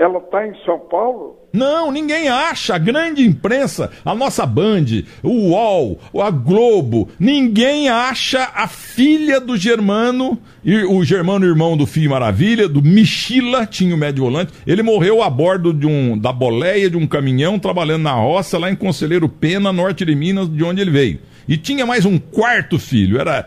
Ela 0.00 0.16
está 0.16 0.46
em 0.46 0.54
São 0.64 0.78
Paulo? 0.78 1.36
Não, 1.52 1.92
ninguém 1.92 2.26
acha. 2.26 2.74
A 2.74 2.78
grande 2.78 3.22
imprensa, 3.22 3.90
a 4.02 4.14
nossa 4.14 4.46
Band, 4.46 4.86
o 5.22 5.50
UOL, 5.50 6.00
a 6.22 6.30
Globo, 6.30 7.10
ninguém 7.18 7.90
acha 7.90 8.50
a 8.54 8.66
filha 8.66 9.38
do 9.38 9.58
Germano, 9.58 10.38
o 10.88 11.04
Germano 11.04 11.44
irmão 11.44 11.76
do 11.76 11.86
Filho 11.86 12.08
Maravilha, 12.08 12.66
do 12.66 12.80
Michila, 12.80 13.66
tinha 13.66 13.94
o 13.94 13.98
médio 13.98 14.24
volante. 14.24 14.54
Ele 14.66 14.82
morreu 14.82 15.22
a 15.22 15.28
bordo 15.28 15.70
de 15.70 15.86
um, 15.86 16.16
da 16.16 16.32
boleia 16.32 16.88
de 16.88 16.96
um 16.96 17.06
caminhão, 17.06 17.58
trabalhando 17.58 18.04
na 18.04 18.14
roça 18.14 18.56
lá 18.56 18.70
em 18.70 18.76
Conselheiro 18.76 19.28
Pena, 19.28 19.70
norte 19.70 20.06
de 20.06 20.14
Minas, 20.14 20.48
de 20.48 20.64
onde 20.64 20.80
ele 20.80 20.90
veio. 20.90 21.18
E 21.48 21.56
tinha 21.56 21.84
mais 21.84 22.04
um 22.04 22.18
quarto 22.18 22.78
filho, 22.78 23.20
era 23.20 23.46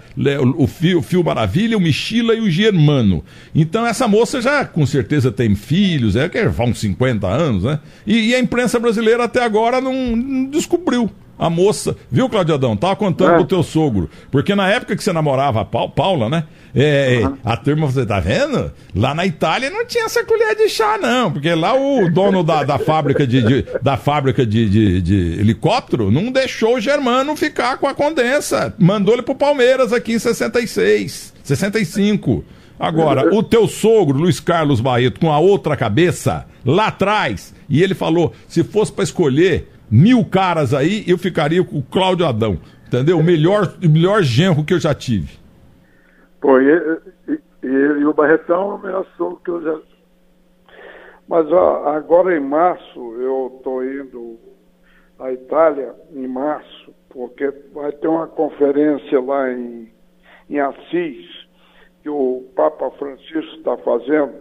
o 0.58 0.68
Fio, 0.68 1.00
o 1.00 1.02
Fio 1.02 1.24
Maravilha, 1.24 1.78
o 1.78 1.82
Michila 1.82 2.34
e 2.34 2.42
o 2.42 2.50
Germano. 2.50 3.24
Então 3.54 3.86
essa 3.86 4.08
moça 4.08 4.42
já 4.42 4.66
com 4.66 4.86
certeza 4.86 5.32
tem 5.32 5.56
filhos, 5.56 6.16
é 6.16 6.28
que 6.28 6.44
vão 6.48 6.74
50 6.74 7.28
anos, 7.28 7.64
né? 7.64 7.80
E, 8.06 8.30
e, 8.30 8.36
a 8.36 8.40
imprensa 8.40 8.80
brasileira 8.80 9.24
até 9.24 9.44
agora 9.44 9.80
não, 9.80 10.16
não 10.16 10.46
descobriu 10.46 11.10
a 11.38 11.50
moça, 11.50 11.96
viu, 12.12 12.30
Claudio 12.30 12.56
Adão? 12.56 12.78
Tava 12.78 12.96
contando 12.96 13.32
é. 13.32 13.36
pro 13.36 13.46
teu 13.46 13.64
sogro. 13.64 14.10
Porque 14.32 14.54
na 14.54 14.70
época 14.70 14.96
que 14.96 15.04
você 15.04 15.12
namorava 15.12 15.62
a 15.62 15.66
Paula, 15.66 16.30
né? 16.30 16.44
É, 16.76 17.22
uhum. 17.24 17.38
A 17.44 17.58
turma, 17.58 17.88
você 17.88 18.06
tá 18.06 18.20
vendo? 18.20 18.72
Lá 18.96 19.14
na 19.14 19.26
Itália 19.26 19.70
não 19.70 19.86
tinha 19.86 20.06
essa 20.06 20.24
colher 20.24 20.56
de 20.56 20.70
chá, 20.70 20.98
não. 20.98 21.32
Porque 21.32 21.54
lá 21.54 21.76
o 21.76 22.10
dono 22.10 22.44
da, 22.44 22.64
da 22.64 22.80
fábrica, 22.80 23.28
de, 23.28 23.42
de 23.42 23.66
da 23.82 23.98
fábrica 23.98 24.46
de, 24.46 24.70
de, 24.70 25.02
de, 25.02 25.40
helicóptero 25.40 26.12
não 26.12 26.32
deixou 26.32 26.76
o 26.76 26.82
Germano 26.82 27.36
ficar 27.36 27.78
com 27.78 27.88
a 27.88 27.94
condensa. 27.94 28.74
Mandou 28.80 29.14
ele 29.14 29.24
pro 29.24 29.36
Palmeiras 29.36 29.94
aqui 29.94 30.14
em 30.14 30.20
66, 30.20 31.34
65. 31.44 32.44
Agora, 32.80 33.34
o 33.34 33.44
teu 33.44 33.68
sogro, 33.68 34.18
Luiz 34.18 34.40
Carlos 34.40 34.82
Barreto, 34.82 35.20
com 35.20 35.32
a 35.32 35.40
outra 35.40 35.78
cabeça, 35.78 36.46
lá 36.66 36.88
atrás, 36.88 37.54
e 37.70 37.82
ele 37.84 37.94
falou: 37.94 38.34
se 38.48 38.64
fosse 38.64 38.92
para 38.92 39.04
escolher 39.04 39.73
mil 39.94 40.26
caras 40.26 40.74
aí, 40.74 41.04
eu 41.08 41.20
ficaria 41.20 41.64
com 41.64 41.78
o 41.78 41.84
Cláudio 41.84 42.26
Adão. 42.26 42.58
Entendeu? 42.88 43.20
O 43.20 43.24
melhor, 43.24 43.76
o 43.84 43.88
melhor 43.88 44.24
genro 44.24 44.66
que 44.66 44.74
eu 44.74 44.80
já 44.80 44.94
tive. 44.94 45.38
Pô, 46.42 46.60
e, 46.60 47.00
e, 47.28 47.40
e, 47.64 48.06
o 48.06 48.14
Barretão 48.14 48.72
é 48.72 48.74
o 48.74 48.78
melhor 48.80 49.06
sogro 49.16 49.40
que 49.46 49.52
eu 49.52 49.62
já. 49.62 49.80
Mas 51.28 51.52
ó, 51.52 51.88
agora 51.90 52.36
em 52.36 52.40
março 52.40 53.00
eu 53.20 53.54
estou 53.58 53.86
indo 53.86 54.40
à 55.20 55.32
Itália, 55.32 55.94
em 56.12 56.28
março, 56.28 56.94
porque 57.10 57.54
vai 57.72 57.92
ter 57.92 58.08
uma 58.08 58.28
conferência 58.28 59.22
lá 59.22 59.52
em, 59.52 59.92
em 60.50 60.60
Assis 60.60 61.48
que 62.02 62.10
o 62.10 62.44
Papa 62.56 62.92
Francisco 62.92 63.56
está 63.58 63.78
fazendo 63.78 64.34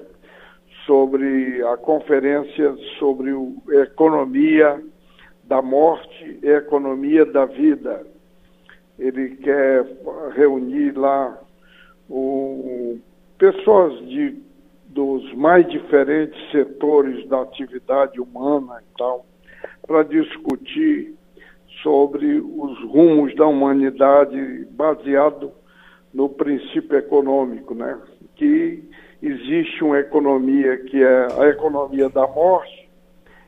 sobre 0.86 1.62
a 1.62 1.76
conferência 1.76 2.74
sobre 2.98 3.30
a 3.70 3.82
economia 3.82 4.82
da 5.44 5.60
morte 5.60 6.38
e 6.42 6.48
economia 6.48 7.24
da 7.24 7.44
vida. 7.44 8.06
Ele 8.98 9.36
quer 9.36 9.86
reunir 10.34 10.92
lá 10.96 11.38
o, 12.08 12.98
pessoas 13.38 13.98
de, 14.06 14.36
dos 14.86 15.32
mais 15.34 15.66
diferentes 15.68 16.38
setores 16.50 17.26
da 17.28 17.42
atividade 17.42 18.20
humana 18.20 18.80
e 18.80 18.98
tal, 18.98 19.26
para 19.86 20.02
discutir 20.04 21.14
sobre 21.82 22.38
os 22.38 22.78
rumos 22.84 23.34
da 23.34 23.46
humanidade 23.46 24.66
baseado 24.70 25.52
no 26.12 26.28
princípio 26.28 26.96
econômico, 26.98 27.74
né? 27.74 27.98
Que 28.36 28.84
existe 29.22 29.82
uma 29.82 29.98
economia 29.98 30.76
que 30.84 31.02
é 31.02 31.26
a 31.40 31.48
economia 31.48 32.08
da 32.08 32.26
morte 32.26 32.88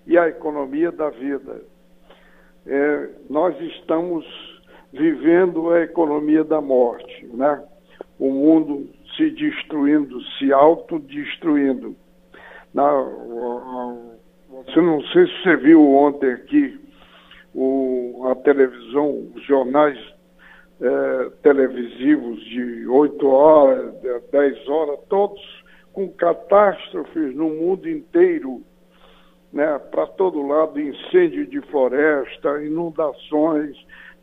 e 0.07 0.17
a 0.17 0.29
economia 0.29 0.91
da 0.91 1.11
vida. 1.11 1.63
É, 2.67 3.09
nós 3.29 3.59
estamos 3.61 4.25
vivendo 4.93 5.71
a 5.71 5.83
economia 5.83 6.45
da 6.45 6.61
morte, 6.61 7.27
né? 7.33 7.63
O 8.19 8.31
mundo 8.31 8.89
se 9.17 9.31
destruindo, 9.31 10.21
se 10.39 10.53
autodestruindo. 10.53 11.97
Na, 12.73 12.91
você 14.51 14.81
não 14.81 15.01
sei 15.03 15.27
se 15.27 15.43
você 15.43 15.57
viu 15.57 15.83
ontem 15.95 16.33
aqui 16.33 16.81
o, 17.55 18.27
a 18.31 18.35
televisão, 18.37 19.29
os 19.35 19.43
jornais 19.45 19.99
é, 20.81 21.31
televisivos 21.43 22.43
de 22.45 22.87
8 22.89 23.27
horas, 23.27 23.95
10 24.33 24.69
horas, 24.69 25.01
todos 25.09 25.41
com 25.93 26.09
catástrofes 26.09 27.35
no 27.35 27.49
mundo 27.51 27.89
inteiro, 27.89 28.63
né, 29.55 29.79
para 29.93 30.05
todo 30.09 30.45
lado, 30.45 30.81
incêndio 30.81 31.47
de 31.47 31.61
floresta, 31.71 32.61
inundações. 32.65 33.77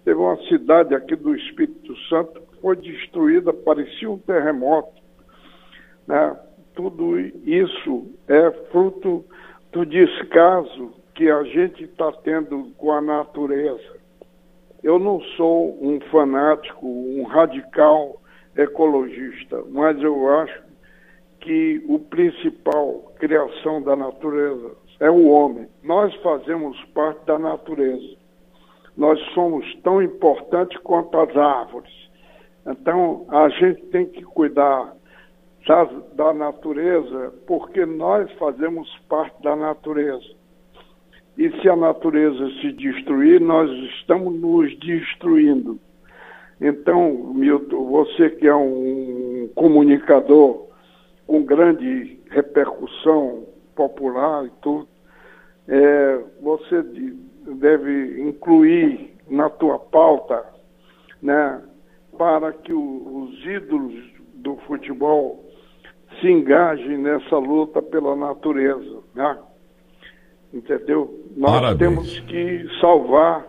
Teve 0.04 0.20
uma 0.20 0.36
cidade 0.48 0.94
aqui 0.94 1.16
do 1.16 1.34
Espírito 1.34 1.96
Santo 2.10 2.42
que 2.42 2.62
foi 2.62 2.76
destruída, 2.76 3.54
parecia 3.54 4.12
um 4.12 4.20
terremoto. 4.20 5.02
Né? 6.06 6.38
Tudo 6.76 7.18
isso 7.18 8.12
é 8.28 8.52
fruto 8.72 9.24
do 9.72 9.86
descaso 9.86 10.92
que 11.16 11.30
a 11.32 11.44
gente 11.44 11.86
está 11.86 12.12
tendo 12.12 12.72
com 12.78 12.92
a 12.92 13.00
natureza. 13.00 14.02
Eu 14.84 15.00
não 15.00 15.22
sou 15.38 15.78
um 15.82 16.02
fanático, 16.12 16.86
um 16.86 17.24
radical 17.24 18.22
ecologista, 18.58 19.64
mas 19.70 20.02
eu 20.02 20.28
acho 20.40 20.62
que 21.40 21.82
o 21.88 22.00
principal 22.00 23.14
criação 23.18 23.82
da 23.82 23.96
natureza 23.96 24.81
é 25.02 25.10
o 25.10 25.28
homem. 25.30 25.68
Nós 25.84 26.14
fazemos 26.18 26.80
parte 26.94 27.26
da 27.26 27.38
natureza. 27.38 28.16
Nós 28.96 29.20
somos 29.34 29.66
tão 29.82 30.02
importantes 30.02 30.78
quanto 30.84 31.18
as 31.18 31.36
árvores. 31.36 31.92
Então, 32.68 33.26
a 33.30 33.50
gente 33.50 33.82
tem 33.88 34.06
que 34.06 34.22
cuidar 34.22 34.96
da, 35.68 35.84
da 36.14 36.34
natureza 36.34 37.34
porque 37.48 37.84
nós 37.84 38.32
fazemos 38.34 38.88
parte 39.10 39.42
da 39.42 39.56
natureza. 39.56 40.36
E 41.36 41.50
se 41.60 41.68
a 41.68 41.76
natureza 41.76 42.48
se 42.62 42.72
destruir, 42.74 43.42
nós 43.42 43.72
estamos 43.96 44.40
nos 44.40 44.78
destruindo. 44.78 45.80
Então, 46.60 47.34
Milton, 47.34 47.86
você 47.86 48.30
que 48.30 48.48
é 48.48 48.56
um 48.56 49.50
comunicador 49.56 50.68
com 51.26 51.42
grande 51.42 52.20
repercussão 52.30 53.48
popular 53.76 54.46
e 54.46 54.52
tudo, 54.62 54.91
é, 55.68 56.20
você 56.42 56.84
deve 57.56 58.22
incluir 58.22 59.16
na 59.30 59.50
tua 59.50 59.80
pauta, 59.80 60.44
né, 61.22 61.62
para 62.18 62.52
que 62.52 62.74
o, 62.74 63.24
os 63.24 63.46
ídolos 63.46 63.94
do 64.36 64.56
futebol 64.68 65.46
se 66.20 66.28
engajem 66.28 66.98
nessa 66.98 67.38
luta 67.38 67.82
pela 67.82 68.16
natureza, 68.16 69.00
né? 69.16 69.38
entendeu? 70.54 71.26
Nós 71.36 71.52
Parabéns. 71.52 71.78
temos 71.80 72.20
que 72.22 72.68
salvar 72.80 73.48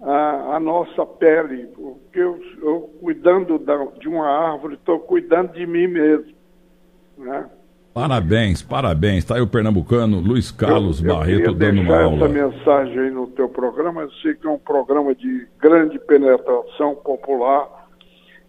a, 0.00 0.56
a 0.56 0.60
nossa 0.60 1.04
pele, 1.04 1.66
porque 1.68 2.18
eu, 2.18 2.40
eu 2.62 2.80
cuidando 3.00 3.58
da, 3.58 3.76
de 3.98 4.08
uma 4.08 4.26
árvore, 4.26 4.74
estou 4.74 5.00
cuidando 5.00 5.52
de 5.52 5.66
mim 5.66 5.88
mesmo, 5.88 6.32
né? 7.18 7.50
Parabéns, 7.92 8.62
parabéns. 8.62 9.18
Está 9.18 9.34
aí 9.36 9.40
o 9.40 9.46
pernambucano 9.46 10.20
Luiz 10.20 10.50
Carlos 10.50 11.02
eu, 11.02 11.10
eu 11.10 11.16
Barreto 11.16 11.54
dando 11.54 11.80
uma 11.80 11.94
essa 11.96 12.04
aula. 12.04 12.28
mensagem 12.28 12.98
aí 12.98 13.10
no 13.10 13.26
teu 13.28 13.48
programa. 13.48 14.02
Eu 14.02 14.10
sei 14.22 14.34
que 14.34 14.46
é 14.46 14.50
um 14.50 14.58
programa 14.58 15.14
de 15.14 15.46
grande 15.60 15.98
penetração 15.98 16.94
popular 16.94 17.68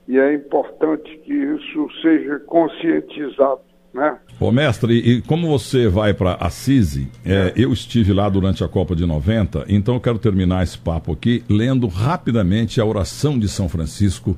e 0.07 0.19
é 0.19 0.33
importante 0.33 1.19
que 1.25 1.33
isso 1.33 1.87
seja 2.01 2.39
conscientizado. 2.39 3.61
Né? 3.93 4.17
Ô 4.39 4.51
mestre, 4.51 4.93
e 4.93 5.21
como 5.21 5.49
você 5.49 5.87
vai 5.89 6.13
para 6.13 6.35
Assisi, 6.35 7.09
é, 7.25 7.51
eu 7.57 7.73
estive 7.73 8.13
lá 8.13 8.29
durante 8.29 8.63
a 8.63 8.67
Copa 8.67 8.95
de 8.95 9.05
90, 9.05 9.65
então 9.67 9.95
eu 9.95 9.99
quero 9.99 10.17
terminar 10.17 10.63
esse 10.63 10.77
papo 10.77 11.11
aqui 11.11 11.43
lendo 11.49 11.87
rapidamente 11.87 12.79
a 12.79 12.85
oração 12.85 13.37
de 13.37 13.49
São 13.49 13.67
Francisco. 13.67 14.37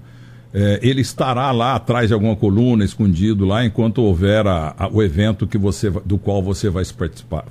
É, 0.54 0.80
ele 0.84 1.02
estará 1.02 1.52
lá 1.52 1.74
atrás 1.74 2.10
de 2.10 2.14
alguma 2.14 2.36
coluna, 2.36 2.86
escondido 2.86 3.44
lá, 3.44 3.66
enquanto 3.66 4.04
houver 4.04 4.46
a, 4.46 4.76
a, 4.78 4.88
o 4.88 5.02
evento 5.02 5.48
que 5.48 5.58
você, 5.58 5.90
do 5.90 6.20
qual 6.20 6.44
você 6.44 6.70
vai 6.70 6.86
participar. 6.86 7.46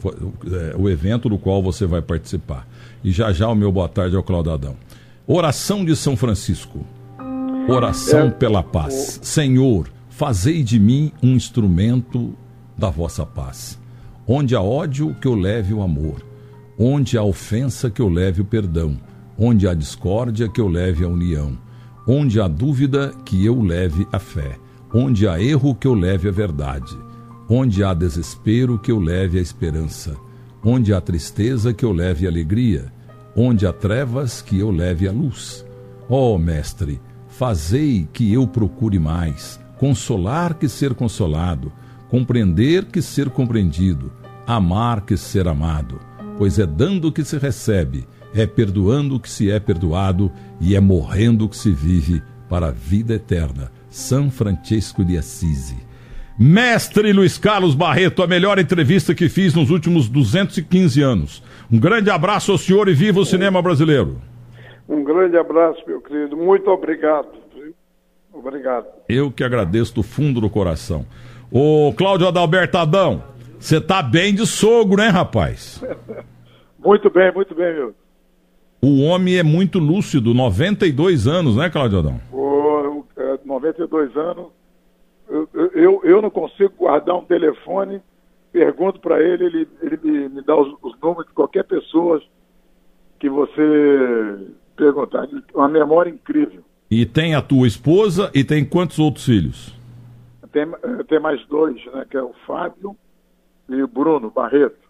É, 0.47 0.77
o 0.79 0.89
evento 0.89 1.29
do 1.29 1.37
qual 1.37 1.61
você 1.61 1.85
vai 1.85 2.01
participar. 2.01 2.67
E 3.03 3.11
já 3.11 3.33
já 3.33 3.49
o 3.49 3.57
meu 3.57 3.73
boa 3.73 3.89
tarde 3.89 4.15
ao 4.15 4.23
Claudadão. 4.23 4.77
Oração 5.27 5.85
de 5.85 5.97
São 5.97 6.17
Francisco. 6.17 6.87
Oração 7.69 8.29
É, 8.29 8.31
pela 8.31 8.63
paz. 8.63 9.19
Senhor, 9.21 9.89
fazei 10.09 10.63
de 10.63 10.79
mim 10.79 11.11
um 11.21 11.35
instrumento 11.35 12.35
da 12.79 12.89
vossa 12.89 13.27
paz. 13.27 13.79
Onde 14.27 14.55
há 14.55 14.61
ódio, 14.61 15.17
que 15.21 15.27
eu 15.27 15.35
leve 15.35 15.75
o 15.75 15.83
amor. 15.83 16.25
Onde 16.79 17.19
há 17.19 17.23
ofensa, 17.23 17.91
que 17.91 18.01
eu 18.01 18.09
leve 18.09 18.41
o 18.41 18.45
perdão. 18.45 18.97
Onde 19.37 19.67
há 19.67 19.75
discórdia, 19.75 20.49
que 20.49 20.61
eu 20.61 20.69
leve 20.69 21.05
a 21.05 21.09
união. 21.09 21.59
Onde 22.07 22.41
há 22.41 22.49
dúvida, 22.49 23.13
que 23.25 23.45
eu 23.45 23.61
leve 23.61 24.07
a 24.13 24.19
fé. 24.19 24.59
Onde 24.93 25.27
há 25.29 25.41
erro, 25.41 25.75
que 25.75 25.87
eu 25.87 25.95
leve 25.95 26.29
a 26.29 26.33
verdade. 26.33 26.97
Onde 27.49 27.85
há 27.85 27.95
desespero, 27.95 28.79
que 28.79 28.91
eu 28.91 28.99
leve 28.99 29.39
a 29.39 29.43
esperança. 29.43 30.17
Onde 30.65 30.93
há 30.93 31.01
tristeza, 31.01 31.73
que 31.73 31.85
eu 31.85 31.93
leve 31.93 32.27
a 32.27 32.29
alegria. 32.29 32.93
Onde 33.37 33.67
há 33.67 33.73
trevas, 33.73 34.43
que 34.43 34.59
eu 34.59 34.71
leve 34.71 35.09
a 35.09 35.13
luz. 35.13 35.65
Ó 36.09 36.37
Mestre, 36.37 37.01
fazei 37.29 38.07
que 38.13 38.33
eu 38.33 38.47
procure 38.47 38.99
mais, 38.99 39.59
consolar 39.79 40.55
que 40.55 40.69
ser 40.69 40.95
consolado, 40.95 41.73
compreender 42.11 42.85
que 42.85 43.01
ser 43.01 43.31
compreendido, 43.31 44.13
amar 44.47 45.01
que 45.07 45.17
ser 45.17 45.49
amado, 45.49 45.99
pois 46.37 46.59
é 46.59 46.67
dando 46.67 47.11
que 47.11 47.25
se 47.25 47.39
recebe, 47.39 48.07
é 48.35 48.47
perdoando 48.47 49.21
que 49.21 49.29
se 49.29 49.51
é 49.51 49.61
perdoado 49.61 50.31
e 50.61 50.75
é 50.75 50.81
morrendo 50.81 51.49
que 51.49 51.57
se 51.57 51.71
vive 51.71 52.23
para 52.49 52.69
a 52.69 52.71
vida 52.71 53.15
eterna. 53.15 53.71
São 53.89 54.31
Francisco 54.31 55.05
de 55.05 55.17
Assisi. 55.19 55.77
Mestre 56.39 57.13
Luiz 57.13 57.37
Carlos 57.37 57.75
Barreto, 57.75 58.23
a 58.23 58.27
melhor 58.27 58.59
entrevista 58.59 59.15
que 59.15 59.29
fiz 59.29 59.55
nos 59.55 59.71
últimos 59.71 60.09
215 60.09 61.03
anos. 61.03 61.43
Um 61.71 61.79
grande 61.79 62.11
abraço 62.11 62.53
ao 62.53 62.59
senhor 62.59 62.89
e 62.89 62.95
viva 62.95 63.21
o 63.21 63.25
cinema 63.25 63.61
brasileiro. 63.61 64.21
Um 64.89 65.05
grande 65.05 65.37
abraço, 65.37 65.83
meu 65.87 66.01
querido. 66.01 66.37
Muito 66.37 66.69
obrigado. 66.71 67.29
Obrigado. 68.33 68.87
Eu 69.09 69.31
que 69.31 69.45
agradeço 69.45 69.95
do 69.95 70.03
fundo 70.03 70.41
do 70.41 70.49
coração. 70.49 71.07
Ô 71.51 71.93
Cláudio 71.97 72.27
Adalberto 72.27 72.79
Adão, 72.79 73.23
você 73.59 73.81
tá 73.81 74.03
bem 74.03 74.35
de 74.35 74.47
sogro, 74.47 74.97
né, 74.97 75.09
rapaz? 75.09 75.83
Muito 76.85 77.09
bem, 77.11 77.33
muito 77.33 77.55
bem, 77.55 77.73
meu. 77.75 77.95
O 78.85 79.03
homem 79.03 79.39
é 79.39 79.45
muito 79.45 79.79
lúcido, 79.79 80.35
92 80.35 81.29
anos, 81.29 81.57
né, 81.57 81.71
Cláudio 81.71 82.01
Adão? 82.01 82.21
É, 83.17 83.39
92 83.45 84.17
anos, 84.17 84.47
eu, 85.29 85.49
eu, 85.55 86.01
eu 86.03 86.21
não 86.21 86.31
consigo 86.31 86.73
guardar 86.77 87.15
um 87.15 87.25
telefone, 87.25 88.01
pergunto 88.53 88.99
para 88.99 89.23
ele, 89.23 89.45
ele, 89.45 89.69
ele 89.83 90.01
me, 90.03 90.29
me 90.29 90.43
dá 90.43 90.57
os, 90.57 90.75
os 90.83 90.99
números 91.01 91.27
de 91.27 91.33
qualquer 91.33 91.63
pessoa 91.63 92.21
que 93.21 93.31
você 93.31 94.49
perguntar. 94.77 95.29
Uma 95.55 95.69
memória 95.69 96.11
incrível. 96.11 96.65
E 96.91 97.07
tem 97.07 97.37
a 97.37 97.41
tua 97.41 97.69
esposa 97.69 98.33
e 98.35 98.43
tem 98.43 98.65
quantos 98.65 98.99
outros 98.99 99.25
filhos? 99.25 99.79
Tem, 100.51 100.63
eh, 100.63 101.05
tem 101.09 101.21
mais 101.21 101.47
dois, 101.47 101.77
né? 101.95 102.05
Que 102.11 102.17
é 102.17 102.23
o 102.23 102.35
Fábio 102.47 102.97
e 103.69 103.81
o 103.81 103.87
Bruno 103.87 104.29
Barreto. 104.29 104.82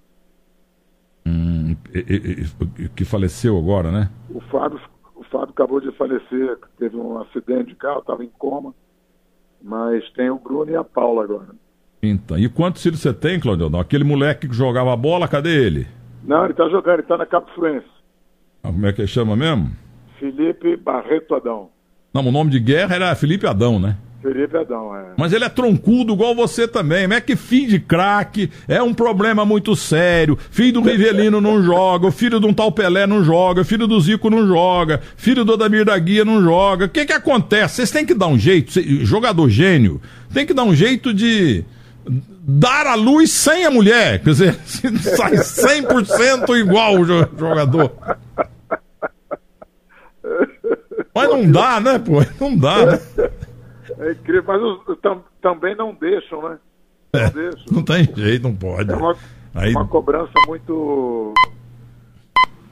Hum, 1.26 1.76
e- 1.94 2.44
e- 2.84 2.88
que 2.90 3.04
faleceu 3.04 3.56
agora, 3.58 3.90
né? 3.92 4.10
O 4.30 4.40
Fábio, 4.40 4.80
o 5.14 5.22
Fábio 5.24 5.50
acabou 5.50 5.80
de 5.80 5.92
falecer, 5.92 6.58
teve 6.78 6.96
um 6.96 7.18
acidente 7.20 7.66
de 7.70 7.74
carro, 7.76 8.00
estava 8.00 8.24
em 8.24 8.30
coma. 8.38 8.74
Mas 9.62 10.02
tem 10.12 10.28
o 10.30 10.38
Bruno 10.38 10.70
e 10.70 10.76
a 10.76 10.82
Paula 10.82 11.22
agora. 11.24 11.48
Então, 12.02 12.36
e 12.36 12.48
quantos 12.48 12.82
filhos 12.82 12.98
você 13.00 13.14
tem, 13.14 13.38
Claudio? 13.38 13.76
Aquele 13.78 14.02
moleque 14.02 14.48
que 14.48 14.54
jogava 14.54 14.96
bola, 14.96 15.28
cadê 15.28 15.64
ele? 15.64 15.86
Não, 16.24 16.44
ele 16.44 16.54
tá 16.54 16.68
jogando, 16.68 16.94
ele 16.98 17.02
tá 17.06 17.16
na 17.16 17.26
Capo 17.26 17.48
Fluense. 17.54 17.86
Ah, 18.62 18.72
Como 18.72 18.84
é 18.86 18.92
que 18.92 19.00
ele 19.02 19.08
chama 19.08 19.36
mesmo? 19.36 19.70
Felipe 20.18 20.76
Barreto 20.76 21.34
Adão. 21.36 21.70
Não, 22.12 22.26
o 22.26 22.32
nome 22.32 22.50
de 22.50 22.58
guerra 22.60 22.94
era 22.96 23.14
Felipe 23.14 23.46
Adão, 23.46 23.78
né? 23.78 23.96
Felipe 24.22 24.56
Adão, 24.56 24.94
é. 24.96 25.04
Mas 25.16 25.32
ele 25.32 25.44
é 25.44 25.48
troncudo 25.48 26.12
igual 26.12 26.32
você 26.34 26.68
também. 26.68 27.08
Mas 27.08 27.18
é 27.18 27.20
que 27.20 27.34
filho 27.34 27.68
de 27.70 27.80
craque 27.80 28.48
é 28.68 28.80
um 28.80 28.94
problema 28.94 29.44
muito 29.44 29.74
sério. 29.74 30.38
Filho 30.50 30.74
do 30.74 30.80
Rivelino 30.82 31.40
não 31.40 31.60
joga, 31.62 32.06
o 32.06 32.12
filho 32.12 32.38
de 32.38 32.46
um 32.46 32.54
tal 32.54 32.70
Pelé 32.70 33.04
não 33.06 33.24
joga, 33.24 33.64
filho 33.64 33.86
do 33.88 34.00
Zico 34.00 34.30
não 34.30 34.46
joga, 34.46 35.00
filho 35.16 35.44
do 35.44 35.54
Adamir 35.54 35.84
da 35.84 35.98
Guia 35.98 36.24
não 36.24 36.40
joga. 36.40 36.84
O 36.84 36.88
que 36.88 37.04
que 37.04 37.12
acontece? 37.12 37.74
Vocês 37.76 37.90
têm 37.90 38.06
que 38.06 38.14
dar 38.14 38.28
um 38.28 38.38
jeito, 38.38 38.70
jogador 39.04 39.48
gênio, 39.50 40.00
tem 40.32 40.46
que 40.46 40.54
dar 40.54 40.62
um 40.64 40.74
jeito 40.74 41.12
de 41.12 41.64
dar 42.46 42.86
a 42.86 42.94
luz 42.94 43.30
sem 43.32 43.64
a 43.66 43.70
mulher. 43.72 44.20
Quer 44.22 44.30
dizer, 44.30 44.54
sai 44.64 45.32
100% 45.32 46.56
igual 46.60 47.00
o 47.00 47.04
jo- 47.04 47.28
jogador. 47.36 47.92
Mas 51.14 51.28
não 51.28 51.50
dá, 51.50 51.78
né, 51.80 51.98
pô? 51.98 52.24
Não 52.40 52.56
dá, 52.56 52.86
né? 52.86 53.00
É 54.12 54.20
incrível, 54.20 54.44
mas 54.46 54.62
os, 54.62 54.98
tam- 55.00 55.22
também 55.40 55.74
não 55.76 55.94
deixam, 55.94 56.48
né? 56.48 56.58
Não 57.14 57.30
deixam. 57.30 57.64
Não 57.70 57.82
tem 57.82 58.08
jeito, 58.16 58.42
não 58.42 58.54
pode. 58.54 58.90
É 58.90 58.96
uma, 58.96 59.16
Aí- 59.54 59.72
uma 59.74 59.86
cobrança 59.86 60.32
muito. 60.46 61.32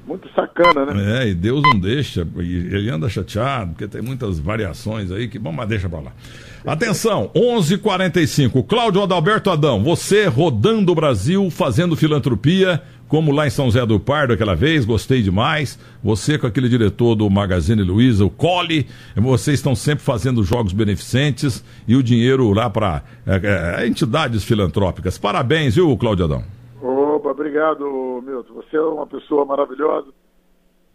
Muito 0.07 0.28
sacana, 0.34 0.86
né? 0.86 1.22
É, 1.24 1.28
e 1.28 1.34
Deus 1.34 1.62
não 1.62 1.78
deixa, 1.78 2.26
ele 2.36 2.91
anda 2.91 3.09
chateado, 3.09 3.72
porque 3.72 3.86
tem 3.86 4.03
muitas 4.03 4.41
variações 4.41 5.12
aí 5.12 5.28
que, 5.28 5.38
bom, 5.38 5.53
mas 5.53 5.68
deixa 5.68 5.88
pra 5.88 6.01
lá. 6.01 6.12
Atenção, 6.66 7.30
11:45. 7.34 8.64
Cláudio 8.66 9.03
Adalberto 9.03 9.51
Adão, 9.51 9.84
você 9.84 10.26
rodando 10.26 10.91
o 10.91 10.95
Brasil, 10.95 11.49
fazendo 11.51 11.95
filantropia, 11.95 12.82
como 13.11 13.32
lá 13.32 13.44
em 13.44 13.50
São 13.50 13.64
José 13.66 13.84
do 13.84 13.98
Pardo 13.98 14.32
aquela 14.32 14.54
vez, 14.54 14.84
gostei 14.84 15.20
demais. 15.20 15.76
Você 16.02 16.38
com 16.38 16.46
aquele 16.46 16.68
diretor 16.68 17.16
do 17.16 17.28
Magazine 17.28 17.82
Luiza, 17.82 18.24
o 18.24 18.30
Cole, 18.30 18.86
vocês 19.16 19.58
estão 19.58 19.74
sempre 19.74 20.04
fazendo 20.04 20.44
jogos 20.44 20.72
beneficentes 20.72 21.62
e 21.88 21.96
o 21.96 22.02
dinheiro 22.04 22.52
lá 22.52 22.70
para 22.70 23.02
entidades 23.84 24.44
filantrópicas. 24.44 25.18
Parabéns, 25.18 25.74
viu, 25.74 25.94
Cláudio 25.96 26.24
Adão? 26.26 26.44
Opa, 26.80 27.30
obrigado, 27.30 27.84
Milton. 28.24 28.54
Você 28.54 28.76
é 28.76 28.80
uma 28.80 29.06
pessoa 29.08 29.44
maravilhosa 29.44 30.06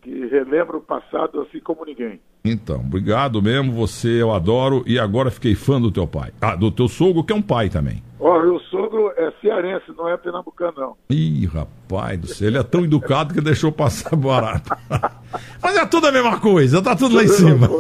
que 0.06 0.28
relembra 0.28 0.78
o 0.78 0.82
passado 0.82 1.42
assim 1.42 1.60
como 1.60 1.84
ninguém. 1.84 2.20
Então, 2.44 2.76
obrigado 2.76 3.42
mesmo, 3.42 3.72
você 3.72 4.22
eu 4.22 4.32
adoro 4.32 4.84
e 4.86 5.00
agora 5.00 5.32
fiquei 5.32 5.56
fã 5.56 5.82
do 5.82 5.92
teu 5.92 6.06
pai. 6.06 6.32
Ah, 6.40 6.56
do 6.56 6.70
teu 6.70 6.88
sogro, 6.88 7.24
que 7.24 7.34
é 7.34 7.36
um 7.36 7.42
pai 7.42 7.70
também. 7.70 8.04
Ó, 8.20 8.40
meu 8.40 8.60
sogro 8.60 9.12
é 9.18 9.32
cearense, 9.42 9.86
não 9.98 10.08
é 10.08 10.16
pernambucano, 10.16 10.74
não. 10.78 10.96
Ih, 11.10 11.48
rapaz 11.48 12.20
do 12.20 12.28
céu, 12.28 12.48
ele 12.48 12.58
é 12.60 12.64
tão 12.64 12.86
educado 12.86 13.34
que 13.34 13.42
deixou 13.42 13.72
passar 13.72 14.16
barato. 14.16 14.70
Mas 15.62 15.76
é 15.76 15.86
tudo 15.88 16.06
a 16.06 16.12
mesma 16.12 16.40
coisa, 16.40 16.84
tá 16.84 16.96
tudo 16.96 17.16
lá 17.16 17.24
em 17.24 17.28
cima. 17.28 17.68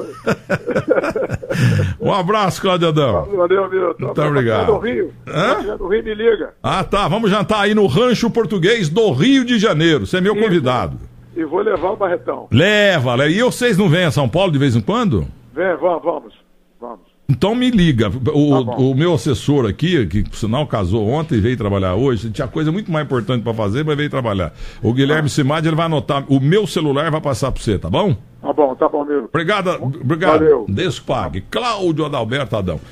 Um 2.01 2.11
abraço, 2.11 2.61
Cláudio 2.61 2.89
Adão. 2.89 3.25
Valeu, 3.33 3.69
Milton. 3.69 4.05
Muito 4.05 4.21
obrigado. 4.21 4.73
No 4.73 4.79
Rio. 4.79 5.13
Hã? 5.25 5.61
Se 5.61 5.67
no 5.67 5.87
Rio, 5.87 6.03
me 6.03 6.13
liga. 6.13 6.53
Ah, 6.61 6.83
tá, 6.83 7.07
vamos 7.07 7.31
jantar 7.31 7.61
aí 7.61 7.73
no 7.73 7.87
Rancho 7.87 8.29
Português 8.29 8.89
do 8.89 9.11
Rio 9.13 9.45
de 9.45 9.57
Janeiro. 9.57 10.05
Você 10.05 10.17
é 10.17 10.21
meu 10.21 10.35
Isso. 10.35 10.43
convidado. 10.43 10.99
E 11.35 11.43
vou 11.43 11.61
levar 11.61 11.91
o 11.91 11.95
Barretão. 11.95 12.47
Leva, 12.51 13.15
leva. 13.15 13.29
E 13.31 13.41
vocês 13.43 13.77
não 13.77 13.89
vêm 13.89 14.05
a 14.05 14.11
São 14.11 14.29
Paulo 14.29 14.51
de 14.51 14.57
vez 14.57 14.75
em 14.75 14.81
quando? 14.81 15.27
Vem, 15.53 15.75
vamos, 15.77 16.03
vamos. 16.03 16.33
Vamos. 16.79 17.15
Então 17.27 17.55
me 17.55 17.71
liga. 17.71 18.09
O, 18.33 18.65
Tá 18.65 18.71
o 18.77 18.93
meu 18.93 19.13
assessor 19.13 19.67
aqui, 19.67 20.05
que 20.05 20.23
por 20.23 20.35
sinal 20.35 20.67
casou 20.67 21.07
ontem 21.07 21.35
e 21.35 21.41
veio 21.41 21.57
trabalhar 21.57 21.95
hoje, 21.95 22.29
tinha 22.29 22.47
coisa 22.47 22.71
muito 22.71 22.91
mais 22.91 23.05
importante 23.05 23.41
para 23.43 23.53
fazer, 23.53 23.83
mas 23.83 23.97
veio 23.97 24.09
trabalhar. 24.09 24.53
O 24.81 24.93
Guilherme 24.93 25.27
Simad, 25.27 25.65
ele 25.65 25.75
vai 25.75 25.87
anotar. 25.87 26.23
O 26.29 26.39
meu 26.39 26.67
celular 26.67 27.09
vai 27.09 27.21
passar 27.21 27.51
para 27.51 27.61
você, 27.61 27.79
tá 27.79 27.89
bom? 27.89 28.15
Tá 28.41 28.53
bom, 28.53 28.75
tá 28.75 28.87
bom, 28.87 29.03
Milton. 29.03 29.25
Obrigado, 29.25 29.69
obrigado. 29.81 30.39
Valeu. 30.39 30.65
Despague. 30.69 31.41
Cláudio 31.49 32.05
Adalberto 32.05 32.55
Adão. 32.55 32.79